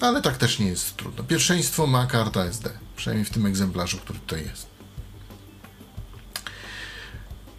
Ale 0.00 0.22
tak 0.22 0.36
też 0.36 0.58
nie 0.58 0.66
jest 0.66 0.96
trudno. 0.96 1.24
Pierwszeństwo 1.24 1.86
ma 1.86 2.06
karta 2.06 2.44
SD, 2.44 2.70
przynajmniej 2.96 3.24
w 3.24 3.30
tym 3.30 3.46
egzemplarzu, 3.46 3.98
który 3.98 4.18
tutaj 4.18 4.44
jest. 4.44 4.66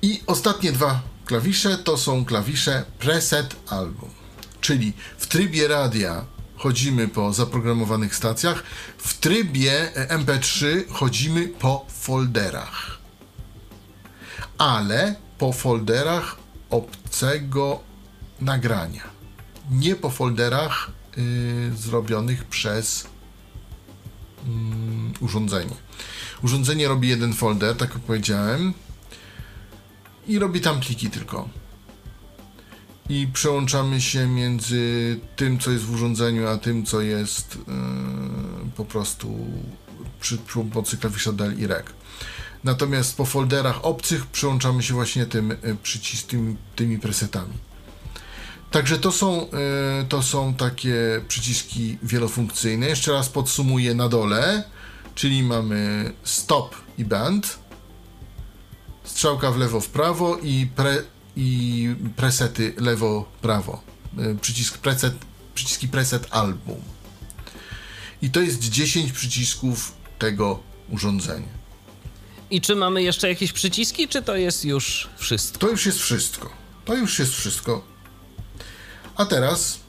I 0.02 0.24
ostatnie 0.28 0.72
dwa 0.72 1.02
klawisze 1.26 1.78
to 1.78 1.98
są 1.98 2.26
klawisze 2.26 2.86
Preset 3.00 3.56
Album. 3.70 4.10
Czyli 4.62 4.94
w 5.18 5.28
trybie 5.28 5.68
radia 5.68 6.26
chodzimy 6.58 7.08
po 7.08 7.34
zaprogramowanych 7.34 8.16
stacjach, 8.16 8.64
w 8.98 9.18
trybie 9.18 9.96
e, 9.96 10.18
MP3 10.18 10.66
chodzimy 10.90 11.48
po 11.48 11.86
folderach. 11.90 12.98
Ale 14.58 15.16
po 15.38 15.54
folderach 15.54 16.38
obcego 16.70 17.80
nagrania. 18.42 19.04
Nie 19.72 19.96
po 19.96 20.10
folderach 20.10 20.92
y, 21.18 21.72
zrobionych 21.78 22.44
przez 22.44 23.08
mm, 24.46 25.14
urządzenie. 25.20 25.76
Urządzenie 26.44 26.88
robi 26.88 27.10
jeden 27.10 27.34
folder, 27.34 27.78
tak 27.78 27.94
jak 27.94 28.00
powiedziałem, 28.00 28.74
i 30.28 30.40
robi 30.40 30.62
tam 30.62 30.80
pliki 30.80 31.10
tylko. 31.10 31.50
I 33.10 33.28
przełączamy 33.34 34.02
się 34.02 34.28
między 34.28 35.20
tym, 35.36 35.60
co 35.60 35.72
jest 35.72 35.84
w 35.84 35.94
urządzeniu, 35.94 36.48
a 36.48 36.58
tym, 36.58 36.86
co 36.86 37.02
jest 37.02 37.56
yy, 37.56 37.64
po 38.76 38.86
prostu 38.86 39.38
przy, 40.20 40.38
pomocy 40.38 40.98
klawisza 40.98 41.32
del 41.32 41.60
i 41.60 41.68
rec. 41.68 41.86
Natomiast 42.64 43.18
po 43.18 43.26
folderach 43.26 43.86
obcych 43.86 44.26
przełączamy 44.26 44.84
się 44.84 44.94
właśnie 44.94 45.26
tym 45.26 45.50
yy, 45.50 45.78
przycis, 45.84 46.26
tym, 46.26 46.58
tymi 46.76 47.00
presetami. 47.00 47.54
Także 48.76 48.98
to 48.98 49.12
są, 49.12 49.48
y, 50.02 50.06
to 50.10 50.24
są 50.24 50.54
takie 50.54 51.22
przyciski 51.28 51.98
wielofunkcyjne. 52.04 52.88
Jeszcze 52.88 53.12
raz 53.12 53.30
podsumuję 53.30 53.96
na 53.96 54.10
dole, 54.10 54.64
czyli 55.16 55.44
mamy 55.44 56.12
stop 56.24 56.76
i 56.98 57.06
band, 57.06 57.60
strzałka 59.04 59.52
w 59.52 59.58
lewo, 59.58 59.82
w 59.82 59.90
prawo 59.90 60.38
i, 60.38 60.68
pre, 60.76 61.04
i 61.36 61.96
presety 62.16 62.74
lewo, 62.78 63.26
prawo. 63.42 63.82
Y, 64.20 64.38
Przycisk 64.42 64.78
preset, 64.78 65.14
przyciski 65.56 65.88
preset 65.88 66.28
album. 66.32 66.82
I 68.22 68.30
to 68.30 68.40
jest 68.42 68.60
10 68.70 69.12
przycisków 69.12 69.94
tego 70.20 70.60
urządzenia. 70.90 71.56
I 72.52 72.62
czy 72.62 72.76
mamy 72.76 73.04
jeszcze 73.04 73.30
jakieś 73.30 73.52
przyciski, 73.52 74.08
czy 74.08 74.22
to 74.22 74.36
jest 74.36 74.66
już 74.66 75.10
wszystko? 75.18 75.60
To 75.60 75.70
już 75.70 75.86
jest 75.86 76.00
wszystko. 76.00 76.50
To 76.86 76.96
już 76.96 77.20
jest 77.20 77.34
wszystko. 77.34 77.86
A 79.16 79.26
teraz 79.26 79.80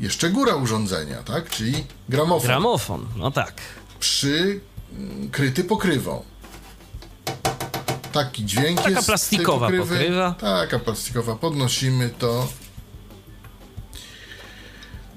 jeszcze 0.00 0.30
góra 0.30 0.54
urządzenia, 0.56 1.22
tak? 1.22 1.50
Czyli 1.50 1.84
gramofon. 2.08 2.46
Gramofon, 2.46 3.06
no 3.16 3.30
tak. 3.30 3.60
przykryty 4.00 5.64
pokrywą. 5.64 6.24
Taki 8.14 8.44
dźwięk 8.44 8.76
Taka 8.78 8.90
jest. 8.90 9.06
plastikowa 9.06 9.66
pokrywy. 9.66 9.96
pokrywa. 9.96 10.34
Taka 10.40 10.78
plastikowa. 10.78 11.36
Podnosimy 11.36 12.10
to. 12.18 12.48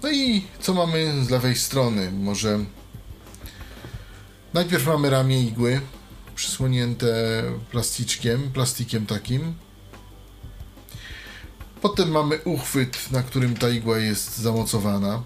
No 0.04 0.12
i 0.12 0.46
co 0.60 0.74
mamy 0.74 1.24
z 1.26 1.30
lewej 1.30 1.56
strony? 1.56 2.12
Może 2.12 2.60
najpierw 4.54 4.86
mamy 4.88 5.10
ramię 5.10 5.42
igły 5.44 5.82
przysłonięte 6.36 7.08
plasticzkiem, 7.72 8.52
plastikiem 8.52 9.06
takim. 9.06 9.54
Potem 11.82 12.10
mamy 12.12 12.40
uchwyt, 12.46 13.12
na 13.12 13.24
którym 13.24 13.56
ta 13.58 13.70
igła 13.70 13.98
jest 13.98 14.38
zamocowana. 14.38 15.24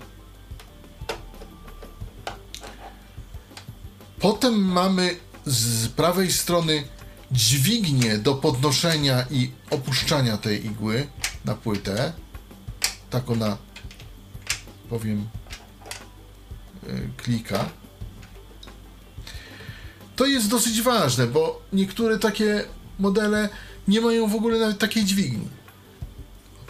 Potem 4.20 4.54
mamy 4.54 5.16
z 5.46 5.88
prawej 5.88 6.32
strony 6.32 6.84
dźwignię 7.32 8.18
do 8.18 8.36
podnoszenia 8.36 9.26
i 9.32 9.52
opuszczania 9.70 10.38
tej 10.38 10.66
igły 10.66 11.08
na 11.46 11.56
płytę. 11.56 12.14
Tak 13.10 13.30
ona, 13.30 13.58
powiem, 14.90 15.28
y, 16.88 17.10
klika. 17.18 17.70
To 20.16 20.26
jest 20.26 20.50
dosyć 20.50 20.82
ważne, 20.82 21.28
bo 21.28 21.62
niektóre 21.74 22.20
takie 22.20 22.64
modele 23.00 23.50
nie 23.88 24.02
mają 24.02 24.28
w 24.28 24.36
ogóle 24.36 24.60
nawet 24.60 24.80
takiej 24.80 25.06
dźwigni 25.06 25.48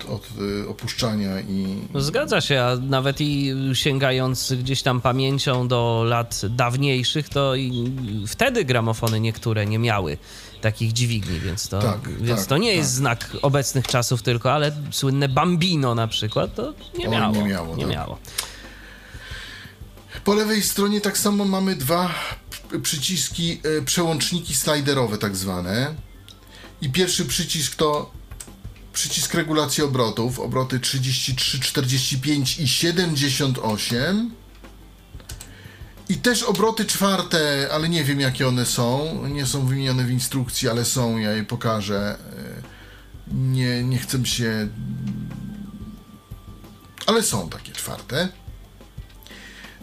od, 0.10 0.28
y, 0.64 0.70
opuszczania 0.70 1.42
i, 1.42 1.78
No 1.94 2.02
Zgadza 2.02 2.42
się, 2.42 2.62
a 2.62 2.76
nawet 2.76 3.22
i 3.22 3.54
sięgając 3.74 4.54
gdzieś 4.54 4.82
tam 4.82 5.02
pamięcią 5.02 5.68
do 5.68 6.04
lat 6.08 6.42
dawniejszych, 6.50 7.30
to 7.30 7.56
i 7.56 7.92
wtedy 8.28 8.66
gramofony 8.66 9.20
niektóre 9.20 9.66
nie 9.66 9.80
miały 9.80 10.18
takich 10.62 10.94
dźwigni, 10.94 11.40
więc 11.40 11.68
to, 11.68 11.80
Tak, 11.82 12.10
więc 12.22 12.40
tak, 12.40 12.50
to 12.50 12.58
nie 12.58 12.70
tak. 12.70 12.78
jest 12.78 12.94
znak 12.94 13.30
obecnych 13.42 13.88
czasów 13.88 14.22
tylko, 14.24 14.52
ale 14.54 14.72
słynne 14.92 15.30
Bambino 15.30 15.96
na 15.96 16.08
przykład 16.08 16.56
to 16.56 16.74
nie 16.98 17.06
Oj, 17.06 17.12
miało. 17.12 17.36
nie 17.36 17.44
miało, 17.44 17.76
nie 17.76 17.84
tak. 17.84 17.94
miało. 17.94 18.18
Po 20.24 20.34
lewej 20.34 20.62
stronie 20.62 21.02
tak 21.02 21.18
samo 21.18 21.46
mamy 21.46 21.76
dwa 21.76 22.10
przyciski, 22.84 23.62
e, 23.80 23.82
przełączniki 23.82 24.56
sliderowe 24.56 25.18
tak 25.18 25.36
zwane. 25.36 25.96
I 26.82 26.90
pierwszy 26.90 27.26
przycisk 27.26 27.76
to 27.76 28.12
przycisk 28.94 29.34
regulacji 29.34 29.84
obrotów, 29.84 30.40
obroty 30.40 30.80
33, 30.80 31.60
45 31.60 32.60
i 32.60 32.68
78. 32.68 34.32
I 36.12 36.18
też 36.18 36.44
obroty 36.44 36.86
czwarte, 36.86 37.70
ale 37.72 37.90
nie 37.90 38.04
wiem 38.04 38.20
jakie 38.20 38.48
one 38.48 38.66
są. 38.66 39.22
Nie 39.28 39.46
są 39.46 39.66
wymienione 39.66 40.04
w 40.04 40.12
instrukcji, 40.12 40.70
ale 40.70 40.86
są, 40.86 41.18
ja 41.18 41.32
je 41.32 41.44
pokażę. 41.44 42.18
E, 42.38 43.34
Nie, 43.34 43.84
nie 43.84 43.98
chcę 43.98 44.26
się... 44.26 44.68
Ale 47.06 47.24
są 47.24 47.50
takie 47.50 47.72
czwarte. 47.72 48.30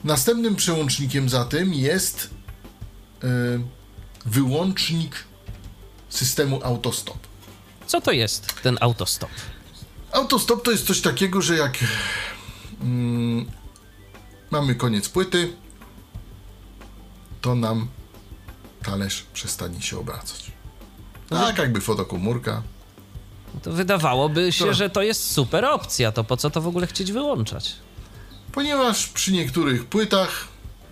Następnym 0.04 0.56
przełącznikiem 0.56 1.28
za 1.28 1.44
tym 1.44 1.74
jest 1.74 2.30
y, 3.24 3.28
wyłącznik 4.26 5.24
systemu 6.08 6.60
autostop. 6.64 7.18
Co 7.86 8.00
to 8.00 8.12
jest 8.12 8.54
ten 8.62 8.78
autostop? 8.80 9.30
Autostop 10.12 10.64
to 10.64 10.70
jest 10.70 10.86
coś 10.86 11.00
takiego, 11.00 11.42
że 11.42 11.56
jak 11.56 11.78
mm, 12.80 13.46
mamy 14.50 14.74
koniec 14.74 15.08
płyty, 15.08 15.52
to 17.41 17.55
nam 17.55 17.89
talerz 18.82 19.24
przestanie 19.32 19.82
się 19.82 19.99
obracać. 19.99 20.53
Tak 21.28 21.59
jakby 21.59 21.80
fotokomórka. 21.80 22.62
To 23.62 23.72
wydawałoby 23.72 24.53
się, 24.53 24.64
To- 24.64 24.74
że 24.74 24.91
to 24.91 25.03
jest 25.03 25.30
super 25.30 25.64
opcja, 25.64 26.12
to 26.12 26.24
po 26.24 26.36
co 26.36 26.51
to 26.51 26.61
w 26.61 26.66
ogóle 26.66 26.86
chcieć 26.86 27.12
wyłączać? 27.12 27.74
Ponieważ 28.53 29.07
przy 29.09 29.32
niektórych 29.32 29.84
płytach 29.86 30.49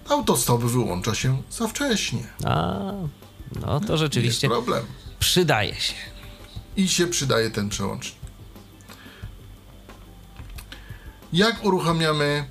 autostop 0.08 0.60
wyłącza 0.62 1.14
się 1.14 1.42
za 1.50 1.68
wcześnie. 1.68 2.26
A, 2.44 2.76
no 3.60 3.80
to 3.80 3.92
Jest 3.92 4.00
rzeczywiście 4.00 4.48
problem. 4.48 4.84
przydaje 5.18 5.74
się. 5.74 5.94
i 6.76 6.88
się 6.88 7.06
przydaje 7.06 7.50
ten 7.50 7.68
przełącznik. 7.68 8.16
Jak 11.32 11.64
uruchamiamy 11.64 12.44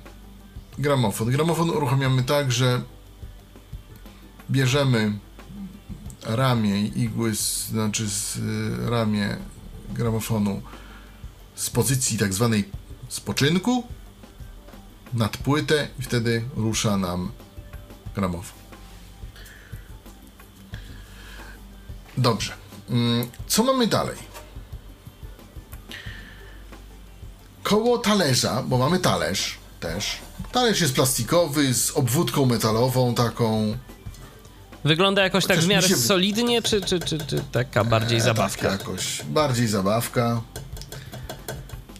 gramofon? 0.78 1.30
Gramofon 1.30 1.70
uruchamiamy 1.70 2.22
tak, 2.22 2.52
że 2.52 2.82
bierzemy 4.50 5.18
ramię 6.22 6.80
igły, 6.86 7.34
z, 7.36 7.68
znaczy 7.68 8.08
z 8.10 8.36
y, 8.36 8.90
ramię 8.90 9.36
gramofonu 9.90 10.62
z 11.54 11.70
pozycji 11.70 12.18
tak 12.18 12.34
zwanej 12.34 12.70
spoczynku 13.08 13.84
nad 15.12 15.36
płytę 15.36 15.88
i 15.98 16.02
wtedy 16.02 16.44
rusza 16.56 16.96
nam 16.96 17.32
gramofon. 18.14 18.58
Dobrze. 22.18 22.52
Mm, 22.90 23.28
Co 23.46 23.64
mamy 23.64 23.86
dalej? 23.86 24.16
Koło 27.62 27.98
talerza, 27.98 28.62
bo 28.62 28.78
mamy 28.78 28.98
talerz 28.98 29.58
też. 29.80 30.18
Talerz 30.52 30.80
jest 30.80 30.94
plastikowy 30.94 31.74
z 31.74 31.90
obwódką 31.90 32.46
metalową 32.46 33.14
taką. 33.14 33.76
Wygląda 34.86 35.22
jakoś 35.22 35.44
tak 35.44 35.50
Chociaż 35.56 35.64
w 35.64 35.68
mi 35.68 35.74
miarę 35.74 35.88
się- 35.88 35.96
solidnie, 35.96 36.62
czy, 36.62 36.80
czy, 36.80 37.00
czy, 37.00 37.18
czy 37.18 37.42
taka 37.52 37.84
bardziej 37.84 38.18
E, 38.18 38.20
zabawka? 38.20 38.68
Tak 38.70 38.80
jakoś 38.80 39.22
bardziej 39.24 39.68
zabawka. 39.68 40.40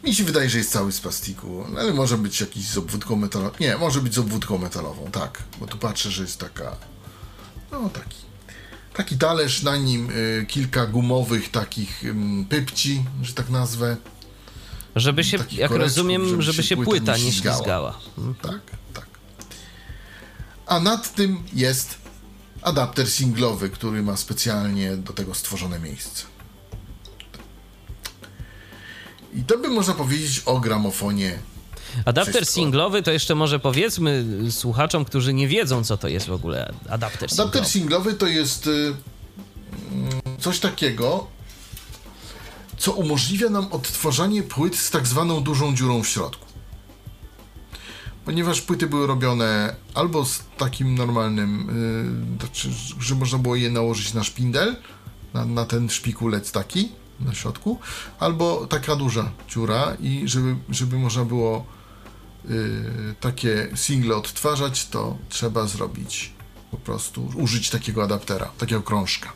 Mi 0.04 0.14
się 0.14 0.24
wydaje, 0.24 0.50
że 0.50 0.58
jest 0.58 0.72
cały 0.72 0.92
z 0.92 1.00
plastiku, 1.00 1.64
ale 1.78 1.92
może 1.94 2.18
być 2.18 2.40
jakiś 2.40 2.66
z 2.68 2.78
obwódką 2.78 3.16
metalową. 3.16 3.50
Nie, 3.60 3.76
może 3.76 4.00
być 4.00 4.14
z 4.14 4.18
obwódką 4.18 4.58
metalową, 4.58 5.10
tak. 5.12 5.42
Bo 5.60 5.66
tu 5.66 5.78
patrzę, 5.78 6.10
że 6.10 6.22
jest 6.22 6.38
taka. 6.40 6.76
No 7.72 7.90
taki. 7.90 8.16
Taki 8.94 9.18
talerz, 9.18 9.62
na 9.62 9.76
nim 9.76 10.10
y, 10.10 10.46
kilka 10.48 10.86
gumowych 10.86 11.50
takich 11.50 12.04
ym, 12.04 12.46
pypci, 12.48 13.04
że 13.22 13.32
tak 13.34 13.48
nazwę. 13.50 13.96
Żeby 14.96 15.24
się, 15.24 15.38
takich 15.38 15.58
jak 15.58 15.70
rozumiem, 15.70 16.28
żeby 16.28 16.42
żeby 16.42 16.62
się 16.62 16.76
płyta 16.76 17.16
nie 17.16 17.24
nie 17.24 17.30
ślizgała. 17.32 17.56
ślizgała. 17.56 17.98
Hmm. 18.16 18.34
Tak, 18.34 18.60
tak. 18.94 19.06
A 20.66 20.80
nad 20.80 21.14
tym 21.14 21.42
jest 21.52 22.05
adapter 22.66 23.10
singlowy, 23.10 23.70
który 23.70 24.02
ma 24.02 24.16
specjalnie 24.16 24.96
do 24.96 25.12
tego 25.12 25.34
stworzone 25.34 25.78
miejsce. 25.78 26.24
I 29.34 29.44
to 29.44 29.58
by 29.58 29.68
można 29.68 29.94
powiedzieć 29.94 30.42
o 30.46 30.60
gramofonie. 30.60 31.38
Adapter 32.04 32.34
Wszystko. 32.34 32.54
singlowy 32.54 33.02
to 33.02 33.10
jeszcze 33.10 33.34
może 33.34 33.58
powiedzmy 33.58 34.24
słuchaczom, 34.50 35.04
którzy 35.04 35.34
nie 35.34 35.48
wiedzą, 35.48 35.84
co 35.84 35.96
to 35.96 36.08
jest 36.08 36.26
w 36.26 36.32
ogóle 36.32 36.74
adapter 36.90 37.30
singlowy. 37.30 37.50
Adapter 37.50 37.70
singlowy 37.72 38.14
to 38.14 38.26
jest 38.26 38.66
y, 38.66 38.70
mm, 38.70 40.20
coś 40.40 40.60
takiego, 40.60 41.26
co 42.78 42.92
umożliwia 42.92 43.50
nam 43.50 43.72
odtwarzanie 43.72 44.42
płyt 44.42 44.76
z 44.76 44.90
tak 44.90 45.06
zwaną 45.06 45.40
dużą 45.40 45.74
dziurą 45.74 46.02
w 46.02 46.08
środku. 46.08 46.45
Ponieważ 48.26 48.60
płyty 48.60 48.86
były 48.86 49.06
robione 49.06 49.76
albo 49.94 50.24
z 50.24 50.42
takim 50.58 50.94
normalnym, 50.94 51.70
y, 52.36 52.38
znaczy, 52.38 52.70
że 53.00 53.14
można 53.14 53.38
było 53.38 53.56
je 53.56 53.70
nałożyć 53.70 54.14
na 54.14 54.24
szpindel, 54.24 54.76
na, 55.34 55.44
na 55.44 55.64
ten 55.64 55.90
szpikulec 55.90 56.52
taki 56.52 56.88
na 57.20 57.34
środku, 57.34 57.78
albo 58.18 58.66
taka 58.66 58.96
duża 58.96 59.30
dziura 59.48 59.96
i 60.00 60.22
żeby, 60.28 60.56
żeby 60.68 60.98
można 60.98 61.24
było 61.24 61.66
y, 62.50 63.14
takie 63.20 63.68
single 63.74 64.16
odtwarzać, 64.16 64.86
to 64.86 65.16
trzeba 65.28 65.66
zrobić 65.66 66.32
po 66.70 66.76
prostu, 66.76 67.30
użyć 67.34 67.70
takiego 67.70 68.02
adaptera, 68.02 68.50
takiego 68.58 68.82
krążka 68.82 69.32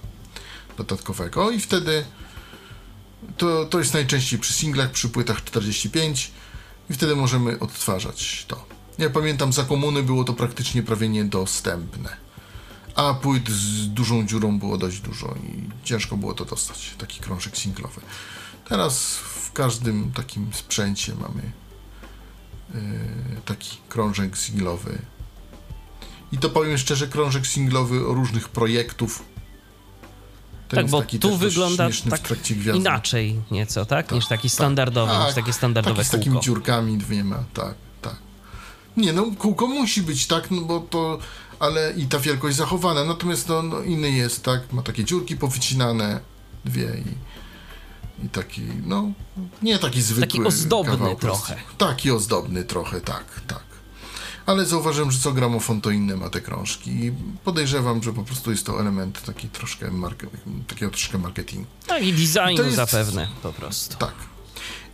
dodatkowego 0.76 1.51
i 1.51 1.61
wtedy 1.61 2.05
to, 3.36 3.64
to 3.64 3.78
jest 3.78 3.95
najczęściej 3.95 4.38
przy 4.38 4.53
singlach, 4.53 4.91
przy 4.91 5.09
płytach 5.09 5.45
45 5.45 6.30
i 6.91 6.95
wtedy 6.95 7.16
możemy 7.16 7.59
odtwarzać 7.59 8.45
to. 8.49 8.70
Ja 9.01 9.11
pamiętam, 9.11 9.53
za 9.53 9.64
komuny 9.64 10.03
było 10.03 10.24
to 10.24 10.32
praktycznie 10.32 10.82
prawie 10.82 11.09
niedostępne. 11.09 12.16
A 12.94 13.14
płyt 13.14 13.48
z 13.48 13.88
dużą 13.88 14.26
dziurą 14.26 14.59
było 14.59 14.78
dość 14.78 15.01
dużo 15.01 15.34
i 15.34 15.68
ciężko 15.84 16.16
było 16.16 16.34
to 16.34 16.44
dostać, 16.44 16.94
taki 16.98 17.20
krążek 17.20 17.57
singlowy. 17.57 18.01
Teraz 18.68 19.14
w 19.14 19.53
każdym 19.53 20.12
takim 20.12 20.51
sprzęcie 20.53 21.12
mamy 21.14 21.53
yy, 22.74 22.80
taki 23.44 23.76
krążek 23.88 24.38
singlowy. 24.38 24.98
I 26.32 26.38
to 26.38 26.51
powiem 26.51 26.78
szczerze, 26.78 27.09
krążek 27.09 27.46
singlowy 27.46 28.07
o 28.07 28.14
różnych 28.14 28.48
projektów. 28.48 29.24
To 30.68 30.76
Tak, 30.76 30.84
jest 30.84 30.92
bo 30.92 31.01
taki 31.01 31.18
tu 31.18 31.36
wygląda 31.36 31.92
śmieszny 31.92 32.16
w 32.16 32.20
tak 32.20 32.51
inaczej 32.74 33.40
nieco, 33.51 33.86
tak? 33.86 34.12
Niż 34.12 34.26
taki 34.28 34.48
tak, 34.48 34.55
standardowy, 34.55 35.12
tak. 35.12 35.26
niż 35.26 35.34
takie 35.34 35.53
standardowe 35.53 35.96
Taki 35.96 36.09
z 36.09 36.11
takimi 36.11 36.40
dziurkami 36.40 36.98
dwiema, 36.98 37.36
tak, 37.36 37.64
tak. 37.64 37.89
Nie, 38.97 39.12
no 39.12 39.26
kółko 39.38 39.66
musi 39.66 40.03
być, 40.03 40.26
tak, 40.26 40.51
no 40.51 40.61
bo 40.61 40.80
to, 40.80 41.18
ale 41.59 41.93
i 41.97 42.07
ta 42.07 42.18
wielkość 42.18 42.57
zachowana, 42.57 43.05
natomiast 43.05 43.49
no, 43.49 43.62
no 43.62 43.82
inny 43.82 44.11
jest, 44.11 44.43
tak, 44.43 44.72
ma 44.72 44.82
takie 44.82 45.05
dziurki 45.05 45.36
powycinane, 45.36 46.20
dwie 46.64 46.84
i, 46.84 48.26
i 48.26 48.28
taki, 48.28 48.62
no, 48.86 49.12
nie 49.62 49.78
taki 49.78 50.03
zwykły 50.03 50.28
Taki 50.28 50.45
ozdobny 50.45 51.16
trochę. 51.16 51.57
Taki 51.78 52.11
ozdobny 52.11 52.64
trochę, 52.64 53.01
tak, 53.01 53.41
tak. 53.47 53.62
Ale 54.47 54.66
zauważyłem, 54.66 55.11
że 55.11 55.18
co 55.18 55.32
gramofon 55.32 55.80
to 55.80 55.91
inne 55.91 56.16
ma 56.16 56.30
te 56.30 56.41
krążki 56.41 56.91
i 56.91 57.12
podejrzewam, 57.45 58.03
że 58.03 58.12
po 58.12 58.22
prostu 58.22 58.51
jest 58.51 58.66
to 58.66 58.80
element 58.80 59.22
taki 59.26 59.49
troszkę 59.49 59.91
marke, 59.91 60.26
takiego 60.66 60.91
troszkę 60.91 61.18
marketingu. 61.18 61.66
Tak, 61.86 62.03
i 62.03 62.12
designu 62.12 62.57
To 62.57 62.62
jest- 62.62 62.76
zapewne 62.76 63.28
po 63.43 63.53
prostu. 63.53 63.97
Tak. 63.97 64.14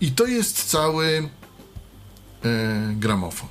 I 0.01 0.13
to 0.13 0.27
jest 0.27 0.65
cały 0.65 1.29
e, 2.45 2.93
gramofon. 2.97 3.49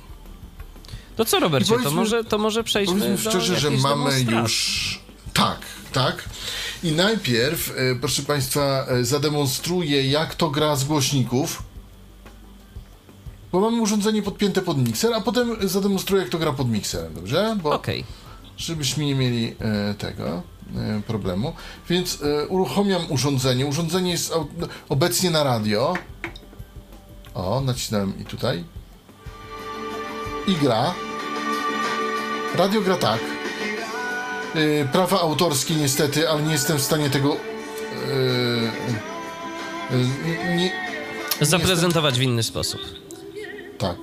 To 1.16 1.24
co, 1.24 1.40
Robercie, 1.40 1.74
to 1.84 1.90
może, 1.90 2.24
to 2.24 2.38
może 2.38 2.64
przejdźmy 2.64 3.10
do 3.10 3.16
szczerze, 3.18 3.60
że 3.60 3.70
mamy 3.70 4.20
już. 4.20 5.00
Tak, 5.32 5.58
tak. 5.92 6.24
I 6.82 6.92
najpierw, 6.92 7.70
e, 7.70 7.94
proszę 8.00 8.22
Państwa, 8.22 8.86
e, 8.88 9.04
zademonstruję, 9.04 10.10
jak 10.10 10.34
to 10.34 10.50
gra 10.50 10.76
z 10.76 10.84
głośników. 10.84 11.62
Bo 13.52 13.60
mamy 13.60 13.80
urządzenie 13.82 14.22
podpięte 14.22 14.62
pod 14.62 14.78
mikser, 14.78 15.14
a 15.14 15.20
potem 15.20 15.68
zademonstruję, 15.68 16.22
jak 16.22 16.32
to 16.32 16.38
gra 16.38 16.52
pod 16.52 16.70
mikserem, 16.70 17.14
dobrze? 17.14 17.56
Bo 17.62 17.70
Okej. 17.72 18.04
żebyśmy 18.56 19.04
nie 19.04 19.14
mieli 19.14 19.56
e, 19.60 19.94
tego 19.94 20.42
e, 20.76 21.02
problemu. 21.06 21.52
Więc 21.88 22.22
e, 22.22 22.46
uruchomiam 22.46 23.02
urządzenie. 23.10 23.66
Urządzenie 23.66 24.10
jest 24.10 24.34
obecnie 24.88 25.30
na 25.30 25.44
radio. 25.44 25.94
O, 27.34 27.60
nacisnąłem 27.60 28.20
i 28.20 28.24
tutaj. 28.24 28.64
I 30.46 30.54
gra. 30.54 30.94
Radio 32.54 32.80
gra 32.80 32.96
tak. 32.96 33.20
E, 34.54 34.84
prawa 34.92 35.20
autorskie 35.20 35.74
niestety, 35.74 36.28
ale 36.28 36.42
nie 36.42 36.52
jestem 36.52 36.76
w 36.78 36.82
stanie 36.82 37.10
tego. 37.10 37.36
E, 37.36 37.38
e, 39.94 40.56
nie, 40.56 40.72
Zaprezentować 41.40 42.18
w 42.18 42.22
inny 42.22 42.42
sposób. 42.42 42.80
tak. 43.78 43.96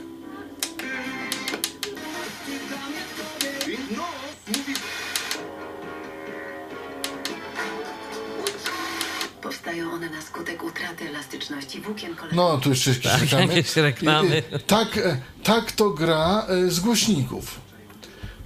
Powstają 9.73 9.93
one 9.93 10.09
na 10.09 10.21
skutek 10.21 10.63
utraty 10.63 11.09
elastyczności 11.09 11.81
włókien 11.81 12.15
kolejnych. 12.15 12.35
No, 12.35 12.57
tu 12.57 12.69
jeszcze 12.69 12.89
jakieś 12.89 13.11
Tak, 13.11 13.21
reklamy. 13.21 13.53
jakieś 13.55 13.75
reklamy. 13.75 14.43
I- 14.51 14.55
i- 14.55 14.59
Tak, 14.59 14.97
e, 14.97 15.17
tak 15.43 15.71
to 15.71 15.89
gra 15.89 16.45
e, 16.47 16.71
z 16.71 16.79
głośników. 16.79 17.59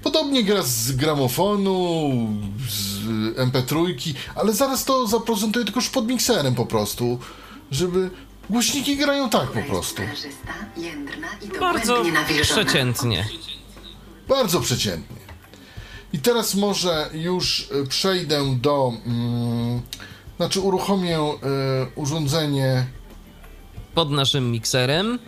Podobnie 0.03 0.43
gra 0.43 0.61
z 0.63 0.91
gramofonu, 0.91 2.11
z 2.69 3.05
MP3, 3.38 4.13
ale 4.36 4.53
zaraz 4.53 4.86
to 4.86 5.07
zaprezentuję 5.07 5.65
tylko 5.65 5.80
już 5.80 5.89
pod 5.89 6.07
mikserem 6.07 6.55
po 6.55 6.65
prostu, 6.65 7.19
żeby... 7.71 8.09
Głośniki 8.49 8.97
grają 8.97 9.30
tak 9.30 9.47
po 9.51 9.61
prostu. 9.61 9.93
Sprężysta, 10.01 10.53
jędrna 10.78 11.28
i 11.41 11.59
Bardzo 11.59 12.03
nawilżona. 12.03 12.63
przeciętnie. 12.63 13.25
Bardzo 14.28 14.59
przeciętnie. 14.61 15.17
I 16.13 16.19
teraz 16.19 16.55
może 16.55 17.09
już 17.13 17.69
e, 17.84 17.88
przejdę 17.88 18.55
do... 18.61 18.93
Mm, 19.05 19.82
znaczy 20.38 20.59
uruchomię 20.61 21.17
e, 21.19 21.31
urządzenie... 21.95 22.85
Pod 23.95 24.11
naszym 24.11 24.51
mikserem. 24.51 25.19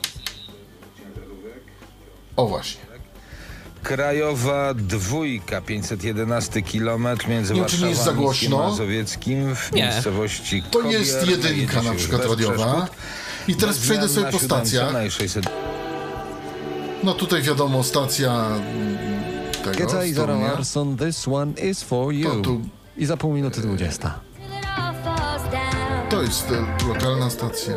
O 2.36 2.48
właśnie. 2.48 2.82
Krajowa 3.84 4.74
dwójka, 4.74 5.62
511 5.62 6.62
km 6.62 7.08
między 7.30 7.54
Nie 7.54 7.60
nie 7.62 7.66
jest 7.66 7.82
za 7.82 7.86
Warszawą 7.88 8.12
i 8.22 8.24
głośno. 8.24 8.58
Mazowieckim 8.58 9.56
w 9.56 9.72
Nie. 9.72 9.84
miejscowości 9.84 10.64
To 10.72 10.80
Kobier. 10.80 11.00
jest 11.00 11.28
jedynka 11.28 11.82
na 11.82 11.90
już 11.94 11.98
przykład 12.02 12.22
bez 12.22 12.30
radiowa. 12.32 12.54
przeszkód. 12.56 12.98
I 13.48 13.56
teraz 13.56 13.76
Bez 13.78 13.86
przejdę 13.86 14.08
zmian 14.08 14.16
sobie 14.16 14.26
na 14.26 14.32
po 14.32 14.40
siódemce, 14.40 14.66
stacjach. 14.70 14.94
Na 14.94 15.10
600 15.10 15.46
No 17.04 17.14
tutaj 17.14 17.42
wiadomo, 17.42 17.84
stacja 17.84 18.46
mm, 18.48 18.98
tego, 19.64 19.78
Geta 19.78 20.06
i 20.06 20.14
Zara. 20.14 20.36
Larson, 20.40 20.98
this 20.98 21.28
one 21.28 21.52
is 21.70 21.84
for 21.84 22.14
you. 22.14 22.30
To 22.30 22.42
tu- 22.42 22.62
I 22.98 23.06
za 23.06 23.18
pół 23.18 23.34
minuty 23.34 23.62
20. 23.62 24.20
To 26.10 26.22
jest 26.22 26.52
e, 26.52 26.88
lokalna 26.88 27.30
stacja. 27.30 27.74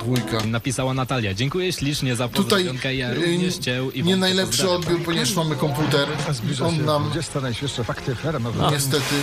Dwójka. 0.00 0.38
Napisała 0.46 0.94
Natalia. 0.94 1.34
Dziękuję 1.34 1.72
ślicznie 1.72 2.16
za 2.16 2.28
Tutaj 2.28 2.44
pozdrowionkę. 2.44 2.94
Ja 2.94 3.14
również 3.14 3.56
cię 3.58 3.78
e, 3.78 3.90
i 3.94 4.02
nie 4.04 4.16
najlepszy 4.16 4.70
odbiór, 4.70 5.02
ponieważ 5.04 5.34
mamy 5.34 5.56
komputer. 5.56 6.08
On 6.66 6.84
nam 6.84 7.10
najświeższe 7.40 7.84
fakty 7.84 8.14
niestety... 8.70 9.14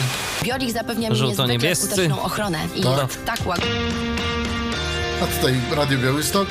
Biorik 0.43 0.72
zapewnia 0.72 1.09
mi 1.09 1.13
niezwykle 1.13 1.28
Żółto-niebiescy. 1.36 1.88
skuteczną 1.88 2.22
ochronę 2.22 2.59
i 2.76 2.82
Tak. 2.82 2.97
jest 2.97 3.26
tak 3.26 3.47
łagodny. 3.47 3.72
A 5.24 5.28
tutaj 5.28 5.55
Radio 5.72 5.97
Białystok. 5.97 6.47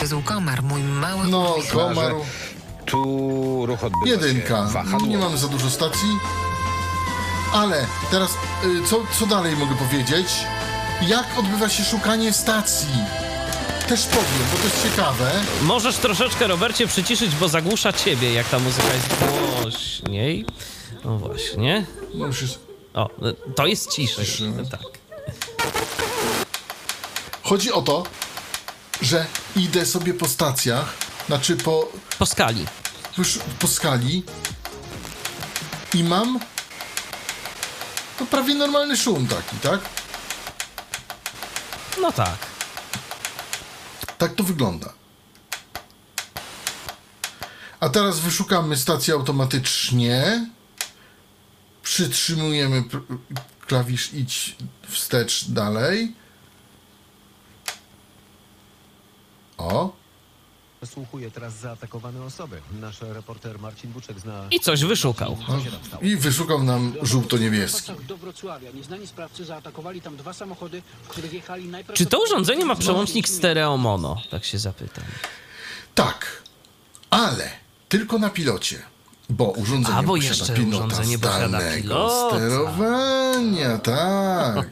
Jezu, 0.00 0.22
komar, 0.24 0.62
mój 0.62 0.82
mały 0.82 1.26
No, 1.28 1.54
komar. 1.72 2.12
Tu 2.86 3.66
ruch 3.66 3.84
odbywa 3.84 4.06
Jedynka. 4.06 4.66
się 4.66 4.72
wahadło. 4.72 5.08
Nie 5.08 5.18
mamy 5.18 5.38
za 5.38 5.48
dużo 5.48 5.70
stacji. 5.70 6.08
Ale 7.54 7.86
teraz, 8.12 8.30
y, 8.64 8.88
co, 8.88 9.02
co 9.18 9.26
dalej 9.26 9.56
mogę 9.56 9.74
powiedzieć? 9.76 10.26
Jak 11.06 11.38
odbywa 11.38 11.68
się 11.68 11.84
szukanie 11.84 12.32
stacji? 12.32 12.88
Też 13.88 14.06
powiem, 14.06 14.46
bo 14.52 14.58
to 14.58 14.64
jest 14.64 14.82
ciekawe. 14.82 15.30
Możesz 15.62 15.96
troszeczkę, 15.96 16.46
Robercie, 16.46 16.86
przyciszyć, 16.86 17.34
bo 17.34 17.48
zagłusza 17.48 17.92
ciebie, 17.92 18.32
jak 18.32 18.48
ta 18.48 18.58
muzyka 18.58 18.94
jest 18.94 19.08
głośniej. 19.62 20.46
No 21.04 21.18
właśnie. 21.18 21.86
No 22.14 22.26
już 22.26 22.42
jest... 22.42 22.58
O, 22.94 23.10
to 23.56 23.66
jest 23.66 23.90
ciszej. 23.92 24.26
Tak. 24.70 24.80
Chodzi 27.42 27.72
o 27.72 27.82
to, 27.82 28.04
że 29.02 29.26
idę 29.56 29.86
sobie 29.86 30.14
po 30.14 30.28
stacjach, 30.28 30.94
znaczy 31.26 31.56
po, 31.56 31.88
Po 32.18 32.26
skali. 32.26 32.66
już 33.18 33.38
po 33.58 33.68
skali 33.68 34.22
i 35.94 36.04
mam 36.04 36.40
no 38.20 38.26
prawie 38.26 38.54
normalny 38.54 38.96
szum 38.96 39.26
taki, 39.26 39.56
tak? 39.56 39.80
No 42.00 42.12
tak. 42.12 42.38
Tak 44.18 44.34
to 44.34 44.44
wygląda. 44.44 44.92
A 47.80 47.88
teraz 47.88 48.20
wyszukamy 48.20 48.76
stację 48.76 49.14
automatycznie. 49.14 50.46
Przytrzymujemy 51.82 52.82
pr- 52.82 53.18
klawisz 53.66 54.14
idź 54.14 54.56
wstecz 54.88 55.44
dalej. 55.50 56.14
O, 59.58 59.92
Słuchuje 60.86 61.30
teraz 61.30 61.54
zaatakowane 61.54 62.22
osoby. 62.22 62.60
Nasz 62.80 63.00
reporter 63.00 63.58
Marcin 63.58 63.92
Buczek 63.92 64.20
zna... 64.20 64.46
I 64.50 64.60
coś 64.60 64.84
wyszukał. 64.84 65.36
I 66.02 66.16
wyszukał 66.16 66.62
nam 66.62 66.94
żółto-niebieski. 67.02 67.92
do 68.08 68.16
Wrocławia. 68.16 68.70
Nieznani 68.70 69.06
sprawcy 69.06 69.44
zaatakowali 69.44 70.00
tam 70.00 70.16
dwa 70.16 70.32
samochody, 70.32 70.82
w 71.02 71.08
których 71.08 71.32
jechali 71.32 71.64
Czy 71.64 71.70
najprawdopodobniej... 71.70 72.20
to 72.28 72.32
urządzenie 72.32 72.64
ma 72.64 72.76
przełącznik 72.76 73.28
stereo 73.28 73.76
mono? 73.76 74.22
Tak 74.30 74.44
się 74.44 74.58
zapytam. 74.58 75.04
Tak, 75.94 76.42
ale 77.10 77.50
tylko 77.88 78.18
na 78.18 78.30
pilocie. 78.30 78.82
Bo 79.30 79.44
urządzenie 79.44 79.98
A, 79.98 80.02
bo 80.02 80.14
posiada 80.14 80.28
jeszcze 80.34 80.54
pilota 80.54 80.86
urządzenie 80.86 81.16
zdalnego 81.16 81.74
pilota. 81.82 82.36
sterowania, 82.36 83.78
tak. 83.78 84.70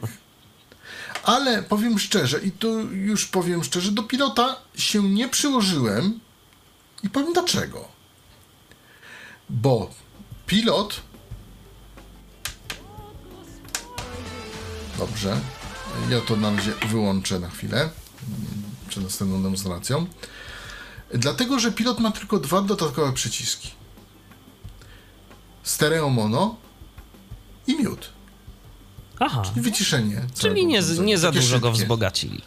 Ale 1.23 1.63
powiem 1.63 1.99
szczerze, 1.99 2.39
i 2.39 2.51
tu 2.51 2.79
już 2.95 3.25
powiem 3.25 3.63
szczerze, 3.63 3.91
do 3.91 4.03
pilota 4.03 4.55
się 4.75 5.03
nie 5.03 5.29
przyłożyłem 5.29 6.19
i 7.03 7.09
powiem 7.09 7.33
dlaczego. 7.33 7.87
Bo 9.49 9.89
pilot. 10.47 11.01
Dobrze. 14.97 15.41
Ja 16.09 16.21
to 16.21 16.35
na 16.35 16.55
razie 16.55 16.73
wyłączę 16.89 17.39
na 17.39 17.49
chwilę 17.49 17.89
przed 18.87 19.03
następną 19.03 19.43
demonstracją. 19.43 20.07
Dlatego, 21.13 21.59
że 21.59 21.71
pilot 21.71 21.99
ma 21.99 22.11
tylko 22.11 22.39
dwa 22.39 22.61
dodatkowe 22.61 23.13
przyciski. 23.13 23.71
Stereo 25.63 26.09
mono 26.09 26.55
i 27.67 27.75
mute. 27.75 28.20
Aha. 29.23 29.41
Czyli 29.41 29.61
wyciszenie. 29.61 30.21
Czyli 30.39 30.65
nie, 30.65 30.81
nie 31.03 31.17
za 31.17 31.27
Takie 31.27 31.39
dużo 31.39 31.59
go 31.59 31.67
szybkie. 31.67 31.83
wzbogacili. 31.83 32.41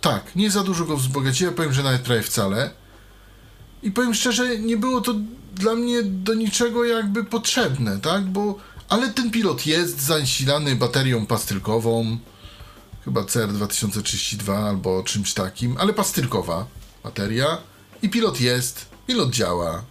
Tak, 0.00 0.36
nie 0.36 0.50
za 0.50 0.62
dużo 0.62 0.84
go 0.84 0.96
wzbogaciłem, 0.96 1.54
powiem, 1.54 1.72
że 1.72 1.82
nawet 1.82 2.02
prawie 2.02 2.22
wcale. 2.22 2.70
I 3.82 3.90
powiem 3.90 4.14
szczerze, 4.14 4.58
nie 4.58 4.76
było 4.76 5.00
to 5.00 5.14
dla 5.54 5.74
mnie 5.74 6.02
do 6.02 6.34
niczego 6.34 6.84
jakby 6.84 7.24
potrzebne, 7.24 8.00
tak? 8.00 8.24
Bo, 8.24 8.58
ale 8.88 9.08
ten 9.08 9.30
pilot 9.30 9.66
jest 9.66 10.00
zasilany 10.00 10.76
baterią 10.76 11.26
pastylkową, 11.26 12.18
chyba 13.04 13.20
CR2032 13.20 14.52
albo 14.68 15.02
czymś 15.02 15.34
takim, 15.34 15.76
ale 15.78 15.92
pastylkowa 15.92 16.66
bateria. 17.04 17.58
I 18.02 18.08
pilot 18.08 18.40
jest, 18.40 18.86
pilot 19.06 19.30
działa. 19.30 19.84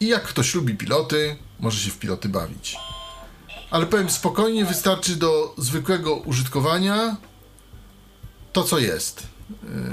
I 0.00 0.06
jak 0.08 0.22
ktoś 0.22 0.54
lubi 0.54 0.74
piloty, 0.74 1.36
może 1.60 1.78
się 1.80 1.90
w 1.90 1.98
piloty 1.98 2.28
bawić. 2.28 2.76
Ale 3.70 3.86
powiem 3.86 4.10
spokojnie, 4.10 4.64
wystarczy 4.64 5.16
do 5.16 5.54
zwykłego 5.58 6.16
użytkowania 6.16 7.16
to, 8.52 8.64
co 8.64 8.78
jest. 8.78 9.22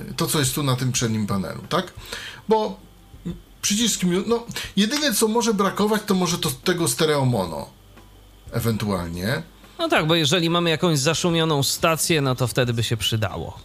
Yy, 0.07 0.13
To, 0.17 0.27
co 0.27 0.39
jest 0.39 0.55
tu 0.55 0.63
na 0.63 0.75
tym 0.75 0.91
przednim 0.91 1.27
panelu, 1.27 1.61
tak? 1.69 1.93
Bo 2.47 2.79
przycisk 3.61 4.01
no, 4.27 4.45
jedyne 4.75 5.13
co 5.13 5.27
może 5.27 5.53
brakować, 5.53 6.01
to 6.05 6.13
może 6.13 6.37
to 6.37 6.49
tego 6.63 6.87
stereo 6.87 7.25
mono. 7.25 7.69
Ewentualnie. 8.51 9.43
No 9.79 9.89
tak, 9.89 10.07
bo 10.07 10.15
jeżeli 10.15 10.49
mamy 10.49 10.69
jakąś 10.69 10.99
zaszumioną 10.99 11.63
stację, 11.63 12.21
no 12.21 12.35
to 12.35 12.47
wtedy 12.47 12.73
by 12.73 12.83
się 12.83 12.97
przydało. 12.97 13.59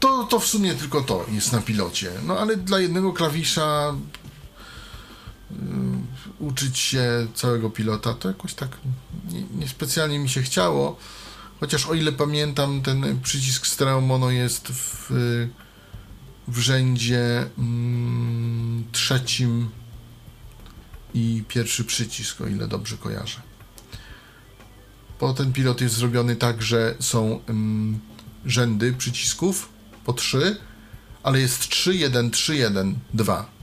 To, 0.00 0.24
to 0.24 0.38
w 0.38 0.46
sumie 0.46 0.74
tylko 0.74 1.00
to 1.00 1.24
jest 1.28 1.52
na 1.52 1.60
pilocie. 1.60 2.10
No 2.26 2.38
ale 2.38 2.56
dla 2.56 2.80
jednego 2.80 3.12
klawisza 3.12 3.94
uczyć 6.38 6.78
się 6.78 7.26
całego 7.34 7.70
pilota, 7.70 8.14
to 8.14 8.28
jakoś 8.28 8.54
tak 8.54 8.76
nie- 9.30 9.42
niespecjalnie 9.60 10.18
mi 10.18 10.28
się 10.28 10.42
chciało. 10.42 10.96
Chociaż 11.60 11.86
o 11.86 11.94
ile 11.94 12.12
pamiętam, 12.12 12.82
ten 12.82 13.20
przycisk 13.22 13.66
stereo 13.66 14.00
mono 14.00 14.30
jest 14.30 14.68
w, 14.68 15.10
w 16.48 16.58
rzędzie 16.58 17.46
mm, 17.58 18.84
trzecim 18.92 19.68
i 21.14 21.44
pierwszy 21.48 21.84
przycisk, 21.84 22.40
o 22.40 22.46
ile 22.46 22.68
dobrze 22.68 22.96
kojarzę. 22.96 23.40
Bo 25.20 25.34
ten 25.34 25.52
pilot 25.52 25.80
jest 25.80 25.94
zrobiony 25.94 26.36
tak, 26.36 26.62
że 26.62 26.94
są 27.00 27.40
mm, 27.48 27.98
rzędy 28.46 28.92
przycisków 28.92 29.68
po 30.04 30.12
trzy, 30.12 30.56
ale 31.22 31.40
jest 31.40 31.68
3, 31.68 31.94
1, 31.96 32.30
3, 32.30 32.56
1, 32.56 32.98
2. 33.14 33.59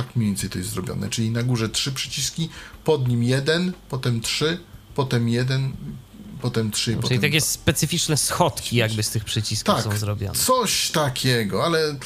Tak 0.00 0.16
mniej 0.16 0.28
więcej 0.28 0.50
to 0.50 0.58
jest 0.58 0.70
zrobione. 0.70 1.08
Czyli 1.08 1.30
na 1.30 1.42
górze 1.42 1.68
trzy 1.68 1.92
przyciski, 1.92 2.48
pod 2.84 3.08
nim 3.08 3.22
jeden, 3.22 3.72
potem 3.88 4.20
trzy, 4.20 4.58
potem 4.94 5.28
jeden, 5.28 5.72
potem 6.42 6.70
trzy, 6.70 6.84
Czyli 6.90 7.02
potem 7.02 7.20
takie 7.20 7.40
specyficzne 7.40 8.16
schodki 8.16 8.76
jakby 8.76 9.02
z 9.02 9.10
tych 9.10 9.24
przycisków 9.24 9.74
Tak, 9.74 9.84
są 9.84 9.96
zrobione. 9.98 10.34
Coś 10.34 10.90
takiego, 10.90 11.64
ale 11.64 11.96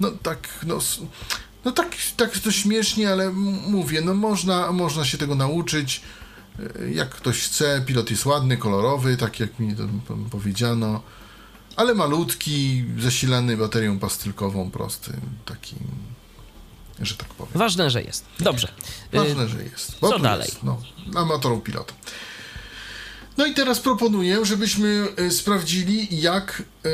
no 0.00 0.10
tak, 0.10 0.48
no, 0.66 0.78
no 1.64 1.72
tak, 1.72 1.96
tak 2.16 2.38
to 2.38 2.52
śmiesznie, 2.52 3.10
ale 3.10 3.30
mówię, 3.68 4.00
no 4.00 4.14
można, 4.14 4.72
można 4.72 5.04
się 5.04 5.18
tego 5.18 5.34
nauczyć. 5.34 6.00
Y, 6.60 6.92
Jak 6.94 7.10
ktoś 7.10 7.42
chce, 7.42 7.82
pilot 7.86 8.10
jest 8.10 8.26
ładny, 8.26 8.56
kolorowy, 8.56 9.16
tak 9.16 9.40
jak 9.40 9.58
mi 9.58 9.76
to 9.76 9.82
powiedziano, 10.30 11.02
ale 11.76 11.94
malutki, 11.94 12.84
zasilany 12.98 13.56
baterią 13.56 13.98
pastylkową, 13.98 14.70
prosty, 14.70 15.12
taki, 15.44 15.76
że 17.06 17.14
tak 17.14 17.28
powiem. 17.28 17.52
Ważne, 17.54 17.90
że 17.90 18.02
jest. 18.02 18.24
Dobrze. 18.40 18.68
Ważne, 19.12 19.48
że 19.48 19.62
jest. 19.62 19.96
Co 20.00 20.12
tu 20.12 20.18
dalej? 20.18 20.48
Jest, 20.48 20.62
no, 20.62 20.82
amatorów 21.14 21.62
pilota. 21.62 21.94
No 23.36 23.46
i 23.46 23.54
teraz 23.54 23.80
proponuję, 23.80 24.44
żebyśmy 24.44 25.08
e, 25.16 25.30
sprawdzili, 25.30 26.20
jak 26.20 26.62
e, 26.84 26.88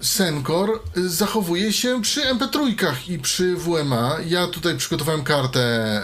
Senkor 0.00 0.80
zachowuje 0.96 1.72
się 1.72 2.02
przy 2.02 2.20
MP3 2.20 2.94
i 3.08 3.18
przy 3.18 3.56
WMA. 3.56 4.16
Ja 4.26 4.46
tutaj 4.46 4.76
przygotowałem 4.76 5.24
kartę 5.24 6.02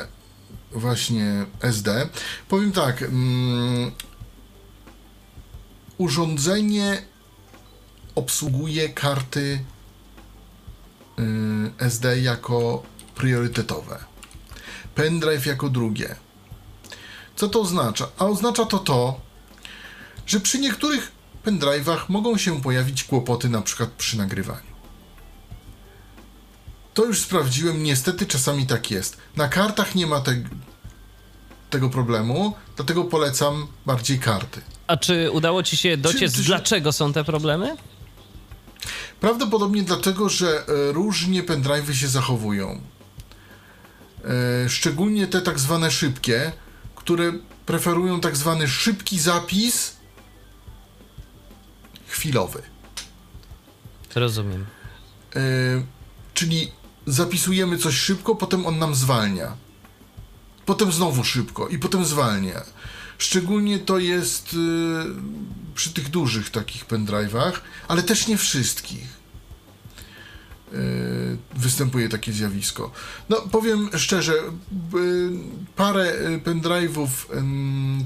właśnie 0.73 1.47
SD. 1.61 2.09
Powiem 2.49 2.73
tak, 2.73 3.03
mm, 3.03 3.91
urządzenie 5.99 7.03
obsługuje 8.15 8.89
karty 8.89 9.65
SD 11.79 12.19
jako 12.21 12.83
priorytetowe. 13.15 13.99
Pendrive 14.95 15.47
jako 15.47 15.69
drugie. 15.69 16.17
Co 17.37 17.49
to 17.49 17.61
oznacza? 17.61 18.09
A 18.19 18.25
oznacza 18.25 18.65
to 18.65 18.79
to, 18.79 19.21
że 20.27 20.41
przy 20.41 20.59
niektórych 20.59 21.13
pendrive'ach 21.47 21.99
mogą 22.09 22.37
się 22.39 22.61
pojawić 22.63 23.05
kłopoty 23.05 23.49
na 23.49 23.63
przykład 23.63 23.91
przy 23.91 24.19
nagrywaniu. 24.19 24.75
To 26.95 27.05
już 27.05 27.21
sprawdziłem, 27.21 27.83
niestety 27.83 28.27
czasami 28.27 28.67
tak 28.67 28.91
jest. 28.91 29.17
Na 29.37 29.49
kartach 29.49 29.95
nie 29.95 30.07
ma 30.07 30.21
te, 30.21 30.37
tego 31.71 31.91
problemu, 31.91 32.55
dlatego 32.77 33.05
polecam 33.05 33.67
bardziej 33.87 34.19
karty. 34.19 34.61
A 34.87 34.97
czy 34.97 35.31
udało 35.31 35.63
ci 35.63 35.77
się 35.77 35.97
dociec, 35.97 36.35
czy- 36.37 36.43
dlaczego 36.43 36.93
są 36.93 37.13
te 37.13 37.25
problemy? 37.25 37.77
Prawdopodobnie 39.25 39.83
dlatego, 39.83 40.29
że 40.29 40.67
e, 40.69 40.93
różnie 40.93 41.43
pendrive'y 41.43 41.93
się 41.93 42.09
zachowują. 42.09 42.81
E, 44.25 44.69
Szczególnie 44.69 45.27
te 45.27 45.41
tak 45.41 45.59
zwane 45.59 45.91
szybkie, 45.91 46.53
które 46.95 47.33
preferują 47.67 48.21
tak 48.21 48.37
zwany 48.37 48.69
szybki 48.69 49.19
zapis 49.19 49.97
chwilowy. 52.07 52.63
Rozumiem. 54.15 54.67
E, 55.37 55.41
Czyli 56.35 56.73
zapisujemy 57.07 57.79
coś 57.79 57.95
szybko, 57.95 58.35
potem 58.35 58.67
on 58.67 58.79
nam 58.79 58.95
zwalnia. 58.95 59.57
Potem 60.67 60.93
znowu 60.93 61.25
szybko 61.25 61.69
i 61.69 61.79
potem 61.79 62.05
zwalnia. 62.05 62.63
Szczególnie 63.19 63.79
to 63.79 63.99
jest 63.99 64.55
y, 64.55 64.57
przy 65.75 65.93
tych 65.93 66.09
dużych 66.09 66.51
takich 66.51 66.87
pendrive'ach, 66.87 67.53
ale 67.89 68.03
też 68.03 68.29
nie 68.29 68.37
wszystkich. 68.37 69.15
Y, 70.75 71.37
występuje 71.57 72.09
takie 72.09 72.33
zjawisko. 72.33 72.91
No, 73.29 73.37
powiem 73.37 73.91
szczerze, 73.97 74.33
y, 74.33 74.39
parę 75.77 76.13
pendrive'ów 76.45 77.09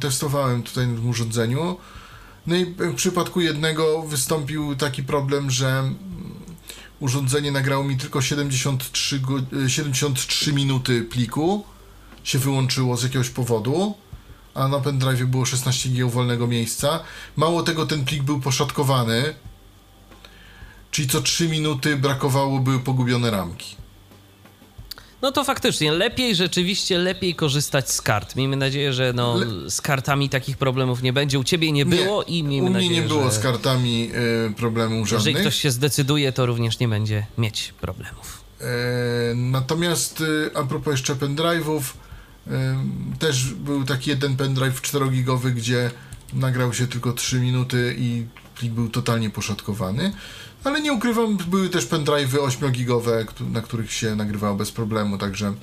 testowałem 0.00 0.62
tutaj 0.62 0.86
na 0.86 0.94
tym 0.94 1.09
urządzeniu. 1.09 1.76
No 2.46 2.56
i 2.56 2.64
w 2.64 2.94
przypadku 2.94 3.40
jednego 3.40 4.02
wystąpił 4.02 4.76
taki 4.76 5.02
problem, 5.02 5.50
że 5.50 5.68
mm, 5.78 5.96
urządzenie 7.00 7.52
nagrało 7.52 7.84
mi 7.84 7.96
tylko 7.96 8.22
73, 8.22 9.20
go, 9.20 9.38
y, 9.66 9.70
73 9.70 10.52
minuty 10.52 11.02
pliku, 11.02 11.64
się 12.24 12.38
wyłączyło 12.38 12.96
z 12.96 13.02
jakiegoś 13.02 13.30
powodu, 13.30 13.94
a 14.59 14.68
na 14.68 14.80
pendrive 14.80 15.26
było 15.26 15.44
16 15.44 15.88
GB 15.88 16.11
wolnego 16.11 16.46
miejsca. 16.46 17.00
Mało 17.36 17.62
tego, 17.62 17.86
ten 17.86 18.04
plik 18.04 18.22
był 18.22 18.40
poszatkowany, 18.40 19.34
czyli 20.90 21.09
co 21.09 21.22
3 21.22 21.48
minuty 21.48 21.96
brakowało, 21.96 22.59
były 22.59 22.80
pogubione 22.80 23.30
ramki. 23.30 23.76
No 25.22 25.32
to 25.32 25.44
faktycznie, 25.44 25.92
lepiej 25.92 26.34
rzeczywiście, 26.34 26.98
lepiej 26.98 27.34
korzystać 27.34 27.90
z 27.90 28.02
kart. 28.02 28.36
Miejmy 28.36 28.56
nadzieję, 28.56 28.92
że 28.92 29.12
no, 29.12 29.36
z 29.68 29.80
kartami 29.80 30.28
takich 30.28 30.56
problemów 30.56 31.02
nie 31.02 31.12
będzie. 31.12 31.38
U 31.38 31.44
ciebie 31.44 31.72
nie 31.72 31.86
było 31.86 32.22
i 32.22 32.42
miejmy 32.42 32.66
U 32.66 32.70
mnie 32.70 32.82
nadzieję, 32.82 33.02
nie 33.02 33.09
było 33.09 33.24
że 33.24 33.30
z 33.30 33.38
kartami 33.38 34.11
y, 34.50 34.54
problemów 34.54 35.11
jeżeli 35.11 35.24
żadnych. 35.24 35.42
ktoś 35.42 35.62
się 35.62 35.70
zdecyduje, 35.70 36.32
to 36.32 36.46
również 36.46 36.78
nie 36.78 36.88
będzie 36.88 37.26
mieć 37.38 37.74
problemów. 37.80 38.44
E, 38.61 38.64
natomiast 39.34 40.20
y, 40.20 40.50
a 40.54 40.62
propos 40.62 40.92
jeszcze 40.92 41.14
pendrive'ów, 41.14 41.80
też 43.18 43.44
był 43.55 43.84
taki 43.84 44.11
jeden 44.11 44.36
pendrive 44.36 44.82
4-gigowy, 44.82 45.51
gdzie 45.51 45.90
nagrał 46.32 46.74
się 46.74 46.86
tylko 46.86 47.12
3 47.12 47.40
minuty 47.40 47.96
i 47.99 48.26
plik 48.59 48.72
był 48.72 48.88
totalnie 48.88 49.30
poszatkowany. 49.30 50.12
Ale 50.64 50.80
nie 50.80 50.92
ukrywam, 50.92 51.36
były 51.36 51.68
też 51.68 51.86
pendrive'y 51.86 52.38
8-gigowe, 52.38 53.24
któ- 53.24 53.49
na 53.51 53.61
których 53.61 53.92
się 53.92 54.14
nagrywało 54.16 54.57
bez 54.57 54.72
problemu, 54.72 55.18
także... 55.18 55.55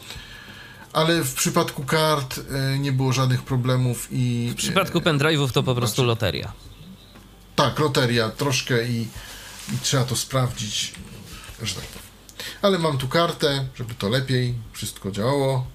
Ale 0.93 1.23
w 1.23 1.33
przypadku 1.33 1.83
kart 1.83 2.37
y, 2.37 2.79
nie 2.79 2.91
było 2.91 3.13
żadnych 3.13 3.41
problemów 3.43 4.07
i... 4.11 4.49
W 4.53 4.55
przypadku 4.55 4.99
pendrive'ów 4.99 5.51
to 5.51 5.63
po 5.63 5.75
prostu 5.75 6.03
loteria. 6.03 6.53
Tak, 7.55 7.79
loteria 7.79 8.29
troszkę 8.29 8.87
i, 8.87 9.01
i 9.73 9.77
trzeba 9.81 10.03
to 10.03 10.15
sprawdzić, 10.15 10.93
że 11.63 11.75
tak 11.75 11.83
powiem. 11.83 12.05
Ale 12.61 12.79
mam 12.79 12.97
tu 12.97 13.07
kartę, 13.07 13.65
żeby 13.75 13.93
to 13.93 14.09
lepiej 14.09 14.53
wszystko 14.73 15.11
działało. 15.11 15.67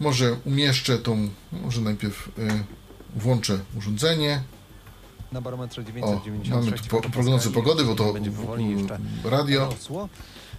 Może 0.00 0.36
umieszczę 0.44 0.98
tą, 0.98 1.28
może 1.52 1.80
najpierw 1.80 2.28
y, 2.28 2.64
włączę 3.16 3.58
urządzenie. 3.78 4.42
Na 5.32 5.40
barometrze 5.40 5.82
O, 5.82 5.84
996 5.84 6.50
mamy 6.50 6.72
tu 6.72 7.08
po, 7.08 7.10
prognozy 7.10 7.50
pogody, 7.50 7.84
bo 7.84 7.94
to 7.94 8.12
będzie 8.12 8.30
powoli 8.30 8.70
jeszcze 8.70 8.98
radio. 9.24 9.66
rosło. 9.66 10.08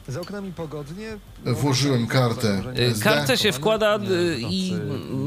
Za 0.07 0.21
oknami 0.21 0.53
pogodnie. 0.53 1.17
Włożyłem 1.45 2.07
kartę 2.07 2.63
Y, 2.77 2.85
SD. 2.85 3.03
Kartę 3.03 3.37
się 3.37 3.51
wkłada 3.51 3.97
y, 3.97 4.37
i 4.49 4.73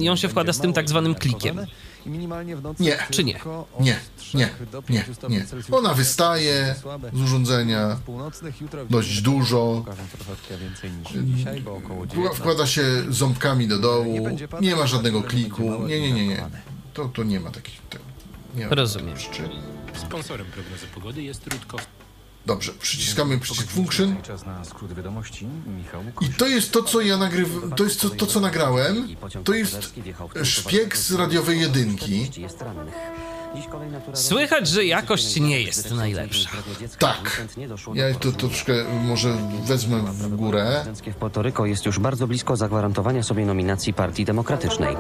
ją 0.01 0.17
się 0.17 0.29
wkłada 0.29 0.53
z 0.53 0.61
tym 0.61 0.73
tak 0.73 0.89
zwanym 0.89 1.15
klikiem. 1.15 1.67
I 2.07 2.11
minimalnie 2.11 2.57
w 2.57 2.63
nocy 2.63 2.83
Nie. 2.83 2.99
Czy 3.11 3.25
nie? 3.25 3.41
Nie, 3.81 3.97
nie, 4.35 4.49
3 4.49 4.67
do 4.73 4.83
nie, 4.89 5.01
5 5.03 5.17
stopni 5.17 5.37
nie. 5.37 5.77
Ona 5.77 5.95
wystaje 5.95 6.75
z 7.13 7.21
urządzenia 7.21 7.97
dość 8.91 9.21
dużo. 9.23 9.85
19. 12.07 12.35
Wkłada 12.35 12.67
się 12.67 12.83
ząbkami 13.09 13.69
do 13.69 13.79
dołu. 13.79 14.29
Nie 14.61 14.77
ma 14.77 14.87
żadnego 14.87 15.23
kliku. 15.23 15.63
Nie, 15.87 16.01
nie, 16.01 16.13
nie, 16.13 16.27
nie. 16.29 16.47
To, 16.95 17.09
to 17.09 17.23
nie 17.25 17.41
ma 17.41 17.51
takich. 17.51 17.81
te- 17.91 17.99
Nie 18.55 18.67
ma 18.69 18.75
Rozumiem. 18.75 19.17
przyczyn. 19.17 19.49
Sponsorem 20.07 20.47
prognozy 20.47 20.87
pogody 20.95 21.23
jest 21.23 21.53
Rudkow. 21.53 21.87
Dobrze, 22.47 22.73
przyciskamy 22.73 23.39
przycisk 23.39 23.71
function. 23.71 24.17
Na 24.47 24.63
I 26.21 26.29
to 26.29 26.47
jest 26.47 26.73
to, 26.73 26.83
co 26.83 27.01
ja 27.01 27.17
nagrywam. 27.17 27.73
To 27.73 27.85
jest 27.85 28.01
to, 28.01 28.11
to, 28.11 28.27
co 28.27 28.41
nagrałem. 28.41 29.09
To 29.45 29.55
jest 29.55 29.95
szpieg 30.45 30.97
z 30.97 31.13
radiowej 31.13 31.61
jedynki. 31.61 32.31
Słychać, 34.15 34.69
że 34.69 34.85
jakość 34.85 35.41
nie 35.41 35.63
jest 35.63 35.91
najlepsza. 35.91 36.51
Tak. 36.99 37.43
Ja 37.95 38.15
to, 38.15 38.33
to 38.33 38.49
troszkę 38.49 38.73
może 39.05 39.37
wezmę 39.65 40.03
w 40.03 40.37
górę. 40.37 40.85
W 41.13 41.15
Portoryko 41.15 41.67
jest 41.67 41.87
już 41.87 41.99
bardzo 41.99 42.27
blisko 42.27 42.57
zagwarantowania 42.57 43.23
sobie 43.23 43.47
nominacji 43.47 43.95
Partii 43.95 44.25
Demokratycznej. 44.25 44.97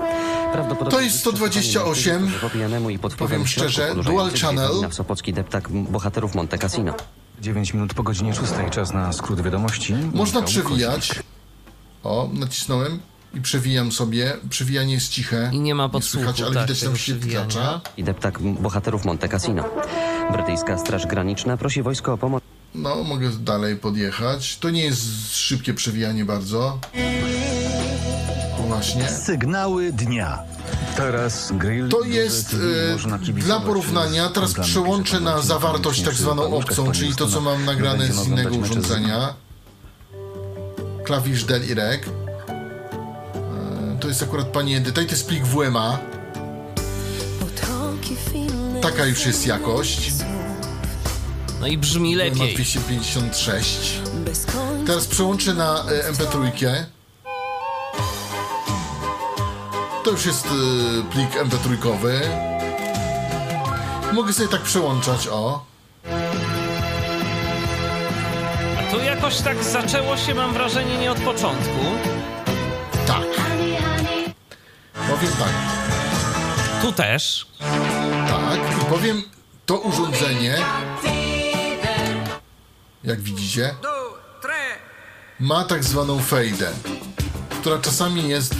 Prawdopodobnie 0.52 0.90
To 0.98 1.00
jest 1.00 1.18
128. 1.18 2.32
Po 2.40 2.50
pijanemu 2.50 2.90
i 2.90 2.98
pod 2.98 3.14
wpływem 3.14 3.40
Powiem 3.40 3.46
szczerze, 3.46 3.94
dual 3.94 4.30
channel. 4.30 4.88
w 4.90 4.94
Sopocki 4.94 5.32
deptak 5.32 5.68
bohaterów 5.68 6.34
Monte 6.34 6.58
Cassino. 6.58 6.94
9 7.40 7.74
minut 7.74 7.94
po 7.94 8.02
godzinie 8.02 8.34
6. 8.34 8.52
Czas 8.70 8.92
na 8.92 9.12
skrót 9.12 9.40
wiadomości. 9.40 9.94
Można 10.14 10.40
Michał 10.40 10.42
przewijać. 10.62 11.22
O, 12.02 12.30
nacisnąłem 12.32 13.00
i 13.34 13.40
przewijam 13.40 13.92
sobie. 13.92 14.36
Przewijanie 14.50 14.94
jest 14.94 15.08
ciche. 15.08 15.50
I 15.52 15.60
nie 15.60 15.74
ma 15.74 15.84
Nie 15.84 15.90
podsłuchu, 15.90 16.24
słychać, 16.26 16.40
ale 16.42 16.54
tak, 16.54 16.62
widać 16.62 16.80
tam 16.82 16.96
świetlacza. 16.96 17.80
I 17.96 18.04
deptak 18.04 18.38
bohaterów 18.42 19.04
Monte 19.04 19.28
Cassino. 19.28 19.64
Brytyjska 20.32 20.78
Straż 20.78 21.06
Graniczna 21.06 21.56
prosi 21.56 21.82
wojsko 21.82 22.12
o 22.12 22.18
pomoc. 22.18 22.42
No, 22.74 23.04
mogę 23.04 23.30
dalej 23.30 23.76
podjechać. 23.76 24.56
To 24.58 24.70
nie 24.70 24.84
jest 24.84 25.36
szybkie 25.36 25.74
przewijanie 25.74 26.24
bardzo. 26.24 26.78
O, 28.58 28.62
Właśnie. 28.62 29.08
Sygnały 29.08 29.92
dnia. 29.92 30.38
Teraz 31.00 31.52
grill. 31.52 31.88
To 31.88 32.02
jest 32.02 32.56
e, 33.28 33.32
dla 33.32 33.60
porównania, 33.60 34.28
teraz 34.28 34.54
przełączę 34.54 35.10
którzy 35.10 35.24
na 35.24 35.42
zawartość 35.42 36.02
tak 36.02 36.14
zwaną 36.14 36.56
opcją, 36.56 36.92
czyli 36.92 37.16
to 37.16 37.26
co 37.28 37.40
mam 37.40 37.64
nagrane 37.64 38.12
z 38.12 38.26
innego 38.26 38.54
urządzenia. 38.54 39.34
Klawisz 41.04 41.44
del 41.44 41.70
i 41.70 41.74
rek. 41.74 42.06
E, 42.48 43.98
To 44.00 44.08
jest 44.08 44.22
akurat 44.22 44.46
pani 44.46 44.74
Edyta 44.74 45.02
i 45.02 45.06
to 45.06 45.10
jest 45.10 45.26
plik 45.26 45.44
WMA. 45.44 45.98
Taka 48.82 49.06
już 49.06 49.26
jest 49.26 49.46
jakość. 49.46 50.12
No 51.60 51.66
i 51.66 51.78
brzmi 51.78 52.16
Ma 52.16 52.24
lepiej. 52.24 52.54
256. 52.54 54.00
Teraz 54.86 55.06
przełączę 55.06 55.54
na 55.54 55.84
e, 55.84 56.12
MP3. 56.12 56.50
To 60.10 60.14
już 60.14 60.26
jest 60.26 60.46
e, 60.46 60.50
plik 61.10 61.30
MP3. 61.30 62.10
Mogę 64.12 64.32
sobie 64.32 64.48
tak 64.48 64.62
przełączać, 64.62 65.28
o. 65.28 65.64
A 68.78 68.92
tu 68.92 69.00
jakoś 69.00 69.40
tak 69.40 69.64
zaczęło 69.64 70.16
się, 70.16 70.34
mam 70.34 70.52
wrażenie, 70.52 70.98
nie 70.98 71.12
od 71.12 71.18
początku. 71.18 71.80
Tak. 73.06 73.26
Powiem 74.94 75.32
tak. 75.38 75.52
Tu 76.82 76.92
też. 76.92 77.46
Tak. 78.28 78.82
I 78.82 78.84
powiem, 78.84 79.22
to 79.66 79.78
urządzenie, 79.78 80.58
jak 83.04 83.20
widzicie, 83.20 83.74
ma 85.40 85.64
tak 85.64 85.84
zwaną 85.84 86.22
fejdę, 86.22 86.72
która 87.60 87.78
czasami 87.78 88.28
jest 88.28 88.54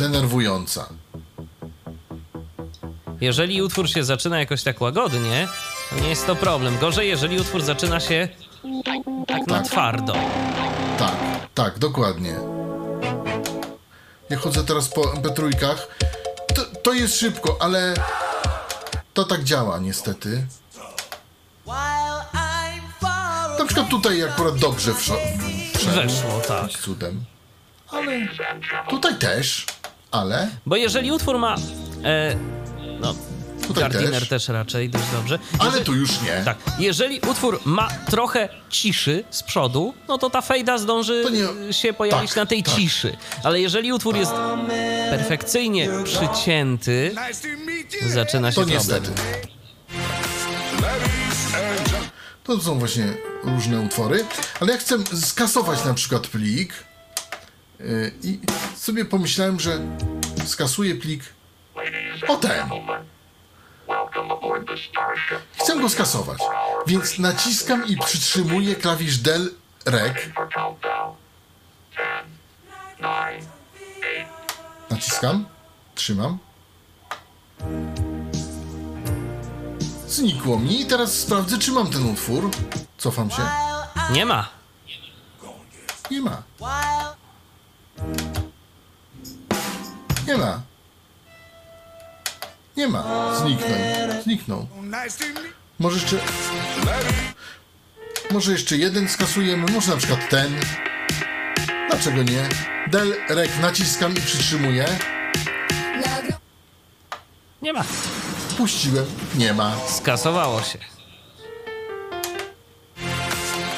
denerwująca. 0.00 0.88
Jeżeli 3.20 3.62
utwór 3.62 3.88
się 3.88 4.04
zaczyna 4.04 4.38
jakoś 4.38 4.62
tak 4.62 4.80
łagodnie, 4.80 5.48
to 5.90 5.96
nie 6.00 6.08
jest 6.08 6.26
to 6.26 6.36
problem. 6.36 6.78
Gorzej, 6.78 7.08
jeżeli 7.08 7.40
utwór 7.40 7.62
zaczyna 7.62 8.00
się 8.00 8.28
tak 9.26 9.46
na 9.46 9.62
twardo. 9.62 10.12
Tak, 10.98 11.16
tak, 11.54 11.78
dokładnie. 11.78 12.34
Ja 14.30 14.38
chodzę 14.38 14.64
teraz 14.64 14.88
po 14.88 15.02
MP3. 15.02 15.50
To, 16.54 16.62
to 16.82 16.92
jest 16.92 17.18
szybko, 17.18 17.56
ale 17.60 17.94
to 19.14 19.24
tak 19.24 19.44
działa 19.44 19.78
niestety. 19.78 20.46
Na 23.58 23.64
przykład 23.66 23.88
tutaj 23.88 24.22
akurat 24.22 24.58
dobrze 24.58 24.94
wszedł. 24.94 25.18
Weszło, 25.94 26.40
tak. 26.48 26.70
Cudem. 26.70 27.24
Ale 27.90 28.28
tutaj 28.90 29.18
też, 29.18 29.66
ale 30.10 30.48
Bo 30.66 30.76
jeżeli 30.76 31.12
utwór 31.12 31.38
ma. 31.38 31.56
E, 32.04 32.36
no, 33.00 33.14
Tutaj 33.68 33.82
Gardiner 33.82 34.20
też. 34.20 34.28
też. 34.28 34.48
raczej 34.48 34.90
dość 34.90 35.04
dobrze. 35.12 35.38
Ale 35.58 35.80
tu 35.80 35.94
już 35.94 36.20
nie. 36.22 36.42
Tak. 36.44 36.58
Jeżeli 36.78 37.20
utwór 37.20 37.60
ma 37.64 37.88
trochę 38.10 38.48
ciszy 38.70 39.24
z 39.30 39.42
przodu, 39.42 39.94
no 40.08 40.18
to 40.18 40.30
ta 40.30 40.40
fejda 40.40 40.78
zdąży 40.78 41.24
się 41.70 41.92
pojawić 41.92 42.30
tak, 42.30 42.36
na 42.36 42.46
tej 42.46 42.62
tak. 42.62 42.74
ciszy. 42.74 43.16
Ale 43.44 43.60
jeżeli 43.60 43.92
utwór 43.92 44.16
jest 44.16 44.32
perfekcyjnie 45.10 45.88
przycięty, 46.04 47.14
zaczyna 48.06 48.52
się 48.52 48.54
To 48.54 48.60
problem. 48.60 48.78
niestety. 48.78 49.10
To 52.44 52.60
są 52.60 52.78
właśnie 52.78 53.04
różne 53.44 53.80
utwory, 53.80 54.24
ale 54.60 54.72
ja 54.72 54.78
chcę 54.78 54.96
skasować 55.22 55.84
na 55.84 55.94
przykład 55.94 56.26
plik 56.26 56.72
i 58.22 58.40
sobie 58.76 59.04
pomyślałem, 59.04 59.60
że 59.60 59.78
skasuję 60.44 60.94
plik 60.94 61.22
o 62.28 62.36
ten. 62.36 62.68
Chcę 65.60 65.78
go 65.80 65.88
skasować, 65.88 66.38
więc 66.86 67.18
naciskam 67.18 67.86
i 67.86 67.96
przytrzymuję 67.96 68.74
klawisz 68.76 69.18
del 69.18 69.54
rec. 69.86 70.16
Naciskam, 74.90 75.46
trzymam. 75.94 76.38
Znikło 80.08 80.58
mi 80.58 80.80
i 80.80 80.86
teraz 80.86 81.14
sprawdzę, 81.18 81.58
czy 81.58 81.72
mam 81.72 81.90
ten 81.90 82.10
utwór. 82.10 82.50
Cofam 82.98 83.30
się. 83.30 83.42
Nie 84.12 84.26
ma. 84.26 84.48
Nie 86.10 86.20
ma. 86.20 86.42
Nie 90.30 90.36
ma. 90.36 90.60
Nie 92.76 92.88
ma. 92.88 93.34
Zniknął. 93.36 93.78
Zniknął. 94.24 94.66
Może 95.78 95.98
jeszcze... 96.00 96.16
Może 98.30 98.52
jeszcze 98.52 98.76
jeden 98.76 99.08
skasujemy, 99.08 99.72
może 99.72 99.90
na 99.90 99.96
przykład 99.96 100.28
ten. 100.28 100.60
Dlaczego 101.88 102.22
nie? 102.22 102.48
Del, 102.90 103.14
rek, 103.28 103.50
naciskam 103.62 104.12
i 104.12 104.20
przytrzymuję. 104.20 104.86
Nie 107.62 107.72
ma. 107.72 107.84
Puściłem. 108.56 109.06
Nie 109.34 109.54
ma. 109.54 109.76
Skasowało 109.88 110.62
się. 110.62 110.78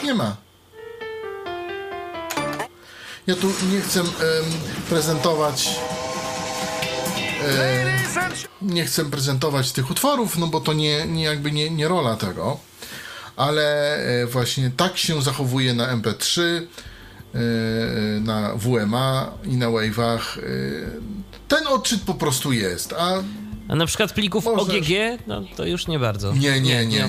Nie 0.04 0.14
ma. 0.14 0.36
Ja 3.26 3.36
tu 3.36 3.52
nie 3.72 3.80
chcę 3.80 4.00
em, 4.00 4.06
prezentować. 4.88 5.68
Em, 7.44 8.32
nie 8.62 8.84
chcę 8.84 9.04
prezentować 9.10 9.72
tych 9.72 9.90
utworów, 9.90 10.38
no 10.38 10.46
bo 10.46 10.60
to 10.60 10.72
nie, 10.72 11.06
nie 11.06 11.22
jakby 11.24 11.52
nie, 11.52 11.70
nie 11.70 11.88
rola 11.88 12.16
tego. 12.16 12.58
Ale 13.36 13.96
e, 14.22 14.26
właśnie 14.26 14.70
tak 14.76 14.98
się 14.98 15.22
zachowuje 15.22 15.74
na 15.74 15.96
MP3, 15.96 16.40
e, 16.42 17.38
na 18.20 18.54
WMA 18.56 19.30
i 19.44 19.56
na 19.56 19.66
Wave'ach. 19.66 20.38
e, 20.38 20.42
Ten 21.48 21.66
odczyt 21.66 22.00
po 22.02 22.14
prostu 22.14 22.52
jest, 22.52 22.92
a 22.92 23.22
A 23.68 23.74
na 23.76 23.86
przykład 23.86 24.12
plików 24.12 24.46
OGG, 24.46 24.88
no 25.26 25.42
to 25.56 25.64
już 25.66 25.86
nie 25.86 25.98
bardzo. 25.98 26.32
nie, 26.32 26.40
nie, 26.40 26.60
nie, 26.60 26.86
nie 26.86 26.86
nie, 26.86 27.08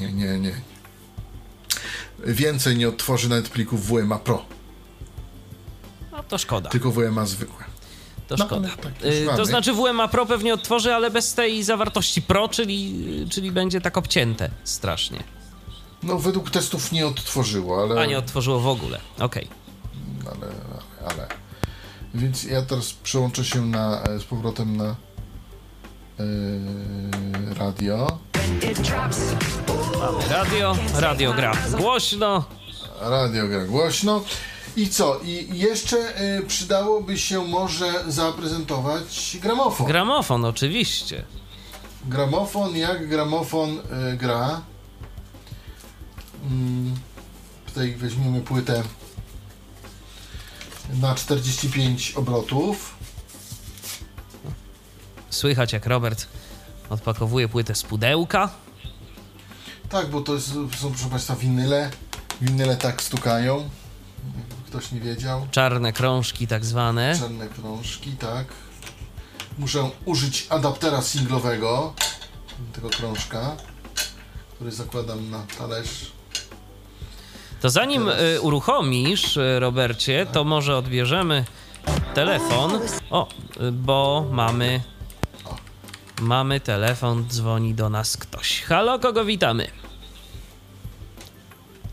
nie, 0.00 0.12
nie, 0.12 0.12
nie, 0.12 0.38
nie. 0.38 0.52
Więcej 2.26 2.76
nie 2.76 2.88
odtworzy 2.88 3.28
nawet 3.28 3.48
plików 3.48 3.86
WMA 3.88 4.18
Pro, 4.18 4.44
No 6.12 6.22
to 6.22 6.38
szkoda. 6.38 6.70
tylko 6.70 6.90
WMA 6.90 7.26
zwykłe. 7.26 7.64
To 8.28 8.36
No, 8.38 8.44
szkoda. 8.44 8.68
ale 8.68 8.76
tak, 8.76 9.04
już 9.04 9.14
Y, 9.14 9.24
mamy. 9.24 9.38
to 9.38 9.44
znaczy 9.44 9.72
WMA 9.72 10.08
Pro 10.08 10.26
pewnie 10.26 10.54
odtworzy, 10.54 10.94
ale 10.94 11.10
bez 11.10 11.34
tej 11.34 11.62
zawartości 11.62 12.22
Pro, 12.22 12.48
czyli, 12.48 12.94
czyli 13.30 13.52
będzie 13.52 13.80
tak 13.80 13.96
obcięte 13.96 14.50
strasznie. 14.64 15.22
No, 16.02 16.18
według 16.18 16.50
testów 16.50 16.92
nie 16.92 17.06
odtworzyło, 17.06 17.82
ale... 17.82 18.00
A 18.00 18.06
nie 18.06 18.18
odtworzyło 18.18 18.60
w 18.60 18.66
ogóle. 18.68 19.00
Okej. 19.20 19.48
ale, 20.26 20.52
ale. 21.10 21.26
Więc 22.14 22.44
ja 22.44 22.62
teraz 22.62 22.92
przełączę 22.92 23.44
się 23.44 23.66
na, 23.66 24.02
e, 24.02 24.18
z 24.18 24.24
powrotem 24.24 24.76
na 24.76 24.84
e, 24.84 24.94
radio. 27.58 28.18
Mamy 29.98 30.28
radio, 30.30 30.76
radio 30.98 31.32
gra 31.32 31.52
głośno. 31.78 32.44
Radio 33.00 33.48
gra 33.48 33.64
głośno. 33.64 34.24
I 34.76 34.88
co? 34.88 35.20
I 35.24 35.58
jeszcze 35.58 36.16
e, 36.16 36.42
przydałoby 36.42 37.18
się 37.18 37.44
może 37.44 38.04
zaprezentować 38.08 39.36
gramofon. 39.42 39.86
Gramofon, 39.86 40.44
oczywiście. 40.44 41.24
Gramofon, 42.04 42.76
jak 42.76 43.08
gramofon 43.08 43.78
e, 43.78 44.16
gra. 44.16 44.60
Mm, 46.44 46.94
tutaj 47.66 47.94
weźmiemy 47.94 48.40
płytę 48.40 48.82
na 51.00 51.14
45 51.14 52.12
obrotów. 52.12 52.94
Słychać 55.30 55.72
jak 55.72 55.86
Robert 55.86 56.26
odpakowuje 56.90 57.48
płytę 57.48 57.74
z 57.74 57.82
pudełka. 57.82 58.50
Tak, 59.88 60.10
bo 60.10 60.20
to 60.20 60.34
jest, 60.34 60.48
są 60.52 60.90
proszę 60.90 61.08
Państwa 61.10 61.36
winyle. 61.36 61.90
Winyle 62.40 62.76
tak 62.76 63.02
stukają. 63.02 63.68
Ktoś 64.74 64.92
nie 64.92 65.00
wiedział. 65.00 65.46
Czarne 65.50 65.92
krążki 65.92 66.46
tak 66.46 66.64
zwane. 66.64 67.16
Czarne 67.18 67.48
krążki, 67.48 68.12
tak. 68.12 68.46
Muszę 69.58 69.90
użyć 70.04 70.46
adaptera 70.50 71.02
singlowego 71.02 71.94
tego 72.72 72.90
krążka, 72.90 73.56
który 74.54 74.72
zakładam 74.72 75.30
na 75.30 75.46
talerz. 75.58 76.12
To 77.60 77.70
zanim 77.70 78.08
y, 78.08 78.40
uruchomisz, 78.40 79.36
y, 79.36 79.60
Robercie, 79.60 80.26
to 80.32 80.44
może 80.44 80.76
odbierzemy 80.76 81.44
telefon. 82.14 82.80
O, 83.10 83.28
y, 83.60 83.72
bo 83.72 84.26
mamy. 84.30 84.80
Mamy 86.20 86.60
telefon, 86.60 87.26
dzwoni 87.28 87.74
do 87.74 87.88
nas 87.88 88.16
ktoś. 88.16 88.62
Halo, 88.62 88.98
kogo 88.98 89.24
witamy? 89.24 89.70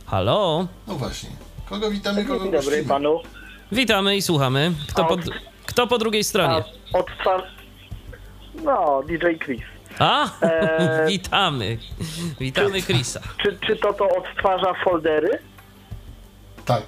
Halo? 0.05 0.67
No 0.88 0.95
właśnie. 0.95 1.29
Kogo 1.72 1.91
witamy, 1.91 2.26
kogo 2.26 2.39
Dzień 2.43 2.51
dobry 2.51 2.61
gościmy? 2.69 2.89
panu. 2.89 3.19
Witamy 3.72 4.15
i 4.17 4.22
słuchamy. 4.22 4.72
Kto 4.89 5.05
po, 5.05 5.17
kto 5.65 5.88
po 5.88 5.97
drugiej 5.97 6.24
stronie? 6.24 6.63
Odtwar... 6.93 7.43
No, 8.63 9.03
DJ 9.07 9.26
Chris. 9.45 9.61
A? 9.99 10.26
Eee, 10.41 11.07
witamy. 11.11 11.78
Witamy 12.39 12.82
Chrisa. 12.82 13.19
Czy, 13.43 13.57
czy 13.67 13.76
to 13.76 13.93
to 13.93 14.09
odtwarza 14.17 14.74
foldery? 14.84 15.39
Tak. 16.65 16.82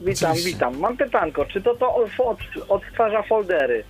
Witam, 0.00 0.30
Oczywiście. 0.30 0.52
witam. 0.54 0.78
Mam 0.78 0.96
pytanko, 0.96 1.44
czy 1.44 1.62
to 1.62 1.74
to 1.74 1.94
od, 1.94 2.10
od, 2.18 2.38
odtwarza 2.68 3.22
foldery? 3.22 3.84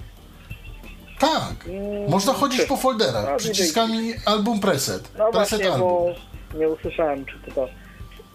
Tak. 1.19 1.55
Mm, 1.69 2.11
Można 2.11 2.33
chodzić 2.33 2.61
czy- 2.61 2.67
po 2.67 2.77
folderach. 2.77 3.25
No, 3.31 3.37
Przyciskami 3.37 4.13
album 4.27 4.61
preset. 4.61 5.11
No 5.19 5.31
preset 5.33 5.59
właśnie, 5.61 5.73
album. 5.73 5.89
bo 6.53 6.59
nie 6.59 6.69
usłyszałem, 6.69 7.25
czy 7.27 7.39
to 7.39 7.51
to... 7.55 7.69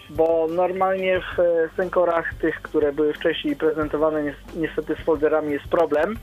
Bo 0.10 0.48
normalnie 0.50 1.22
w 1.22 1.42
Senkorach 1.78 2.34
tych, 2.42 2.62
które 2.62 2.94
były 2.94 3.14
wcześniej 3.14 3.56
prezentowane, 3.56 4.24
ni- 4.24 4.62
niestety 4.62 4.96
z 5.02 5.06
folderami 5.06 5.52
jest 5.54 5.66
problem. 5.66 6.20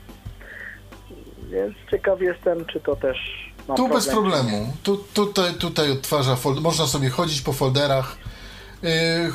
Więc 1.51 1.75
ciekaw 1.91 2.21
jestem, 2.21 2.65
czy 2.65 2.81
to 2.81 2.97
też 2.97 3.17
ma 3.69 3.75
Tu 3.75 3.83
problem, 3.83 3.99
bez 4.01 4.09
problemu. 4.09 4.73
Tu, 4.83 4.97
tutaj, 4.97 5.55
tutaj 5.55 5.91
odtwarza 5.91 6.37
folder. 6.37 6.63
Można 6.63 6.87
sobie 6.87 7.11
chodzić 7.11 7.41
po 7.41 7.53
folderach. 7.53 8.17
Yy, 8.83 8.91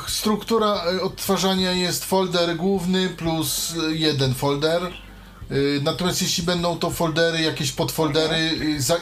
struktura 0.06 0.82
yy, 0.92 1.02
odtwarzania 1.02 1.72
jest 1.72 2.04
folder 2.04 2.56
główny 2.56 3.08
plus 3.08 3.74
jeden 3.88 4.34
folder. 4.34 4.82
Yy, 5.50 5.80
natomiast 5.82 6.22
jeśli 6.22 6.44
będą 6.44 6.78
to 6.78 6.90
foldery, 6.90 7.40
jakieś 7.40 7.72
podfoldery, 7.72 8.36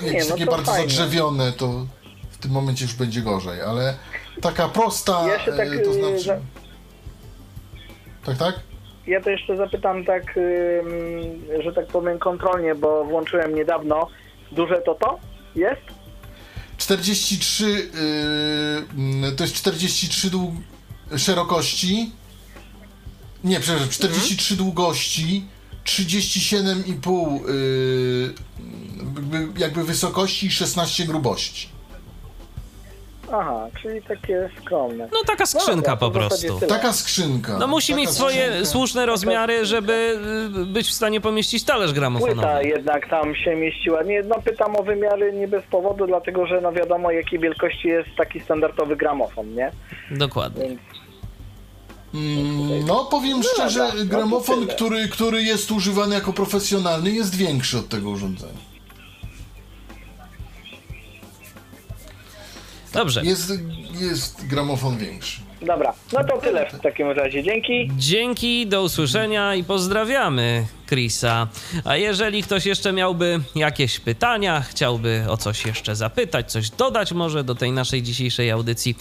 jakieś 0.03 0.29
no 0.29 0.35
takie 0.35 0.47
bardzo 0.47 0.73
fajnie. 0.73 0.89
zadrzewione, 0.91 1.53
to 1.53 1.87
w 2.31 2.39
tym 2.39 2.51
momencie 2.51 2.85
już 2.85 2.95
będzie 2.95 3.23
gorzej, 3.23 3.63
ale 3.63 3.95
taka 4.43 4.69
prosta, 4.69 5.29
Ja 5.29 5.45
się 5.45 5.53
tak, 5.53 5.69
yy, 5.73 5.79
to 5.79 5.91
yy, 5.91 6.01
znaczy... 6.01 6.25
za- 6.25 6.41
Tak, 8.27 8.39
tak? 8.39 8.61
Ja 9.07 9.21
to 9.21 9.31
jeszcze 9.31 9.57
zapytam 9.57 10.05
tak, 10.05 10.23
że 11.65 11.73
tak 11.73 11.87
powiem 11.87 12.19
kontrolnie, 12.19 12.75
bo 12.75 13.05
włączyłem 13.05 13.55
niedawno. 13.55 14.09
Duże 14.53 14.83
to 14.87 14.95
to 14.95 15.19
jest? 15.55 15.81
43 16.79 17.91
yy, 19.25 19.33
to 19.33 19.45
jest 19.45 19.55
43 19.55 20.31
dług... 20.31 20.55
szerokości. 21.17 22.11
Nie, 23.45 23.61
przepraszam, 23.61 23.89
43 23.91 24.57
długości, 24.57 25.45
37,5 25.85 27.49
yy, 27.49 28.35
jakby, 29.07 29.61
jakby 29.61 29.85
wysokości 29.85 30.47
i 30.47 30.51
16 30.51 31.05
grubości. 31.05 31.69
Aha, 33.33 33.69
czyli 33.83 34.03
takie 34.03 34.51
skromne. 34.63 35.09
No 35.13 35.19
taka 35.27 35.47
skrzynka 35.47 35.97
dobra, 35.97 35.97
to 35.97 36.07
po 36.07 36.11
prostu. 36.11 36.67
Taka 36.69 36.93
skrzynka. 36.93 37.59
No 37.59 37.67
musi 37.67 37.93
taka 37.93 38.01
mieć 38.01 38.11
swoje 38.11 38.47
skrzynka. 38.47 38.67
słuszne 38.71 39.07
rozmiary, 39.07 39.65
żeby 39.67 40.19
y, 40.63 40.67
być 40.67 40.89
w 40.89 40.93
stanie 40.93 41.21
pomieścić 41.21 41.65
talerz 41.65 41.93
gramofonowy. 41.93 42.35
Płyta 42.35 42.63
jednak 42.63 43.09
tam 43.11 43.35
się 43.35 43.57
mieściła. 43.57 44.03
Nie, 44.03 44.23
no 44.23 44.35
pytam 44.45 44.77
o 44.77 44.83
wymiary 44.83 45.33
nie 45.33 45.49
bez 45.49 45.65
powodu, 45.65 46.07
dlatego 46.07 46.47
że 46.47 46.61
no 46.61 46.73
wiadomo 46.73 47.11
jakiej 47.11 47.39
wielkości 47.39 47.89
jest 47.89 48.09
taki 48.17 48.41
standardowy 48.41 48.97
gramofon, 48.97 49.55
nie? 49.55 49.71
Dokładnie. 50.11 50.69
Więc 50.69 50.81
Mm, 52.15 52.87
No, 52.87 53.05
powiem 53.05 53.37
No 53.39 53.43
szczerze, 53.43 53.89
no 53.99 54.05
gramofon, 54.05 54.67
który, 54.67 55.09
który 55.09 55.43
jest 55.43 55.71
używany 55.71 56.15
jako 56.15 56.33
profesjonalny, 56.33 57.11
jest 57.11 57.35
większy 57.37 57.79
od 57.79 57.89
tego 57.89 58.11
urządzenia. 58.11 58.76
Dobrze. 62.97 63.23
Jest, 63.25 63.53
jest 64.01 64.47
gramofon 64.47 64.99
większy. 64.99 65.41
dobra, 65.63 65.93
no 66.13 66.25
to 66.25 66.39
tyle 66.39 66.71
w 66.71 66.81
takim 66.81 67.11
razie. 67.11 67.43
Dzięki. 67.43 67.91
Dzięki, 67.97 68.67
do 68.67 68.83
usłyszenia 68.83 69.55
i 69.55 69.65
pozdrawiamy 69.65 70.67
Chrisa. 70.89 71.49
A 71.85 71.97
jeżeli 71.97 72.43
ktoś 72.43 72.67
jeszcze 72.67 72.93
miałby 72.93 73.41
jakieś 73.55 74.01
pytania, 74.01 74.61
chciałby 74.61 75.25
o 75.29 75.37
coś 75.37 75.67
jeszcze 75.67 75.97
zapytać, 75.97 76.53
coś 76.53 76.71
dodać 76.71 77.13
może 77.13 77.45
do 77.45 77.55
tej 77.55 77.73
naszej 77.73 78.03
dzisiejszej 78.03 78.51
audycji, 78.51 78.97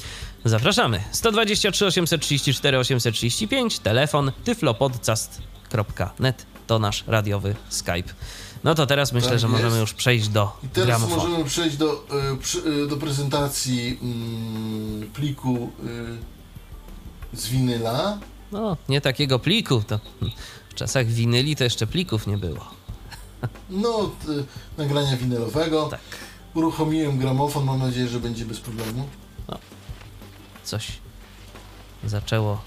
zapraszamy. 0.45 0.99
123 1.11 1.85
834 1.85 2.77
835, 2.77 3.79
telefon 3.79 4.31
tyflopodcast.net 4.43 6.45
to 6.67 6.79
nasz 6.79 7.03
radiowy 7.07 7.55
Skype. 7.69 8.13
No 8.65 8.75
to 8.75 8.85
teraz 8.87 9.11
myślę, 9.13 9.29
Tak 9.29 9.39
że 9.39 9.47
jest. 9.47 9.61
możemy 9.63 9.79
już 9.81 9.93
przejść 9.93 10.27
do 10.27 10.57
I 10.63 10.67
teraz 10.67 10.87
gramofonu. 10.87 11.21
możemy 11.23 11.45
przejść 11.45 11.77
do, 11.77 12.05
przy, 12.41 12.63
e, 12.83 12.87
do 12.87 12.97
prezentacji 12.97 13.99
mm, 14.01 15.11
pliku 15.11 15.71
e, 17.33 17.37
z 17.37 17.47
winyla. 17.47 18.17
No, 18.51 18.77
nie 18.89 19.01
takiego 19.01 19.39
pliku, 19.39 19.83
to 19.87 19.99
w 20.69 20.73
czasach 20.73 21.07
winyli 21.07 21.55
to 21.55 21.63
jeszcze 21.63 21.87
plików 21.87 22.27
nie 22.27 22.37
było. 22.37 22.65
No, 23.69 24.11
nagrania 24.77 25.17
winylowego. 25.17 25.87
Tak. 25.91 25.99
Uruchomiłem 26.53 27.17
gramofon, 27.17 27.63
mam 27.65 27.79
nadzieję, 27.79 28.07
że 28.07 28.19
będzie 28.19 28.45
bez 28.45 28.59
problemu. 28.59 29.07
coś 30.63 30.91
zaczęło 32.05 32.61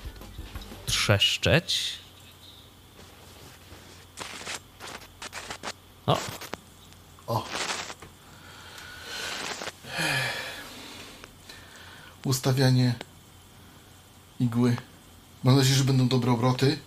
trzeszczeć. 0.87 1.93
O, 6.09 6.17
O. 7.27 7.45
Ustawianie 12.25 12.95
igły. 14.41 14.77
Mam 15.45 15.57
nadzieję, 15.57 15.75
że 15.77 15.85
będą 15.85 16.09
dobre 16.09 16.33
obroty. 16.33 16.79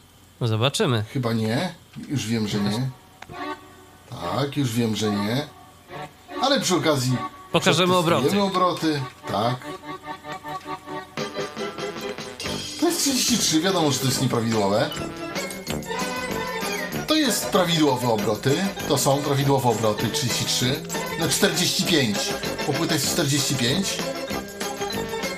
zobaczymy. 0.41 1.03
Chyba 1.13 1.33
nie. 1.33 1.73
Już 2.09 2.27
wiem, 2.27 2.47
że 2.47 2.59
nie. 2.59 2.89
Tak, 4.09 4.57
już 4.57 4.71
wiem, 4.73 4.95
że 4.95 5.11
nie. 5.11 5.47
Ale 6.41 6.59
przy 6.59 6.75
okazji. 6.75 7.17
Pokażemy 7.51 7.95
obroty. 7.95 8.41
obroty. 8.41 9.01
Tak. 9.27 9.55
To 12.79 12.85
jest 12.87 12.99
33, 13.01 13.61
wiadomo, 13.61 13.91
że 13.91 13.99
to 13.99 14.05
jest 14.05 14.21
nieprawidłowe. 14.21 14.89
Jest 17.31 17.45
prawidłowe 17.45 18.07
obroty. 18.07 18.65
To 18.87 18.97
są 18.97 19.17
prawidłowe 19.17 19.69
obroty 19.69 20.09
33. 20.09 20.83
No 21.19 21.29
45. 21.29 22.17
Popłyta 22.67 22.93
jest 22.93 23.13
45. 23.13 23.97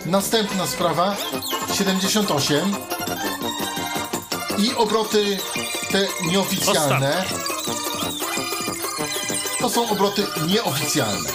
Następna 0.06 0.68
sprawa 0.68 1.16
78. 1.74 2.76
I 4.58 4.76
obroty 4.76 5.38
te 5.92 6.08
nieoficjalne. 6.32 7.24
To 9.60 9.70
są 9.70 9.90
obroty 9.90 10.24
nieoficjalne. 10.48 11.30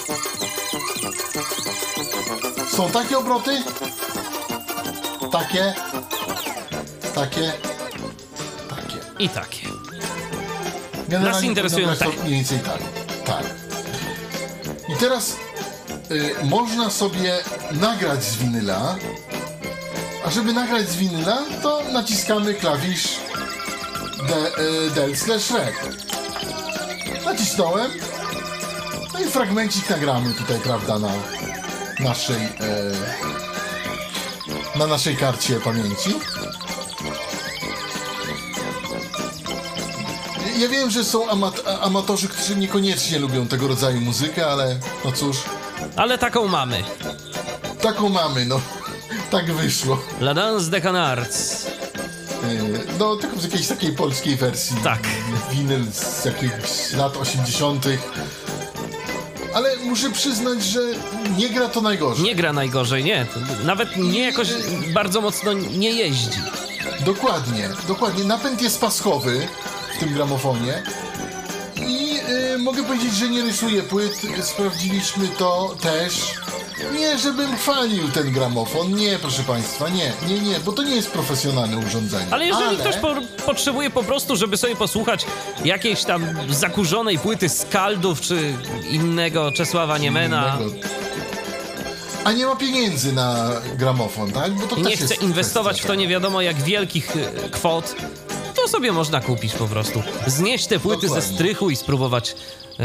Są 2.76 2.90
takie 2.90 3.18
obroty, 3.18 3.62
takie, 5.32 5.74
takie, 7.14 7.52
takie. 8.68 8.98
I 9.18 9.28
takie. 9.28 9.57
Generalnie 11.09 11.40
Nas 11.40 11.43
interesują 11.44 11.89
te. 11.97 12.05
to 12.05 12.10
mniej 12.10 12.32
więcej 12.35 12.59
tak. 12.59 12.78
Tak. 13.24 13.44
I 14.89 14.97
teraz 15.01 15.36
y, 16.10 16.35
można 16.44 16.90
sobie 16.90 17.39
nagrać 17.72 18.24
z 18.24 18.36
winyla, 18.36 18.97
a 20.24 20.30
żeby 20.30 20.52
nagrać 20.52 20.89
z 20.89 20.97
winyla, 20.97 21.39
to 21.62 21.82
naciskamy 21.93 22.55
klawisz 22.55 23.09
de, 24.28 24.62
y, 24.86 24.90
del 24.90 25.16
slash 25.16 25.51
rec. 25.51 25.74
Nacisnąłem, 27.24 27.90
no 29.14 29.20
i 29.20 29.24
fragmencik 29.24 29.90
nagramy 29.90 30.35
tutaj, 30.35 30.59
prawda, 30.60 30.98
na 30.98 31.10
naszej 32.01 32.44
y, 32.44 32.48
na 34.78 34.86
naszej 34.86 35.16
karcie 35.16 35.60
pamięci. 35.60 36.14
Ja 40.59 40.68
wiem, 40.68 40.90
że 40.90 41.05
są 41.05 41.28
amat 41.30 41.62
amatorzy, 41.82 42.28
którzy 42.28 42.56
niekoniecznie 42.56 43.18
lubią 43.18 43.47
tego 43.48 43.68
rodzaju 43.68 44.01
muzykę, 44.01 44.47
ale 44.47 44.76
no 45.05 45.12
cóż. 45.12 45.36
Ale 45.97 46.18
taką 46.18 46.48
mamy. 46.48 46.85
Taką 47.82 48.09
mamy, 48.09 48.44
no. 48.47 48.60
Tak 49.30 49.52
wyszło. 49.52 49.98
La 50.20 50.35
Danse 50.35 50.70
de 50.70 50.80
Canards. 50.80 51.66
Yy, 52.43 52.80
No, 52.98 53.16
tylko 53.16 53.36
w 53.36 53.43
jakiejś 53.43 53.66
takiej 53.66 53.93
polskiej 53.93 54.36
wersji. 54.36 54.76
Tak. 54.85 55.01
Winyl 55.51 55.93
z 55.93 56.24
jakichś 56.24 56.93
lat 56.93 57.16
80. 57.16 57.86
Ale 59.55 59.76
muszę 59.76 60.10
przyznać, 60.10 60.62
że 60.62 60.80
nie 61.39 61.48
gra 61.48 61.68
to 61.68 61.80
najgorzej. 61.80 62.24
Nie 62.24 62.35
gra 62.35 62.52
najgorzej, 62.52 63.05
nie. 63.05 63.26
Nawet 63.64 63.97
nie 63.97 64.20
jakoś 64.20 64.48
bardzo 64.94 65.20
mocno 65.20 65.52
nie 65.52 65.90
jeździ. 65.90 66.40
Dokładnie, 67.05 67.70
dokładnie. 67.89 68.24
Napęd 68.24 68.62
jest 68.62 68.80
paskowy 68.80 69.48
w 69.98 70.00
tym 70.00 70.14
gramofonie. 70.14 70.82
I 71.76 72.20
y, 72.54 72.58
mogę 72.58 72.82
powiedzieć, 72.84 73.14
że 73.14 73.28
nie 73.28 73.42
rysuje 73.42 73.82
płyt. 73.82 74.12
Sprawdziliśmy 74.42 75.28
to 75.28 75.76
też. 75.82 76.14
Nie, 76.92 77.18
żebym 77.18 77.56
chwalił 77.56 78.08
ten 78.08 78.32
gramofon. 78.32 78.94
Nie, 78.94 79.18
proszę 79.18 79.42
Państwa, 79.42 79.88
nie, 79.88 80.12
nie, 80.28 80.40
nie, 80.40 80.60
bo 80.60 80.72
to 80.72 80.82
nie 80.82 80.96
jest 80.96 81.10
profesjonalne 81.10 81.78
urządzenie. 81.78 82.26
Ale 82.30 82.46
jeżeli 82.46 82.66
Ale- 82.68 82.78
ktoś 82.78 82.96
po, 82.96 83.14
potrzebuje 83.46 83.90
po 83.90 84.02
prostu, 84.02 84.36
żeby 84.36 84.56
sobie 84.56 84.76
posłuchać 84.76 85.26
jakiejś 85.64 86.04
tam 86.04 86.26
zakurzonej 86.50 87.18
płyty 87.18 87.48
Skaldów 87.48 88.20
czy 88.20 88.54
innego 88.90 89.52
Czesława 89.52 89.98
Niemena 89.98 90.58
Innego. 90.60 90.88
A 92.24 92.32
nie 92.32 92.46
ma 92.46 92.56
pieniędzy 92.56 93.12
na 93.12 93.50
gramofon, 93.78 94.32
tak? 94.32 94.52
Bo 94.52 94.66
to 94.66 94.76
i 94.76 94.82
też 94.82 94.90
nie 94.90 94.96
chce 94.96 95.14
inwestować 95.14 95.80
w 95.82 95.86
to 95.86 95.94
nie 95.94 96.08
wiadomo 96.08 96.40
jak 96.42 96.62
wielkich 96.62 97.16
e, 97.16 97.48
kwot, 97.48 97.94
to 98.62 98.68
sobie 98.68 98.93
można 98.93 99.20
kupić 99.20 99.52
po 99.52 99.66
prostu. 99.68 100.02
Znieść 100.26 100.66
te 100.66 100.80
płyty 100.80 101.09
ze 101.09 101.14
Dokładnie. 101.14 101.35
strychu 101.35 101.70
i 101.70 101.76
spróbować 101.76 102.36
e, 102.80 102.85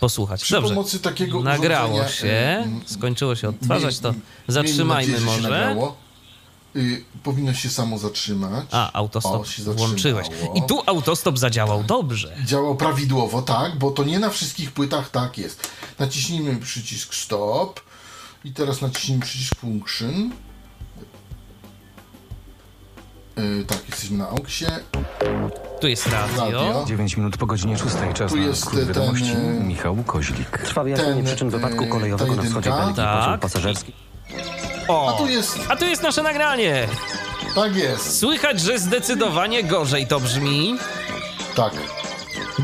posłuchać. 0.00 0.42
Przy 0.42 0.54
Dobrze. 0.54 0.74
pomocy 0.74 1.00
takiego 1.00 1.40
Nagrało 1.42 1.94
urządzenia, 1.94 2.64
się, 2.64 2.68
skończyło 2.86 3.36
się 3.36 3.48
odtwarzać, 3.48 3.98
to 3.98 4.14
zatrzymajmy 4.48 5.12
nadzieję, 5.12 5.26
może. 5.26 5.48
nagrało. 5.48 5.96
Y, 6.76 7.04
powinno 7.22 7.54
się 7.54 7.70
samo 7.70 7.98
zatrzymać. 7.98 8.64
A, 8.72 8.92
autostop 8.92 9.40
O, 9.40 9.44
się 9.44 9.62
włączyłeś. 9.62 10.26
I 10.54 10.62
tu 10.62 10.82
autostop 10.86 11.38
zadziałał 11.38 11.84
dobrze. 11.84 12.36
Działał 12.44 12.76
prawidłowo, 12.76 13.42
tak, 13.42 13.78
bo 13.78 13.90
to 13.90 14.04
nie 14.04 14.18
na 14.18 14.30
wszystkich 14.30 14.72
płytach 14.72 15.10
tak 15.10 15.38
jest. 15.38 15.68
Naciśnijmy 15.98 16.56
przycisk 16.56 17.14
stop 17.14 17.80
i 18.44 18.52
teraz 18.52 18.80
naciśnijmy 18.80 19.22
przycisk 19.24 19.54
function. 19.54 20.30
Yy, 23.36 23.64
tak, 23.64 23.78
jesteśmy 23.88 24.18
na 24.18 24.28
auksie. 24.28 24.64
Tu 25.80 25.88
jest 25.88 26.06
radio. 26.06 26.44
Radio. 26.44 26.84
9 26.88 27.16
minut 27.16 27.36
po 27.36 27.46
godzinie 27.46 27.78
6. 27.78 27.94
Czas 28.14 28.30
Tu 28.30 28.36
na 28.36 28.42
jest 28.44 28.60
skrót 28.60 28.78
ten, 28.78 28.88
wiadomości. 28.88 29.32
e, 29.32 29.36
Michał 29.64 29.96
Koźlik. 30.06 30.58
Trwa 30.58 30.84
wyjaśnienie 30.84 31.14
Ten, 31.14 31.24
przyczyn 31.24 31.50
wypadku 31.50 31.84
e, 31.84 31.86
kolejowego 31.86 32.34
na 32.36 32.42
wschodzie. 32.42 32.70
Belgii. 32.70 32.94
Tak. 32.96 33.40
Pasażerski. 33.40 33.92
O, 34.88 35.14
A 35.14 35.18
tu 35.18 35.26
jest, 35.28 35.58
a 35.68 35.76
tu 35.76 35.84
jest 35.86 36.02
nasze 36.02 36.22
nagranie. 36.22 36.88
tak 37.54 37.76
jest, 37.76 38.18
Słychać, 38.18 38.60
że 38.60 38.78
zdecydowanie 38.78 39.64
gorzej 39.64 40.06
to 40.06 40.20
brzmi. 40.20 40.76
tak. 41.54 41.72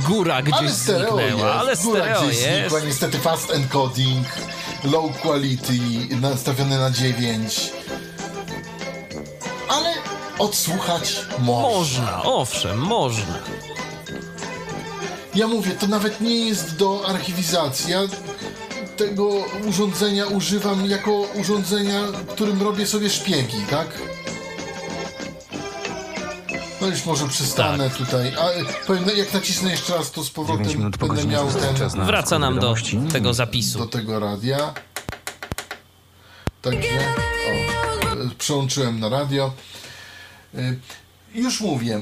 Góra 0.08 0.42
gdzieś 0.42 0.54
Ale 0.58 0.70
stereo 0.70 1.16
zniknęła, 1.16 1.48
jest, 1.48 1.60
ale 1.60 1.76
góra 1.76 2.00
stereo 2.00 2.22
gdzieś 2.22 2.42
jest. 2.42 2.60
znikła, 2.60 2.80
niestety 2.80 3.18
fast 3.18 3.50
encoding, 3.54 4.26
low 4.84 5.20
quality, 5.20 5.72
nastawione 6.20 6.78
na 6.78 6.90
9. 6.90 7.72
Odsłuchać 10.40 11.16
można. 11.38 11.68
Można, 11.70 12.22
owszem, 12.22 12.78
można. 12.78 13.38
Ja 15.34 15.46
mówię, 15.46 15.70
to 15.70 15.86
nawet 15.86 16.20
nie 16.20 16.48
jest 16.48 16.76
do 16.76 17.02
archiwizacji. 17.08 17.90
Ja 17.92 18.00
tego 18.96 19.28
urządzenia 19.68 20.26
używam 20.26 20.86
jako 20.86 21.20
urządzenia, 21.34 22.00
którym 22.28 22.62
robię 22.62 22.86
sobie 22.86 23.10
szpiegi, 23.10 23.56
tak? 23.70 23.86
No 26.80 26.86
już 26.86 27.04
może 27.06 27.28
przestanę 27.28 27.90
Tak. 27.90 27.98
tutaj. 27.98 28.32
A 28.38 28.48
powiem, 28.86 29.04
no, 29.06 29.12
jak 29.12 29.34
nacisnę 29.34 29.70
jeszcze 29.70 29.96
raz, 29.96 30.10
to 30.10 30.22
z 30.22 30.26
9 30.26 30.34
powrotem 30.34 30.66
minut 30.78 30.96
po 30.98 31.06
będę 31.06 31.24
miał 31.24 31.50
6. 31.52 31.64
ten 31.66 31.76
Czas 31.76 31.94
na 31.94 32.04
Wraca 32.04 32.38
nam 32.38 32.58
do 32.58 32.74
tego 33.12 33.34
zapisu. 33.34 33.78
do 33.78 33.86
tego 33.86 34.20
radia. 34.20 34.74
Także 36.62 36.88
o, 37.48 38.24
y, 38.24 38.30
przełączyłem 38.38 39.00
na 39.00 39.08
radio. 39.08 39.52
Y, 40.54 40.78
Już 41.34 41.60
mówię. 41.60 41.94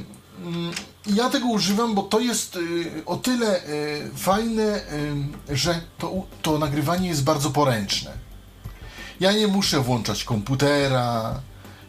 mm, 0.42 0.72
Ja 1.06 1.30
tego 1.30 1.46
używam, 1.46 1.94
bo 1.94 2.02
to 2.02 2.20
jest 2.20 2.56
y, 2.56 3.02
o 3.06 3.16
tyle 3.16 3.64
y, 3.68 4.10
fajne, 4.16 4.80
że 5.48 5.80
to, 5.98 6.12
to 6.42 6.58
nagrywanie 6.58 7.08
jest 7.08 7.24
bardzo 7.24 7.50
poręczne. 7.50 8.12
Ja 9.20 9.32
nie 9.32 9.46
muszę 9.46 9.80
włączać 9.80 10.24
komputera, 10.24 11.40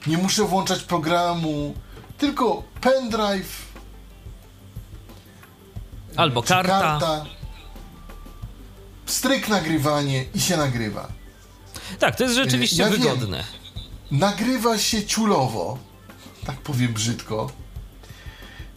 nie 0.07 0.17
muszę 0.17 0.43
włączać 0.43 0.83
programu, 0.83 1.73
tylko 2.17 2.63
pendrive 2.81 3.69
Albo 6.15 6.43
karta. 6.43 6.79
karta 6.81 7.25
stryk 9.05 9.49
nagrywanie 9.49 10.25
i 10.35 10.39
się 10.41 10.57
nagrywa. 10.57 11.07
Tak, 11.99 12.15
to 12.15 12.23
jest 12.23 12.35
rzeczywiście 12.35 12.83
Ja 12.83 12.89
wiem. 12.89 12.99
wygodne. 13.01 13.43
Nagrywa 14.11 14.77
się 14.77 15.05
ciulowo, 15.05 15.77
tak 16.49 16.57
powiem 16.57 16.93
brzydko. 16.93 17.51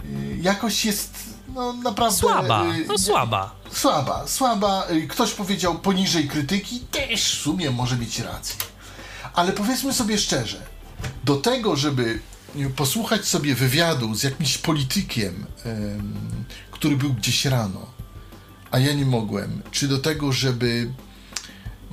Y, 0.04 0.38
Jakość 0.42 0.84
jest 0.84 1.14
no, 1.54 1.72
naprawdę. 1.72 2.18
Słaba, 2.18 2.74
y, 2.76 2.86
no 2.86 2.98
słaba. 2.98 3.54
Słaba, 3.72 4.28
słaba. 4.28 4.86
Y, 4.90 5.06
Ktoś 5.08 5.32
powiedział 5.32 5.78
poniżej 5.78 6.28
krytyki, 6.28 6.80
też 6.80 7.38
w 7.38 7.42
sumie 7.42 7.70
może 7.70 7.96
mieć 7.96 8.18
rację. 8.18 8.56
Ale 9.34 9.52
powiedzmy 9.52 9.92
sobie 9.92 10.18
szczerze, 10.18 10.66
do 11.24 11.36
tego, 11.36 11.76
żeby 11.76 12.20
posłuchać 12.76 13.24
sobie 13.24 13.54
wywiadu 13.54 14.14
z 14.14 14.22
jakimś 14.22 14.58
politykiem, 14.58 15.46
em, 15.64 16.14
który 16.70 16.96
był 16.96 17.12
gdzieś 17.14 17.44
rano, 17.44 17.86
a 18.70 18.78
ja 18.78 18.92
nie 18.92 19.06
mogłem, 19.06 19.62
czy 19.70 19.88
do 19.88 19.98
tego, 19.98 20.32
żeby 20.32 20.92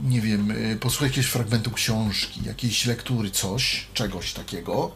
nie 0.03 0.21
wiem, 0.21 0.53
posłuchać 0.79 1.09
jakiegoś 1.09 1.31
fragmentu 1.31 1.71
książki, 1.71 2.41
jakiejś 2.43 2.85
lektury, 2.85 3.31
coś, 3.31 3.87
czegoś 3.93 4.33
takiego, 4.33 4.91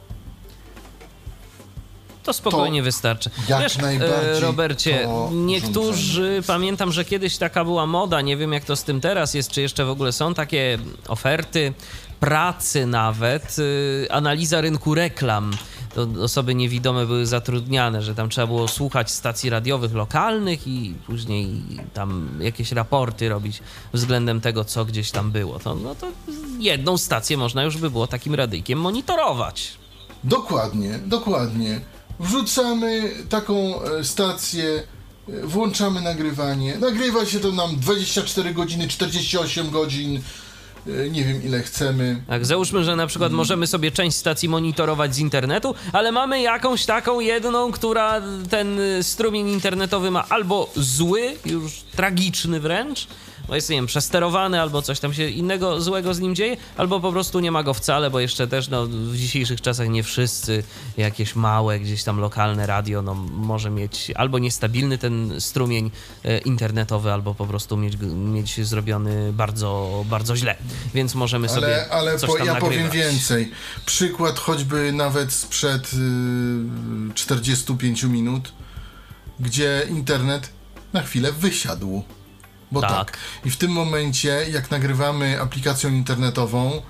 To 2.24 2.34
spokojnie 2.34 2.84
wystarczy. 2.84 3.30
jak 3.48 3.62
Wiesz, 3.62 3.78
najbardziej 3.78 4.38
e, 4.38 4.40
Robercie, 4.40 5.04
to 5.04 5.30
niektórzy, 5.34 6.44
pamiętam, 6.48 6.92
że 6.92 7.06
kiedyś 7.06 7.38
taka 7.38 7.64
była 7.64 7.86
moda, 7.86 8.22
nie 8.22 8.38
wiem 8.38 8.54
jak 8.54 8.66
to 8.66 8.76
z 8.76 8.84
tym 8.84 9.02
teraz 9.02 9.34
jest, 9.34 9.52
czy 9.52 9.62
jeszcze 9.62 9.86
w 9.86 9.90
ogóle 9.90 10.12
są 10.12 10.34
takie 10.34 10.78
oferty 11.08 11.74
pracy 12.20 12.86
nawet, 12.86 13.60
y, 13.60 14.08
analiza 14.12 14.62
rynku 14.62 14.96
reklam. 14.96 15.52
To 15.96 16.08
osoby 16.24 16.56
niewidome 16.56 17.06
były 17.06 17.26
zatrudniane, 17.26 18.02
że 18.02 18.16
tam 18.16 18.30
trzeba 18.30 18.48
było 18.48 18.68
słuchać 18.68 19.12
stacji 19.12 19.50
radiowych 19.50 19.94
lokalnych 19.94 20.68
i 20.68 20.94
później 21.08 21.62
tam 21.94 22.30
jakieś 22.40 22.72
raporty 22.72 23.30
robić 23.30 23.62
względem 23.94 24.42
tego, 24.42 24.66
co 24.66 24.86
gdzieś 24.86 25.12
tam 25.12 25.32
było. 25.32 25.60
To, 25.60 25.76
no 25.76 25.96
to 25.96 26.08
jedną 26.60 26.98
stację 26.98 27.38
można 27.38 27.64
już 27.64 27.78
by 27.78 27.90
było 27.90 28.08
takim 28.08 28.36
radyjkiem 28.36 28.80
monitorować. 28.80 29.78
Dokładnie, 30.24 31.00
dokładnie. 31.06 31.82
Wrzucamy 32.20 33.12
taką 33.30 33.84
e, 33.84 34.04
stację, 34.04 34.84
e, 35.30 35.48
włączamy 35.48 36.02
nagrywanie. 36.02 36.78
Nagrywa 36.78 37.26
się 37.26 37.40
to 37.40 37.52
nam 37.52 37.76
24 37.80 38.54
godziny, 38.54 38.88
48 38.88 39.70
godzin. 39.70 40.22
y, 40.88 41.10
nie 41.12 41.24
wiem 41.24 41.44
ile 41.44 41.64
chcemy. 41.64 42.24
Tak, 42.28 42.46
załóżmy, 42.46 42.84
że 42.84 42.96
na 42.96 43.08
przykład 43.08 43.32
możemy 43.32 43.68
sobie 43.68 43.92
część 43.92 44.18
stacji 44.18 44.50
monitorować 44.50 45.16
z 45.16 45.20
internetu, 45.20 45.76
ale 45.94 46.12
mamy 46.12 46.42
jakąś 46.42 46.86
taką 46.86 47.20
jedną, 47.20 47.72
która 47.72 48.22
ten 48.50 48.80
strumień 49.02 49.50
internetowy 49.50 50.12
ma 50.12 50.26
albo 50.30 50.70
zły, 50.76 51.36
już 51.46 51.72
tragiczny 51.96 52.60
wręcz, 52.60 53.08
bo 53.48 53.56
jest, 53.56 53.70
nie 53.70 53.76
wiem, 53.76 53.86
przesterowany, 53.86 54.62
albo 54.62 54.82
coś 54.82 55.00
tam 55.00 55.14
się 55.14 55.30
innego 55.30 55.82
złego 55.82 56.14
z 56.14 56.20
nim 56.20 56.36
dzieje, 56.36 56.58
albo 56.78 57.00
po 57.00 57.12
prostu 57.12 57.40
nie 57.40 57.52
ma 57.52 57.64
go 57.64 57.74
wcale, 57.74 58.10
bo 58.10 58.20
jeszcze 58.20 58.48
też 58.48 58.68
no, 58.70 58.86
w 58.88 59.16
dzisiejszych 59.16 59.62
czasach 59.62 59.90
nie 59.90 60.04
wszyscy 60.04 60.64
jakieś 60.98 61.36
małe, 61.36 61.80
gdzieś 61.80 62.04
tam 62.04 62.20
lokalne 62.20 62.66
radio 62.68 63.02
no, 63.02 63.14
może 63.34 63.70
mieć 63.70 64.12
albo 64.16 64.40
niestabilny 64.40 64.98
ten 64.98 65.42
strumień 65.42 65.92
e, 66.24 66.38
internetowy, 66.38 67.12
albo 67.12 67.36
po 67.36 67.48
prostu 67.48 67.78
mieć, 67.78 67.98
mieć 68.16 68.66
zrobiony 68.68 69.34
bardzo, 69.34 70.04
bardzo 70.10 70.36
źle. 70.36 70.56
Więc 70.94 71.16
możemy 71.16 71.50
sobie 71.50 71.66
Ale, 71.66 71.90
ale 71.90 72.20
coś 72.20 72.30
po, 72.30 72.38
tam 72.38 72.48
ja 72.48 72.54
nagrywać. 72.54 72.78
powiem 72.78 72.92
więcej. 72.92 73.52
Przykład 73.86 74.40
choćby 74.40 74.92
nawet 74.92 75.34
sprzed 75.34 75.92
y, 75.94 77.14
45 77.14 78.04
minut, 78.04 78.54
gdzie 79.40 79.88
internet 79.90 80.50
na 80.94 81.02
chwilę 81.02 81.32
wysiadł. 81.32 82.04
Bo 82.74 82.82
tak. 82.82 83.18
I 83.46 83.52
w 83.52 83.58
tym 83.58 83.72
momencie, 83.72 84.46
jak 84.52 84.72
nagrywamy 84.72 85.42
aplikacją 85.42 85.90
internetową, 85.90 86.82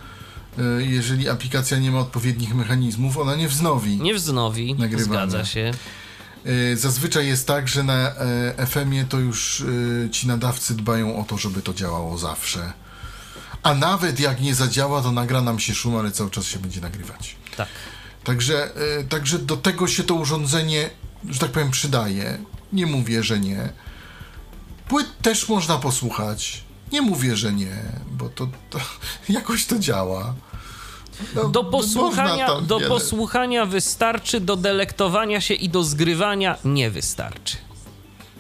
y, 0.59 0.85
jeżeli 0.85 1.29
aplikacja 1.29 1.77
nie 1.77 1.91
ma 1.91 1.99
odpowiednich 1.99 2.55
mechanizmów, 2.55 3.17
ona 3.17 3.35
nie 3.35 3.47
wznowi. 3.47 3.97
Nie 4.01 4.13
wznowi, 4.13 4.75
Nagrywane. 4.75 5.03
zgadza 5.05 5.45
się. 5.45 5.71
Y, 6.45 6.77
Zazwyczaj 6.77 7.27
jest 7.27 7.47
tak, 7.47 7.67
że 7.67 7.83
na 7.83 7.93
e, 7.93 8.65
FM-ie 8.67 9.05
to 9.05 9.19
już 9.19 9.59
y, 9.59 10.09
ci 10.11 10.27
nadawcy 10.27 10.75
dbają 10.75 11.19
o 11.19 11.23
to, 11.23 11.37
żeby 11.37 11.61
to 11.61 11.73
działało 11.73 12.17
zawsze. 12.17 12.73
A 13.63 13.73
nawet 13.73 14.19
jak 14.19 14.41
nie 14.41 14.55
zadziała, 14.55 15.01
to 15.01 15.11
nagra 15.11 15.41
nam 15.41 15.59
się 15.59 15.73
szum, 15.75 15.95
ale 15.95 16.11
cały 16.11 16.29
czas 16.29 16.45
się 16.45 16.59
będzie 16.59 16.81
nagrywać. 16.81 17.35
Tak. 17.57 17.67
Także, 18.23 18.69
y, 19.01 19.03
także 19.03 19.39
do 19.39 19.57
tego 19.57 19.87
się 19.87 20.03
to 20.03 20.15
urządzenie, 20.15 20.89
że 21.29 21.39
tak 21.39 21.51
powiem, 21.51 21.71
przydaje. 21.71 22.37
Nie 22.73 22.85
mówię, 22.85 23.23
że 23.23 23.39
nie. 23.39 23.69
Płyt 24.93 25.21
też 25.21 25.49
można 25.49 25.77
posłuchać. 25.77 26.63
Nie 26.91 27.01
mówię, 27.01 27.35
że 27.35 27.53
nie, 27.53 27.75
bo 28.11 28.29
to, 28.29 28.47
to 28.69 28.79
jakoś 29.29 29.65
to 29.65 29.79
działa. 29.79 30.33
No, 31.35 31.49
Do 31.49 31.63
można 31.63 31.77
posłuchania, 31.77 32.61
do 32.61 32.79
wiele- 32.79 32.89
posłuchania 32.89 33.65
wystarczy, 33.65 34.39
do 34.39 34.55
delektowania 34.55 35.41
się 35.41 35.53
i 35.53 35.69
do 35.69 35.83
zgrywania 35.83 36.57
nie 36.65 36.91
wystarczy. 36.91 37.57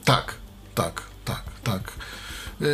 Tak, 0.05 0.35
tak, 0.75 1.01
tak, 1.25 1.43
tak. 1.63 1.91
Yy, 2.59 2.67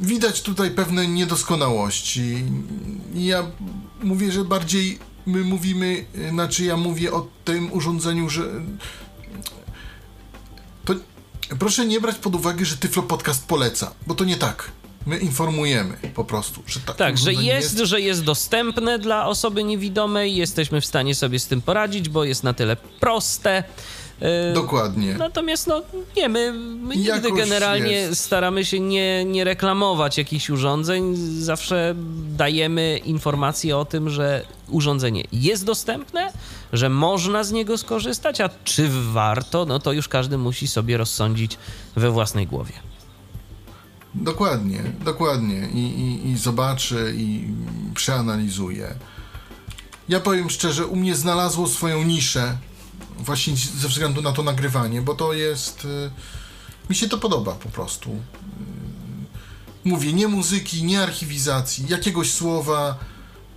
widać 0.00 0.42
tutaj 0.42 0.70
pewne 0.70 1.08
niedoskonałości. 1.08 2.44
Ja 3.14 3.42
mówię, 4.02 4.32
że 4.32 4.44
bardziej 4.44 4.98
my 5.26 5.40
mówimy, 5.44 6.06
yy, 6.14 6.30
znaczy 6.30 6.64
ja 6.64 6.76
mówię 6.76 7.12
o 7.12 7.26
tym 7.44 7.72
urządzeniu, 7.72 8.30
że 8.30 8.42
proszę 11.58 11.86
nie 11.86 12.00
brać 12.00 12.16
pod 12.16 12.34
uwagę, 12.34 12.64
że 12.64 12.76
Tyflo 12.76 13.02
Podcast 13.02 13.46
poleca, 13.46 13.94
bo 14.06 14.14
to 14.14 14.24
nie 14.24 14.36
tak. 14.36 14.70
My 15.06 15.18
informujemy 15.18 15.96
po 16.14 16.24
prostu, 16.24 16.62
że 16.66 16.80
tak. 16.80 16.96
Tak, 16.96 17.18
że 17.18 17.30
urządzenie 17.30 17.54
jest, 17.54 17.78
że 17.78 18.00
jest 18.00 18.24
dostępne 18.24 18.98
dla 18.98 19.26
osoby 19.26 19.64
niewidomej, 19.64 20.36
jesteśmy 20.36 20.80
w 20.80 20.86
stanie 20.86 21.14
sobie 21.14 21.38
z 21.38 21.46
tym 21.46 21.62
poradzić, 21.62 22.08
bo 22.08 22.24
jest 22.24 22.44
na 22.44 22.54
tyle 22.54 22.76
proste. 22.76 23.64
Yy, 24.20 24.54
Dokładnie. 24.54 25.14
Natomiast 25.14 25.66
no 25.66 25.82
nie, 26.16 26.28
my, 26.28 26.52
my 26.52 26.96
nigdy 26.96 27.32
generalnie 27.32 27.92
jest. 27.92 28.20
staramy 28.20 28.64
się 28.64 28.80
nie, 28.80 29.24
nie 29.24 29.44
reklamować 29.44 30.18
jakichś 30.18 30.50
urządzeń. 30.50 31.16
Zawsze 31.38 31.94
dajemy 32.36 32.98
informacje 33.04 33.76
o 33.76 33.84
tym, 33.84 34.10
że 34.10 34.44
urządzenie 34.68 35.24
jest 35.32 35.64
dostępne, 35.64 36.32
że 36.74 36.88
można 36.88 37.44
z 37.44 37.52
niego 37.52 37.78
skorzystać, 37.78 38.40
a 38.40 38.50
czy 38.64 38.88
warto, 39.12 39.64
no 39.64 39.78
to 39.78 39.92
już 39.92 40.08
każdy 40.08 40.38
musi 40.38 40.68
sobie 40.68 40.96
rozsądzić 40.96 41.58
we 41.96 42.10
własnej 42.10 42.46
głowie. 42.46 42.72
Dokładnie, 44.14 44.82
dokładnie. 45.04 45.68
I, 45.72 45.78
i, 45.78 46.28
I 46.30 46.38
zobaczy, 46.38 47.14
i 47.16 47.48
przeanalizuje. 47.94 48.94
Ja 50.08 50.20
powiem 50.20 50.50
szczerze, 50.50 50.86
u 50.86 50.96
mnie 50.96 51.14
znalazło 51.14 51.66
swoją 51.68 52.02
niszę 52.04 52.56
właśnie 53.18 53.54
ze 53.56 53.88
względu 53.88 54.22
na 54.22 54.32
to 54.32 54.42
nagrywanie, 54.42 55.02
bo 55.02 55.14
to 55.14 55.32
jest. 55.32 55.84
y, 55.84 56.10
Mi 56.90 56.96
się 56.96 57.08
to 57.08 57.18
podoba 57.18 57.52
po 57.52 57.68
prostu. 57.68 58.10
Y, 58.10 58.14
Mówię, 59.84 60.12
nie 60.12 60.28
muzyki, 60.28 60.84
nie 60.84 61.02
archiwizacji, 61.02 61.86
jakiegoś 61.88 62.32
słowa, 62.32 62.98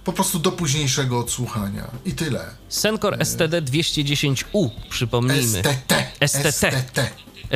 po 0.07 0.13
prostu 0.13 0.39
do 0.39 0.51
późniejszego 0.51 1.19
odsłuchania. 1.19 1.91
I 2.05 2.11
tyle. 2.11 2.45
Sencor 2.69 3.17
STD 3.19 3.61
210U, 3.61 4.69
przypomnijmy. 4.89 5.59
STT. 5.59 5.93
STT. 6.27 6.71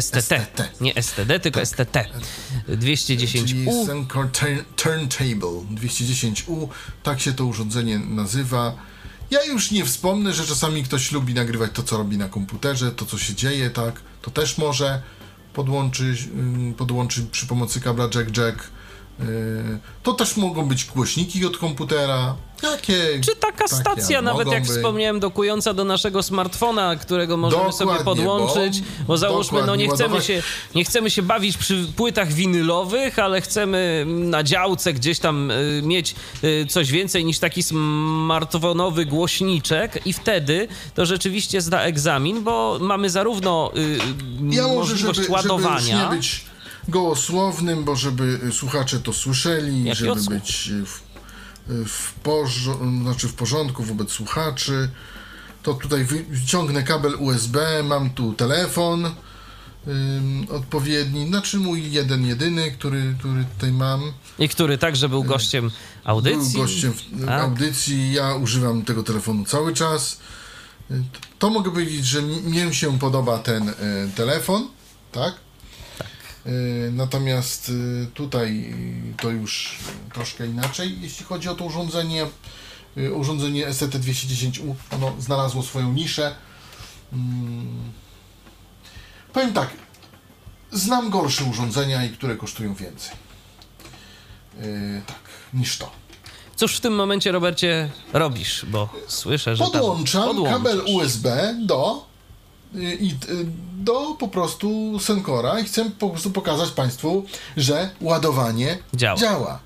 STT. 0.01 0.33
Nie 0.81 0.95
STD, 0.95 1.39
tylko 1.39 1.65
STT. 1.65 2.05
210U. 2.69 3.47
Czyli 3.47 3.65
Sencor 3.85 4.31
turn, 4.31 4.59
Turntable 4.75 5.61
210U, 5.75 6.67
tak 7.03 7.21
się 7.21 7.33
to 7.33 7.45
urządzenie 7.45 7.99
nazywa. 7.99 8.75
Ja 9.31 9.43
już 9.43 9.71
nie 9.71 9.85
wspomnę, 9.85 10.33
że 10.33 10.45
czasami 10.45 10.83
ktoś 10.83 11.11
lubi 11.11 11.33
nagrywać 11.33 11.71
to, 11.73 11.83
co 11.83 11.97
robi 11.97 12.17
na 12.17 12.29
komputerze, 12.29 12.91
to, 12.91 13.05
co 13.05 13.17
się 13.17 13.35
dzieje, 13.35 13.69
tak, 13.69 14.01
to 14.21 14.31
też 14.31 14.57
może 14.57 15.01
podłączyć, 15.53 16.29
podłączyć 16.77 17.25
przy 17.31 17.47
pomocy 17.47 17.81
kabla 17.81 18.07
jack-jack. 18.07 18.55
Yy, 19.21 19.79
To 20.03 20.13
też 20.13 20.37
mogą 20.37 20.65
być 20.67 20.85
głośniki 20.85 21.45
od 21.45 21.57
komputera. 21.57 22.35
Jakie? 22.63 23.19
Czy 23.25 23.35
taka 23.35 23.67
stacja, 23.67 24.21
nawet 24.21 24.51
jak 24.51 24.63
być. 24.63 24.71
wspomniałem, 24.71 25.19
dokująca 25.19 25.73
do 25.73 25.83
naszego 25.83 26.23
smartfona, 26.23 26.95
którego 26.95 27.37
możemy 27.37 27.63
Dokładnie, 27.63 27.77
sobie 27.93 28.05
podłączyć, 28.05 28.81
bo, 28.81 28.87
bo- 29.07 29.17
załóżmy, 29.17 29.63
no 29.65 29.75
nie 29.75 29.85
chcemy, 29.87 30.03
ładować- 30.03 30.25
się, 30.25 30.43
nie 30.75 30.83
chcemy 30.85 31.09
się 31.09 31.21
bawić 31.21 31.57
przy 31.57 31.85
płytach 31.95 32.33
winylowych, 32.33 33.19
ale 33.19 33.41
chcemy 33.41 34.05
na 34.07 34.43
działce 34.43 34.93
gdzieś 34.93 35.19
tam 35.19 35.51
y, 35.51 35.81
mieć 35.85 36.15
y, 36.43 36.65
coś 36.69 36.91
więcej 36.91 37.25
niż 37.25 37.39
taki 37.39 37.63
smartfonowy 37.63 39.05
głośniczek 39.05 40.07
i 40.07 40.13
wtedy 40.13 40.67
to 40.95 41.05
rzeczywiście 41.05 41.61
zda 41.61 41.81
egzamin, 41.81 42.43
bo 42.43 42.77
mamy 42.81 43.09
zarówno 43.09 43.71
y, 43.77 43.97
Ja 44.55 44.63
może, 44.67 44.75
możliwość 44.75 45.19
żeby, 45.19 45.31
ładowania, 45.31 46.09
żeby 46.11 46.21
gołosłownym, 46.87 47.83
bo 47.83 47.95
żeby 47.95 48.39
y, 48.43 48.51
słuchacze 48.51 48.99
to 48.99 49.13
słyszeli, 49.13 49.83
Jaki 49.83 49.99
żeby 49.99 50.11
odsłuch? 50.11 50.33
być 50.33 50.67
y, 50.67 50.85
w, 50.85 51.01
y, 51.71 51.85
w, 51.85 52.13
porzo- 52.23 53.01
znaczy 53.01 53.27
w 53.27 53.33
porządku 53.33 53.83
wobec 53.83 54.11
słuchaczy, 54.11 54.89
to 55.63 55.73
tutaj 55.73 56.03
wy- 56.05 56.23
wyciągnę 56.29 56.83
kabel 56.83 57.15
USB, 57.19 57.83
mam 57.83 58.09
tu 58.09 58.33
telefon 58.33 59.05
ym, 59.05 60.47
odpowiedni, 60.49 61.27
znaczy 61.27 61.57
mój 61.57 61.91
jeden, 61.91 62.25
jedyny, 62.25 62.71
który, 62.71 63.15
który 63.19 63.45
tutaj 63.45 63.71
mam. 63.71 64.01
i 64.39 64.49
który 64.49 64.77
także 64.77 65.09
był 65.09 65.23
gościem 65.23 65.71
audycji. 66.03 66.53
Był 66.53 66.61
gościem 66.61 66.93
w 66.93 67.25
Tak. 67.25 67.41
audycji, 67.41 68.13
ja 68.13 68.35
używam 68.35 68.81
tego 68.81 69.03
telefonu 69.03 69.45
cały 69.45 69.73
czas. 69.73 70.19
To 71.39 71.49
mogę 71.49 71.71
powiedzieć, 71.71 72.05
że 72.05 72.21
mi- 72.21 72.75
się 72.75 72.99
podoba 72.99 73.39
ten 73.39 73.69
y, 73.69 73.73
telefon, 74.15 74.67
tak? 75.11 75.33
Y, 76.45 76.91
Natomiast 76.93 77.69
y, 77.69 78.07
tutaj 78.13 78.75
to 79.21 79.29
już 79.29 79.77
troszkę 80.13 80.47
inaczej. 80.47 80.97
Jeśli 81.01 81.25
chodzi 81.25 81.49
o 81.49 81.55
to 81.55 81.63
urządzenie, 81.65 82.25
y, 82.97 83.13
urządzenie 83.13 83.67
STT210U, 83.67 84.75
ono 84.91 85.13
znalazło 85.19 85.63
swoją 85.63 85.93
niszę. 85.93 86.35
Mm. 87.13 87.91
Powiem 89.33 89.53
tak, 89.53 89.69
znam 90.71 91.09
gorsze 91.09 91.43
urządzenia 91.43 92.05
i 92.05 92.09
które 92.09 92.35
kosztują 92.35 92.75
więcej. 92.75 93.11
Tak, 95.07 95.19
niż 95.53 95.77
to. 95.77 95.91
Cóż 96.55 96.77
w 96.77 96.79
tym 96.79 96.95
momencie, 96.95 97.31
Robercie, 97.31 97.91
robisz? 98.13 98.65
Bo 98.65 98.89
słyszę, 99.07 99.55
że 99.55 99.63
Podłączam 99.63 100.43
kabel 100.45 100.81
USB 100.87 101.55
do 101.65 102.10
i 102.73 103.15
do 103.77 104.15
po 104.19 104.27
prostu 104.27 104.99
Sencora 104.99 105.59
i 105.59 105.63
chcę 105.63 105.91
po 105.99 106.09
prostu 106.09 106.31
pokazać 106.31 106.71
Państwu, 106.71 107.25
że 107.57 107.89
ładowanie 108.01 108.77
Działa. 108.93 109.59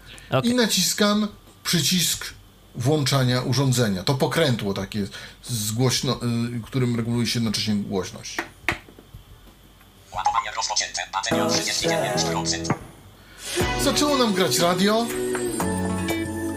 I 0.44 0.56
naciskam 0.56 1.28
przycisk 1.64 2.34
włączania 2.76 3.42
urządzenia. 3.42 4.04
To 4.04 4.14
pokrętło 4.14 4.74
takie 4.74 5.08
z 5.44 5.72
głośno, 5.72 6.20
y, 6.58 6.62
którym 6.62 6.96
reguluje 6.96 7.28
się 7.28 7.40
jednocześnie 7.40 7.76
głośność. 7.76 8.38
Ładowanie 10.12 10.52
rozpoczęte. 10.58 11.02
Bateria 11.14 11.48
39%. 11.48 12.74
Zaczęło 13.82 14.18
nam 14.18 14.34
grać 14.34 14.60
radio, 14.60 15.06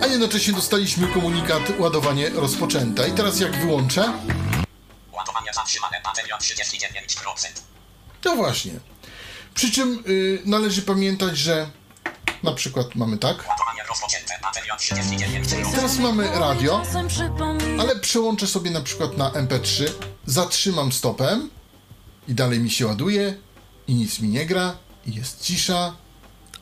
a 0.02 0.06
jednocześnie 0.06 0.54
dostaliśmy 0.54 1.06
komunikat 1.06 1.62
ładowanie 1.78 2.30
rozpoczęte. 2.30 3.08
I 3.08 3.12
teraz 3.12 3.40
jak 3.40 3.56
wyłączę, 3.56 4.12
Ładowanie 5.28 5.52
zatrzymane. 5.55 6.00
Bateria 6.05 6.38
39%. 6.38 7.60
To 8.20 8.36
właśnie. 8.36 8.72
Przy 9.55 9.72
czym 9.72 10.05
y, 10.09 10.42
należy 10.44 10.82
pamiętać, 10.82 11.38
że 11.38 11.70
na 12.42 12.52
przykład 12.52 12.94
mamy 12.94 13.18
tak. 13.18 13.48
Ładowanie 13.48 13.82
Rozpoczęte. 13.88 14.38
Bateria 14.42 14.76
39%. 14.76 15.74
Teraz 15.74 15.98
mamy 15.98 16.30
radio, 16.38 16.82
ale 17.80 17.96
przełączę 17.96 18.46
sobie 18.46 18.70
na 18.70 18.80
przykład 18.80 19.16
na 19.16 19.30
MP3, 19.30 19.90
zatrzymam 20.26 20.92
stopem 20.92 21.50
i 22.28 22.34
dalej 22.34 22.60
mi 22.60 22.70
się 22.70 22.86
ładuje 22.86 23.34
i 23.88 23.94
nic 23.94 24.20
mi 24.20 24.28
nie 24.28 24.46
gra 24.46 24.76
i 25.06 25.14
jest 25.14 25.42
cisza. 25.42 25.96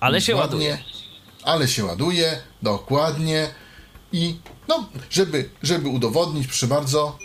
Ale 0.01 0.21
się 0.21 0.37
ładuje. 0.37 0.79
Ale 1.43 1.69
się 1.69 1.85
ładuje, 1.85 2.43
dokładnie. 2.63 3.55
I 4.13 4.39
no, 4.69 4.89
żeby, 5.11 5.51
żeby 5.63 5.89
udowodnić, 5.89 6.47
proszę 6.47 6.67
bardzo. 6.67 7.19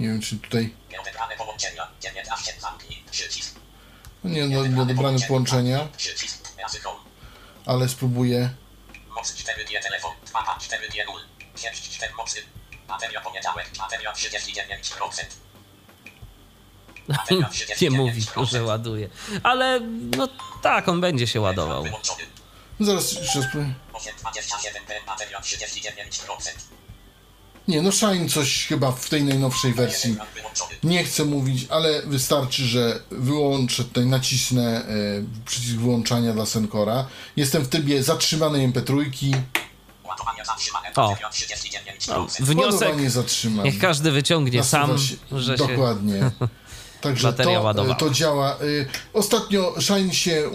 Nie 0.00 0.08
wiem, 0.08 0.20
czy 0.20 0.38
tutaj. 0.38 0.74
Nieodebrane 0.90 1.36
połączenia. 1.36 1.88
19 2.00 2.54
zamknij. 2.60 3.02
Przycisk. 3.10 3.54
No 4.24 4.30
nie, 4.30 4.46
no, 4.48 4.64
no 4.68 4.86
dobrane 4.86 5.18
połączenia, 5.28 5.88
Przycisk. 5.96 6.48
Ale 7.66 7.88
spróbuję. 7.88 8.50
Moc 9.08 9.32
4G 9.32 9.82
telefon. 9.82 10.12
2 10.26 10.40
4G 10.40 10.92
0. 10.96 11.12
5 11.62 11.80
4 11.80 12.14
mocy. 12.14 12.42
Bateria 12.88 13.20
poniedziałek. 13.20 13.70
Bateria 13.78 14.12
39%. 14.12 15.24
Nie 17.82 17.90
mówi, 17.90 18.22
że 18.50 18.62
ładuje. 18.62 19.08
Ale 19.42 19.80
no 20.16 20.28
tak, 20.62 20.88
on 20.88 21.00
będzie 21.00 21.26
się 21.26 21.40
ładował. 21.40 21.84
Zaraz 22.80 23.12
jeszcze 23.12 23.42
spróbuję. 23.42 23.74
827P. 23.92 25.06
Bateria 25.06 25.40
39%. 25.40 26.79
Nie, 27.68 27.82
no 27.82 27.92
Shine 27.92 28.28
coś 28.28 28.66
chyba 28.66 28.92
w 28.92 29.08
tej 29.08 29.24
najnowszej 29.24 29.74
wersji. 29.74 30.16
Nie 30.84 31.04
chcę 31.04 31.24
mówić, 31.24 31.66
ale 31.70 32.02
wystarczy, 32.02 32.64
że 32.64 33.00
wyłączę 33.10 33.84
tutaj, 33.84 34.06
nacisnę 34.06 34.84
e, 34.84 34.86
przycisk 35.44 35.76
wyłączania 35.76 36.32
dla 36.32 36.46
Sencora. 36.46 37.06
Jestem 37.36 37.62
w 37.62 37.68
trybie 37.68 38.02
zatrzymanej 38.02 38.68
MP3. 38.72 39.10
Ładowanie 40.04 40.44
zatrzymane. 40.44 40.88
O. 40.96 41.08
Bateria 41.08 41.30
39%. 41.30 42.08
No, 42.08 42.26
wniosek, 42.40 43.10
zatrzymane. 43.10 43.70
niech 43.70 43.78
każdy 43.80 44.10
wyciągnie 44.10 44.58
Nasuwa 44.58 44.86
sam, 44.86 44.98
się- 44.98 45.40
że 45.40 45.58
się 45.58 45.66
Dokładnie. 45.66 46.20
Także 47.00 47.28
bateria 47.28 47.58
to, 47.58 47.64
ładowała. 47.64 47.94
to 47.94 48.10
działa. 48.10 48.56
Y, 48.62 48.86
Ostatnio 49.12 49.74
Shine 49.80 50.14
się, 50.14 50.50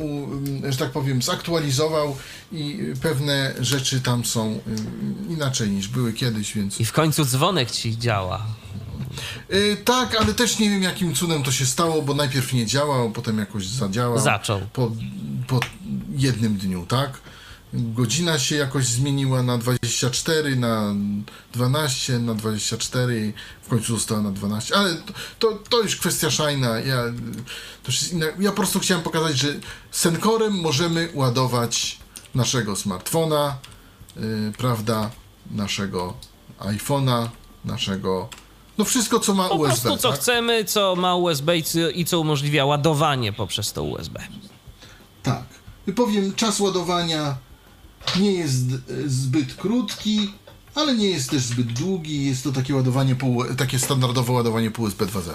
y, 0.65 0.71
że 0.71 0.77
tak 0.77 0.91
powiem, 0.91 1.21
zaktualizował 1.21 2.15
i 2.51 2.79
pewne 3.01 3.53
rzeczy 3.59 4.01
tam 4.01 4.25
są 4.25 4.51
y, 4.51 5.33
inaczej 5.33 5.69
niż 5.69 5.87
były 5.87 6.13
kiedyś, 6.13 6.53
więc... 6.53 6.79
I 6.79 6.85
w 6.85 6.91
końcu 6.91 7.25
dzwonek 7.25 7.71
ci 7.71 7.97
działa. 7.97 8.45
Tak, 9.85 10.15
ale 10.21 10.33
też 10.33 10.59
nie 10.59 10.69
wiem 10.69 10.83
jakim 10.83 11.15
cudem 11.15 11.43
to 11.43 11.51
się 11.51 11.65
stało, 11.65 12.01
bo 12.01 12.13
najpierw 12.13 12.53
nie 12.53 12.65
działał, 12.65 13.11
potem 13.11 13.37
jakoś 13.37 13.67
zadziałał. 13.67 14.19
Zaczął. 14.19 14.61
Po, 14.73 14.91
po 15.47 15.59
jednym 16.15 16.57
dniu, 16.57 16.85
tak? 16.85 17.21
Godzina 17.73 18.39
się 18.39 18.55
jakoś 18.55 18.85
zmieniła 18.85 19.43
na 19.43 19.57
24, 19.57 20.55
na 20.55 20.93
12, 21.53 22.19
na 22.19 22.33
24, 22.33 23.33
w 23.61 23.67
końcu 23.67 23.93
została 23.93 24.21
na 24.21 24.31
12, 24.31 24.75
ale 24.75 24.95
to, 25.39 25.59
to, 25.69 25.81
już 25.81 25.95
kwestia 25.95 26.27
Shine'a. 26.27 26.85
Ja, 26.85 27.03
ja 28.39 28.49
po 28.49 28.55
prostu 28.57 28.79
chciałem 28.79 29.03
pokazać, 29.03 29.37
że 29.37 29.47
Senkorem 29.91 30.61
możemy 30.61 31.09
ładować 31.13 31.97
naszego 32.35 32.75
smartfona, 32.75 33.57
y, 34.17 34.51
prawda, 34.57 35.11
naszego 35.51 36.13
iPhone'a, 36.59 37.27
naszego 37.65 38.29
no 38.77 38.85
wszystko, 38.85 39.19
co 39.19 39.33
ma 39.33 39.49
Po 39.49 39.55
USB. 39.55 39.81
prostu 39.81 39.97
co 39.97 40.11
tak? 40.11 40.19
chcemy, 40.19 40.65
co 40.65 40.95
ma 40.95 41.15
USB 41.15 41.57
i 41.57 41.63
co, 41.63 41.89
i 41.89 42.05
co 42.05 42.19
umożliwia 42.19 42.65
ładowanie 42.65 43.33
poprzez 43.33 43.73
to 43.73 43.83
USB. 43.83 44.19
Tak. 45.23 45.43
Powiem, 45.95 46.33
czas 46.33 46.59
ładowania 46.59 47.37
nie 48.19 48.31
jest 48.31 48.55
e, 48.71 49.09
zbyt 49.09 49.53
krótki, 49.55 50.33
ale 50.75 50.95
nie 50.95 51.09
jest 51.09 51.29
też 51.29 51.43
zbyt 51.43 51.73
długi. 51.73 52.25
Jest 52.25 52.43
to 52.43 52.51
takie 52.51 52.75
ładowanie, 52.75 53.15
po, 53.15 53.27
U- 53.27 53.55
takie 53.55 53.79
standardowe 53.79 54.33
ładowanie 54.33 54.71
po 54.71 54.81
USB 54.81 55.05
2.0. 55.05 55.31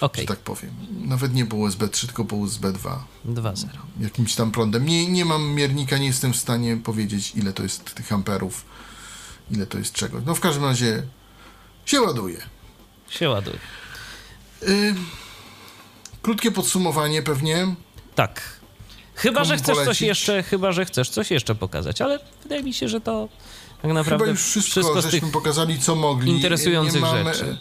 Okej. 0.00 0.22
Że 0.24 0.28
tak 0.28 0.38
powiem. 0.38 0.70
Nawet 0.90 1.34
nie 1.34 1.46
po 1.46 1.56
USB 1.56 1.88
3, 1.88 2.06
tylko 2.06 2.24
po 2.24 2.36
USB 2.36 2.72
2. 2.72 3.04
2.0. 3.26 3.66
Jakimś 4.00 4.34
tam 4.34 4.50
prądem. 4.50 4.86
Nie, 4.86 5.08
nie 5.08 5.24
mam 5.24 5.42
miernika, 5.48 5.98
nie 5.98 6.06
jestem 6.06 6.32
w 6.32 6.36
stanie 6.36 6.76
powiedzieć, 6.76 7.32
ile 7.36 7.52
to 7.52 7.62
jest 7.62 7.84
tych 7.94 8.12
amperów, 8.12 8.64
ile 9.50 9.66
to 9.66 9.78
jest 9.78 9.92
czego. 9.92 10.20
No 10.26 10.34
w 10.34 10.40
każdym 10.40 10.64
razie 10.64 11.02
się 11.86 12.00
ładuje. 12.00 12.38
Się 13.08 13.28
ładuje. 13.28 13.58
Y, 14.62 14.94
krótkie 16.22 16.50
podsumowanie 16.50 17.22
pewnie. 17.22 17.74
Tak. 18.14 18.60
Chyba, 19.14 19.44
że 19.44 19.56
chcesz 19.56 19.66
coś 19.76 19.84
polecić? 19.84 20.08
jeszcze, 20.08 20.42
chyba, 20.42 20.72
że 20.72 20.84
chcesz 20.84 21.08
coś 21.10 21.30
jeszcze 21.30 21.54
pokazać, 21.54 22.00
ale 22.00 22.18
wydaje 22.42 22.62
mi 22.62 22.74
się, 22.74 22.88
że 22.88 23.00
to 23.00 23.28
tak 23.82 23.92
naprawdę 23.92 24.18
Chyba 24.24 24.30
już 24.30 24.42
wszystko, 24.42 25.00
z 25.00 25.04
żeśmy 25.04 25.20
tych 25.20 25.30
pokazali, 25.32 25.78
co 25.78 25.94
mogli. 25.94 26.32
interesujących 26.32 26.94
Nie 26.94 27.00
mamy- 27.00 27.34
rzeczy. 27.34 27.58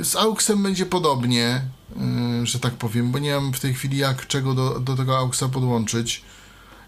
y, 0.00 0.04
Z 0.04 0.16
AUXem 0.16 0.62
będzie 0.62 0.86
podobnie, 0.86 1.62
y, 2.42 2.46
że 2.46 2.60
tak 2.60 2.74
powiem, 2.74 3.10
bo 3.12 3.18
nie 3.18 3.34
mam 3.34 3.52
w 3.52 3.60
tej 3.60 3.74
chwili 3.74 3.98
jak 3.98 4.26
czego 4.26 4.54
do, 4.54 4.80
do 4.80 4.96
tego 4.96 5.18
AUXa 5.18 5.42
podłączyć. 5.52 6.22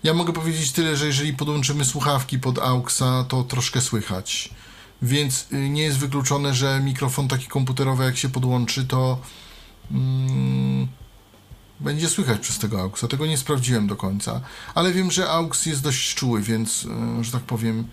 Ja 0.02 0.14
mogę 0.14 0.32
powiedzieć 0.32 0.72
tyle, 0.72 0.96
że 0.96 1.06
jeżeli 1.06 1.32
podłączymy 1.34 1.84
słuchawki 1.84 2.38
pod 2.38 2.58
AUXa, 2.58 3.24
to 3.28 3.42
troszkę 3.42 3.80
słychać. 3.80 4.50
Więc 5.02 5.46
y, 5.52 5.68
nie 5.68 5.82
jest 5.82 5.98
wykluczone, 5.98 6.54
że 6.54 6.80
mikrofon 6.80 7.28
taki 7.28 7.46
komputerowy, 7.46 8.04
jak 8.04 8.16
się 8.16 8.28
podłączy, 8.28 8.84
to 8.84 9.18
mm, 9.90 10.31
będzie 11.82 12.08
słychać 12.08 12.40
przez 12.40 12.58
tego 12.58 12.80
AUXa. 12.80 13.08
Tego 13.08 13.26
nie 13.26 13.38
sprawdziłem 13.38 13.86
do 13.86 13.96
końca. 13.96 14.40
Ale 14.74 14.92
wiem, 14.92 15.10
że 15.10 15.30
AUX 15.30 15.66
jest 15.66 15.82
dość 15.82 16.14
czuły, 16.14 16.42
więc, 16.42 16.84
y, 17.20 17.24
że 17.24 17.32
tak 17.32 17.42
powiem, 17.42 17.84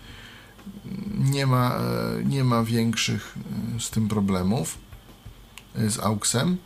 nie 1.18 1.46
ma, 1.46 1.74
e, 1.74 2.24
nie 2.24 2.44
ma 2.44 2.64
większych 2.64 3.38
e, 3.76 3.80
z 3.80 3.90
tym 3.90 4.08
problemów 4.08 4.78
e, 5.76 5.90
z 5.90 5.98
AUXem. 5.98 6.56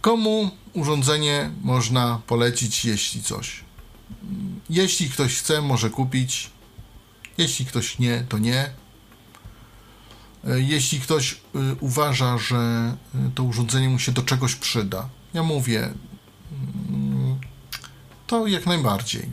Komu 0.00 0.50
urządzenie 0.72 1.50
można 1.62 2.20
polecić, 2.26 2.84
jeśli 2.84 3.22
coś? 3.22 3.64
Jeśli 4.70 5.10
ktoś 5.10 5.38
chce, 5.38 5.62
może 5.62 5.90
kupić. 5.90 6.50
Jeśli 7.38 7.66
ktoś 7.66 7.98
nie, 7.98 8.24
to 8.28 8.38
nie. 8.38 8.70
E, 10.46 10.60
Jeśli 10.60 11.00
ktoś 11.00 11.32
y, 11.32 11.36
uważa, 11.80 12.38
że 12.38 12.92
y, 13.14 13.30
to 13.34 13.42
urządzenie 13.42 13.88
mu 13.88 13.98
się 13.98 14.12
do 14.12 14.22
czegoś 14.22 14.54
przyda, 14.54 15.08
ja 15.34 15.42
mówię, 15.42 15.88
mm, 16.88 17.36
to 18.26 18.46
jak 18.46 18.66
najbardziej. 18.66 19.30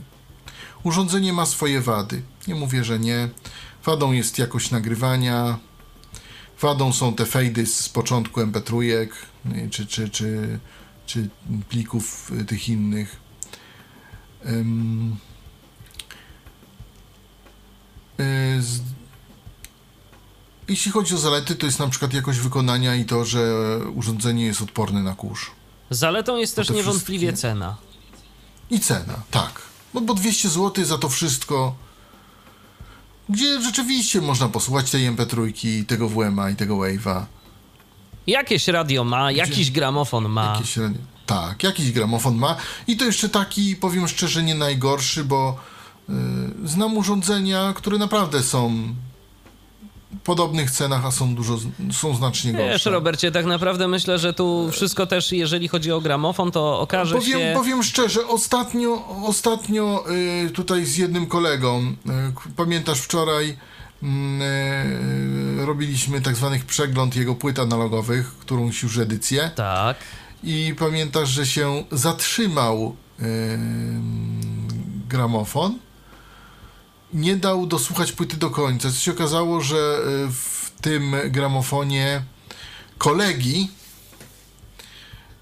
Urządzenie 0.82 1.32
ma 1.32 1.46
swoje 1.46 1.80
wady. 1.80 2.22
Nie 2.48 2.54
mówię, 2.54 2.84
że 2.84 2.98
nie. 2.98 3.28
Wadą 3.84 4.12
jest 4.12 4.38
jakość 4.38 4.70
nagrywania. 4.70 5.58
Wadą 6.60 6.92
są 6.92 7.14
te 7.14 7.26
fejdy 7.26 7.66
z 7.66 7.88
początku 7.88 8.40
MP3, 8.40 8.82
y, 8.82 9.70
czy, 9.70 9.86
czy, 9.86 10.08
czy, 10.08 10.58
czy 11.06 11.28
plików 11.68 12.32
tych 12.48 12.68
innych. 12.68 13.16
Ym, 14.46 15.16
y, 18.20 18.62
z, 18.62 18.80
jeśli 20.68 20.92
chodzi 20.92 21.14
o 21.14 21.18
zalety, 21.18 21.56
to 21.56 21.66
jest 21.66 21.78
na 21.78 21.88
przykład 21.88 22.14
jakość 22.14 22.38
wykonania 22.38 22.94
i 22.94 23.04
to, 23.04 23.24
że 23.24 23.40
urządzenie 23.94 24.44
jest 24.44 24.62
odporne 24.62 25.02
na 25.02 25.14
kurz. 25.14 25.50
Zaletą 25.90 26.36
jest 26.36 26.52
Bo 26.52 26.56
też 26.56 26.68
te 26.68 26.74
niewątpliwie 26.74 27.28
wszystkie- 27.28 27.48
cena. 27.48 27.76
I 28.70 28.80
cena, 28.80 29.14
tak. 29.30 29.62
No 29.94 30.00
bo 30.00 30.14
200 30.14 30.48
zł 30.48 30.84
za 30.84 30.98
to 30.98 31.08
wszystko, 31.08 31.74
gdzie 33.28 33.62
rzeczywiście 33.62 34.20
można 34.20 34.48
posłuchać 34.48 34.90
tej 34.90 35.10
MP3, 35.10 35.84
tego 35.86 36.08
WMA 36.08 36.50
i 36.50 36.56
tego 36.56 36.76
Wave'a. 36.76 37.24
Jakieś 38.26 38.68
radio 38.68 39.04
ma, 39.04 39.32
jakiś 39.32 39.70
gramofon 39.70 40.28
ma. 40.28 40.52
Jakieś, 40.54 40.74
tak, 41.26 41.62
jakiś 41.62 41.92
gramofon 41.92 42.36
ma. 42.36 42.56
I 42.86 42.96
to 42.96 43.04
jeszcze 43.04 43.28
taki, 43.28 43.76
powiem 43.76 44.08
szczerze, 44.08 44.42
nie 44.42 44.54
najgorszy, 44.54 45.24
bo 45.24 45.56
y, 46.08 46.12
znam 46.64 46.96
urządzenia, 46.96 47.72
które 47.76 47.98
naprawdę 47.98 48.42
są 48.42 48.94
podobnych 50.24 50.70
cenach, 50.70 51.06
a 51.06 51.10
są 51.10 51.34
dużo, 51.34 51.58
są 51.92 52.16
znacznie 52.16 52.52
gorsze. 52.52 52.72
Wiesz, 52.72 52.86
Robercie, 52.86 53.32
tak 53.32 53.46
naprawdę 53.46 53.88
myślę, 53.88 54.18
że 54.18 54.32
tu 54.32 54.70
wszystko 54.72 55.06
też, 55.06 55.32
jeżeli 55.32 55.68
chodzi 55.68 55.92
o 55.92 56.00
gramofon, 56.00 56.52
to 56.52 56.80
okaże 56.80 57.14
Powiem, 57.14 57.38
się... 57.40 57.52
powiem 57.54 57.82
szczerze, 57.82 58.28
ostatnio, 58.28 59.08
ostatnio 59.26 60.04
y, 60.46 60.50
tutaj 60.50 60.84
z 60.84 60.96
jednym 60.96 61.26
kolegą, 61.26 61.80
y, 61.80 62.54
pamiętasz 62.56 62.98
wczoraj 62.98 63.56
mm, 64.02 64.42
y, 65.60 65.66
robiliśmy 65.66 66.20
tak 66.20 66.36
zwanych 66.36 66.64
przegląd 66.64 67.16
jego 67.16 67.34
płyt 67.34 67.58
analogowych, 67.58 68.32
którąś 68.38 68.82
już 68.82 68.98
edycję. 68.98 69.50
Tak. 69.54 69.96
I 70.42 70.74
pamiętasz, 70.78 71.28
że 71.28 71.46
się 71.46 71.84
zatrzymał 71.92 72.96
gramofon. 75.08 75.78
Nie 77.12 77.36
dał 77.36 77.66
dosłuchać 77.66 78.12
płyty 78.12 78.36
do 78.36 78.50
końca. 78.50 78.90
Co 78.90 78.96
się 78.98 79.10
okazało, 79.12 79.60
że 79.60 79.76
y, 80.26 80.32
w 80.32 80.72
tym 80.80 81.16
gramofonie 81.30 82.22
kolegi 82.98 83.68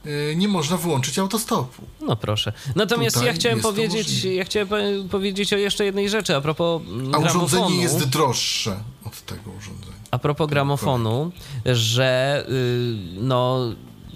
y, 0.07 0.35
nie 0.37 0.49
można 0.49 0.77
wyłączyć 0.77 1.19
autostopu. 1.19 1.83
No 2.01 2.17
proszę. 2.17 2.53
Natomiast 2.77 3.15
Tutaj 3.17 3.27
ja 3.29 3.33
chciałem 3.35 3.61
powiedzieć, 3.61 4.25
ja 4.25 4.45
chciałem 4.45 4.69
po- 4.69 5.09
powiedzieć 5.11 5.53
o 5.53 5.57
jeszcze 5.57 5.85
jednej 5.85 6.09
rzeczy 6.09 6.37
a 6.37 6.41
propos 6.41 6.83
A 6.83 6.87
gramofonu. 7.19 7.45
urządzenie 7.45 7.83
jest 7.83 8.09
droższe 8.09 8.83
od 9.05 9.21
tego 9.23 9.51
urządzenia. 9.51 9.93
A 10.11 10.19
propos 10.19 10.49
gramofonu, 10.51 11.33
że 11.65 12.45
y, 12.49 12.95
no, 13.21 13.59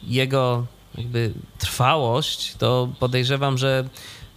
jego 0.06 0.66
jakby 0.98 1.32
trwałość, 1.58 2.54
to 2.58 2.88
podejrzewam, 3.00 3.58
że 3.58 3.88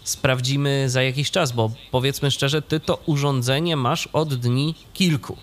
sprawdzimy 0.10 0.90
za 0.90 1.04
jakiś 1.04 1.32
czas, 1.32 1.52
bo 1.52 1.72
powiedzmy 1.92 2.32
szczerze, 2.32 2.62
ty 2.62 2.80
to 2.80 3.00
urządzenie 3.06 3.76
masz 3.76 4.10
od 4.14 4.34
dni 4.34 4.76
kilku. 4.94 5.38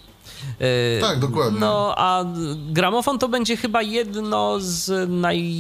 Y, 0.60 1.00
Tak, 1.00 1.18
dokładnie. 1.18 1.60
No, 1.60 1.94
a 1.96 2.24
gramofon 2.68 3.18
to 3.18 3.28
będzie 3.28 3.56
chyba 3.56 3.82
jedno 3.82 4.56
z 4.60 5.10
naj... 5.10 5.54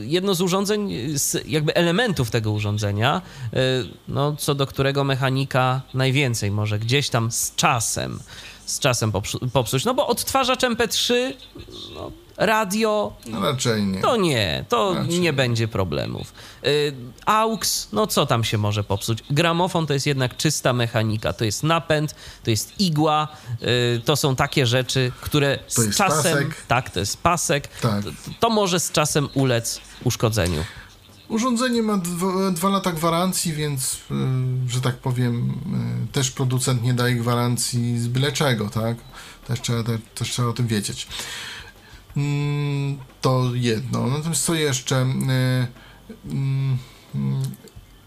jedno 0.00 0.34
z 0.34 0.40
urządzeń, 0.40 0.92
z 1.18 1.48
jakby 1.48 1.74
elementów 1.74 2.30
tego 2.30 2.52
urządzenia, 2.52 3.22
y, 3.54 3.58
no, 4.08 4.36
co 4.36 4.54
do 4.54 4.66
którego 4.66 5.04
mechanika 5.04 5.82
najwięcej 5.94 6.50
może 6.50 6.78
gdzieś 6.78 7.10
tam 7.10 7.32
z 7.32 7.54
czasem, 7.54 8.20
z 8.66 8.78
czasem 8.78 9.12
popsu- 9.12 9.50
popsuć. 9.52 9.84
No 9.84 9.94
bo 9.94 10.06
odtwarzacz 10.06 10.60
MP3, 10.62 11.14
no, 11.94 12.10
radio, 12.36 13.12
No 13.26 13.40
raczej 13.40 13.82
nie. 13.84 14.00
to 14.00 14.16
nie, 14.16 14.64
to 14.68 14.94
Raczej 14.94 15.20
nie 15.20 15.32
będzie 15.32 15.68
problemów. 15.68 16.32
Y, 16.66 16.94
AUX, 17.26 17.88
no 17.92 18.06
co 18.06 18.26
tam 18.26 18.44
się 18.44 18.58
może 18.58 18.84
popsuć? 18.84 19.18
Gramofon 19.30 19.86
to 19.86 19.92
jest 19.94 20.06
jednak 20.06 20.36
czysta 20.36 20.72
mechanika. 20.72 21.32
To 21.32 21.44
jest 21.44 21.62
napęd, 21.62 22.14
to 22.44 22.50
jest 22.50 22.80
igła, 22.80 23.28
y, 23.96 24.00
to 24.04 24.16
są 24.16 24.36
takie 24.36 24.66
rzeczy, 24.66 25.12
które 25.20 25.58
To 25.74 25.82
z 25.82 25.96
czasem. 25.96 26.16
pasek. 26.32 26.62
Tak, 26.68 26.90
to 26.90 27.00
jest 27.00 27.22
pasek. 27.22 27.68
Tak. 27.68 28.04
To, 28.04 28.10
to 28.40 28.50
może 28.50 28.80
z 28.80 28.92
czasem 28.92 29.28
ulec 29.34 29.80
uszkodzeniu. 30.04 30.64
Urządzenie 31.28 31.82
ma 31.82 31.96
dwa, 32.52 32.68
lata 32.68 32.92
gwarancji, 32.92 33.52
więc, 33.52 33.94
y, 33.94 34.70
że 34.70 34.80
tak 34.80 34.98
powiem, 34.98 35.50
y, 36.08 36.12
też 36.12 36.30
producent 36.30 36.82
nie 36.82 36.94
daje 36.94 37.14
gwarancji 37.14 37.98
z 37.98 38.08
byle 38.08 38.32
czego, 38.32 38.70
tak? 38.70 38.96
Też 39.46 39.60
trzeba, 39.60 39.82
te, 39.82 39.98
też 39.98 40.30
trzeba 40.30 40.48
o 40.48 40.52
tym 40.52 40.66
wiedzieć. 40.66 41.06
Mm, 42.16 42.98
To 43.20 43.50
jedno. 43.54 44.06
Natomiast 44.06 44.44
co 44.44 44.54
jeszcze? 44.54 44.96
Mm, 44.96 45.66
mm, 46.24 46.78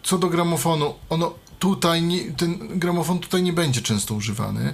Co 0.03 0.17
do 0.17 0.27
gramofonu, 0.27 0.93
ono 1.09 1.33
tutaj, 1.59 2.01
nie, 2.01 2.31
ten 2.31 2.79
gramofon 2.79 3.19
tutaj 3.19 3.43
nie 3.43 3.53
będzie 3.53 3.81
często 3.81 4.13
używany, 4.13 4.73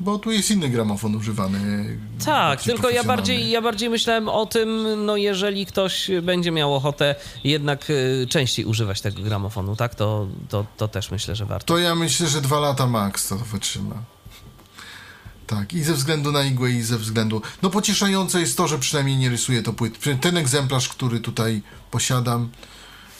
bo 0.00 0.18
tu 0.18 0.30
jest 0.30 0.50
inny 0.50 0.68
gramofon 0.68 1.14
używany. 1.14 1.98
Tak, 2.24 2.62
tylko 2.62 2.90
ja 2.90 3.04
bardziej, 3.04 3.50
ja 3.50 3.62
bardziej 3.62 3.90
myślałem 3.90 4.28
o 4.28 4.46
tym, 4.46 4.86
no 5.06 5.16
jeżeli 5.16 5.66
ktoś 5.66 6.10
będzie 6.22 6.50
miał 6.50 6.74
ochotę 6.74 7.14
jednak 7.44 7.90
y, 7.90 8.26
częściej 8.28 8.64
używać 8.64 9.00
tego 9.00 9.22
gramofonu, 9.22 9.76
tak, 9.76 9.94
to, 9.94 10.26
to, 10.48 10.66
to 10.76 10.88
też 10.88 11.10
myślę, 11.10 11.36
że 11.36 11.46
warto. 11.46 11.66
To 11.66 11.78
ja 11.78 11.94
myślę, 11.94 12.28
że 12.28 12.40
dwa 12.40 12.60
lata 12.60 12.86
max 12.86 13.28
to 13.28 13.36
wytrzyma. 13.36 13.94
Tak, 15.46 15.72
i 15.72 15.82
ze 15.82 15.94
względu 15.94 16.32
na 16.32 16.44
igłę, 16.44 16.70
i 16.70 16.82
ze 16.82 16.98
względu. 16.98 17.42
No 17.62 17.70
pocieszające 17.70 18.40
jest 18.40 18.56
to, 18.56 18.68
że 18.68 18.78
przynajmniej 18.78 19.16
nie 19.16 19.28
rysuje 19.30 19.62
to 19.62 19.72
płyt. 19.72 19.98
Ten 20.20 20.36
egzemplarz, 20.36 20.88
który 20.88 21.20
tutaj 21.20 21.62
posiadam, 21.90 22.50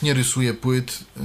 nie 0.03 0.13
rysuje 0.13 0.53
płyt, 0.53 0.99
yy, 1.17 1.23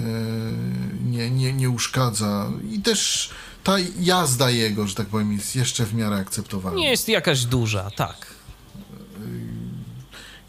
nie, 1.04 1.30
nie, 1.30 1.52
nie 1.52 1.70
uszkadza. 1.70 2.50
I 2.72 2.80
też 2.82 3.30
ta 3.64 3.76
jazda 4.00 4.50
jego, 4.50 4.86
że 4.86 4.94
tak 4.94 5.06
powiem, 5.06 5.32
jest 5.32 5.56
jeszcze 5.56 5.86
w 5.86 5.94
miarę 5.94 6.16
akceptowalna. 6.16 6.78
Nie 6.78 6.90
jest 6.90 7.08
jakaś 7.08 7.44
duża, 7.44 7.90
tak. 7.90 8.36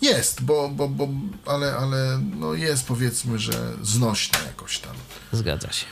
Jest, 0.02 0.42
bo, 0.42 0.70
bo, 0.70 0.88
bo 0.88 1.08
ale, 1.46 1.76
ale 1.76 2.22
no 2.38 2.54
jest 2.54 2.88
powiedzmy, 2.88 3.40
że 3.40 3.74
znośna 3.82 4.40
jakoś 4.48 4.80
tam. 4.80 4.94
Zgadza 5.32 5.72
się. 5.72 5.86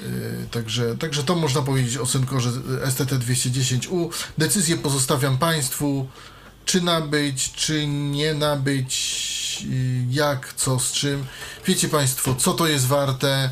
Yy, 0.00 0.46
Także, 0.50 0.96
także 0.96 1.22
to 1.22 1.34
można 1.34 1.62
powiedzieć 1.62 1.96
o 1.96 2.06
Synkorze 2.06 2.50
STT 2.90 3.12
210U. 3.12 4.08
Decyzję 4.38 4.76
pozostawiam 4.76 5.38
Państwu, 5.38 6.06
czy 6.64 6.80
nabyć, 6.80 7.52
czy 7.52 7.86
nie 7.86 8.34
nabyć, 8.34 8.94
yy, 9.70 10.04
jak, 10.10 10.54
co, 10.54 10.78
z 10.78 10.92
czym. 10.92 11.26
Wiecie 11.66 11.88
Państwo, 11.88 12.34
co 12.34 12.52
to 12.52 12.66
jest 12.66 12.86
warte. 12.86 13.50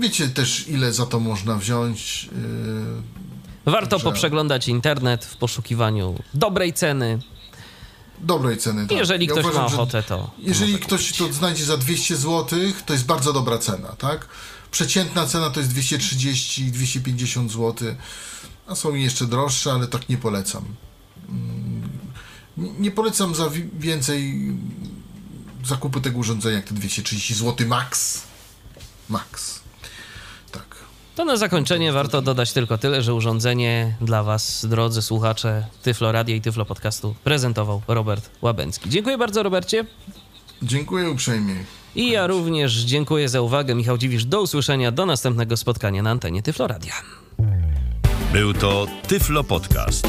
Wiecie 0.00 0.28
też, 0.28 0.68
ile 0.68 0.92
za 0.92 1.06
to 1.06 1.20
można 1.20 1.56
wziąć. 1.56 2.24
yy, 3.66 3.70
Warto 3.72 4.00
poprzeglądać 4.00 4.68
internet 4.68 5.24
w 5.24 5.36
poszukiwaniu 5.36 6.14
dobrej 6.34 6.72
ceny. 6.72 7.18
Dobrej 8.20 8.58
ceny. 8.58 8.86
Tak. 8.86 8.98
Jeżeli 8.98 9.26
ktoś 9.28 9.44
ma 9.44 9.52
że 9.52 9.60
ochotę, 9.60 10.02
to 10.02 10.30
Jeżeli 10.38 10.78
ktoś 10.78 11.12
to 11.12 11.32
znajdzie 11.32 11.64
za 11.64 11.76
200 11.76 12.16
zł, 12.16 12.58
to 12.86 12.92
jest 12.92 13.06
bardzo 13.06 13.32
dobra 13.32 13.58
cena, 13.58 13.88
tak? 13.88 14.28
Przeciętna 14.70 15.26
cena 15.26 15.50
to 15.50 15.60
jest 15.60 15.72
230-250 15.72 17.48
zł, 17.48 17.74
a 18.66 18.74
są 18.74 18.94
jeszcze 18.94 19.26
droższe, 19.26 19.72
ale 19.72 19.86
tak 19.86 20.08
nie 20.08 20.18
polecam. 20.18 20.64
Nie- 22.56 22.90
polecam 22.90 23.34
za 23.34 23.50
wi- 23.50 23.68
więcej 23.78 24.40
zakupu 25.64 26.00
tego 26.00 26.18
urządzenia 26.18 26.56
jak 26.56 26.64
te 26.64 26.74
230 26.74 27.34
zł 27.34 27.66
max. 27.68 28.22
Max. 29.08 29.60
To 31.14 31.24
na 31.24 31.36
zakończenie 31.36 31.92
warto 31.92 32.22
dodać 32.22 32.52
tylko 32.52 32.78
tyle, 32.78 33.02
że 33.02 33.14
urządzenie 33.14 33.94
dla 34.00 34.22
Was, 34.22 34.66
drodzy 34.66 35.02
słuchacze 35.02 35.66
Tyflo 35.82 36.12
Radia 36.12 36.36
i 36.36 36.40
Tyflo 36.40 36.64
Podcastu 36.64 37.14
prezentował 37.24 37.82
Robert 37.88 38.30
Łabęcki. 38.42 38.90
Dziękuję 38.90 39.18
bardzo, 39.18 39.42
Robercie. 39.42 39.84
Dziękuję 40.62 41.10
uprzejmie. 41.10 41.54
I 41.94 42.10
ja 42.10 42.26
również 42.26 42.72
dziękuję 42.74 43.28
za 43.28 43.40
uwagę. 43.40 43.74
Michał 43.74 43.98
Dziwisz, 43.98 44.24
do 44.24 44.42
usłyszenia, 44.42 44.92
do 44.92 45.06
następnego 45.06 45.56
spotkania 45.56 46.02
na 46.02 46.10
antenie 46.10 46.42
Tyflo 46.42 46.66
Radia. 46.66 46.94
Był 48.32 48.54
to 48.54 48.86
Tyflo 49.08 49.44
Podcast. 49.44 50.08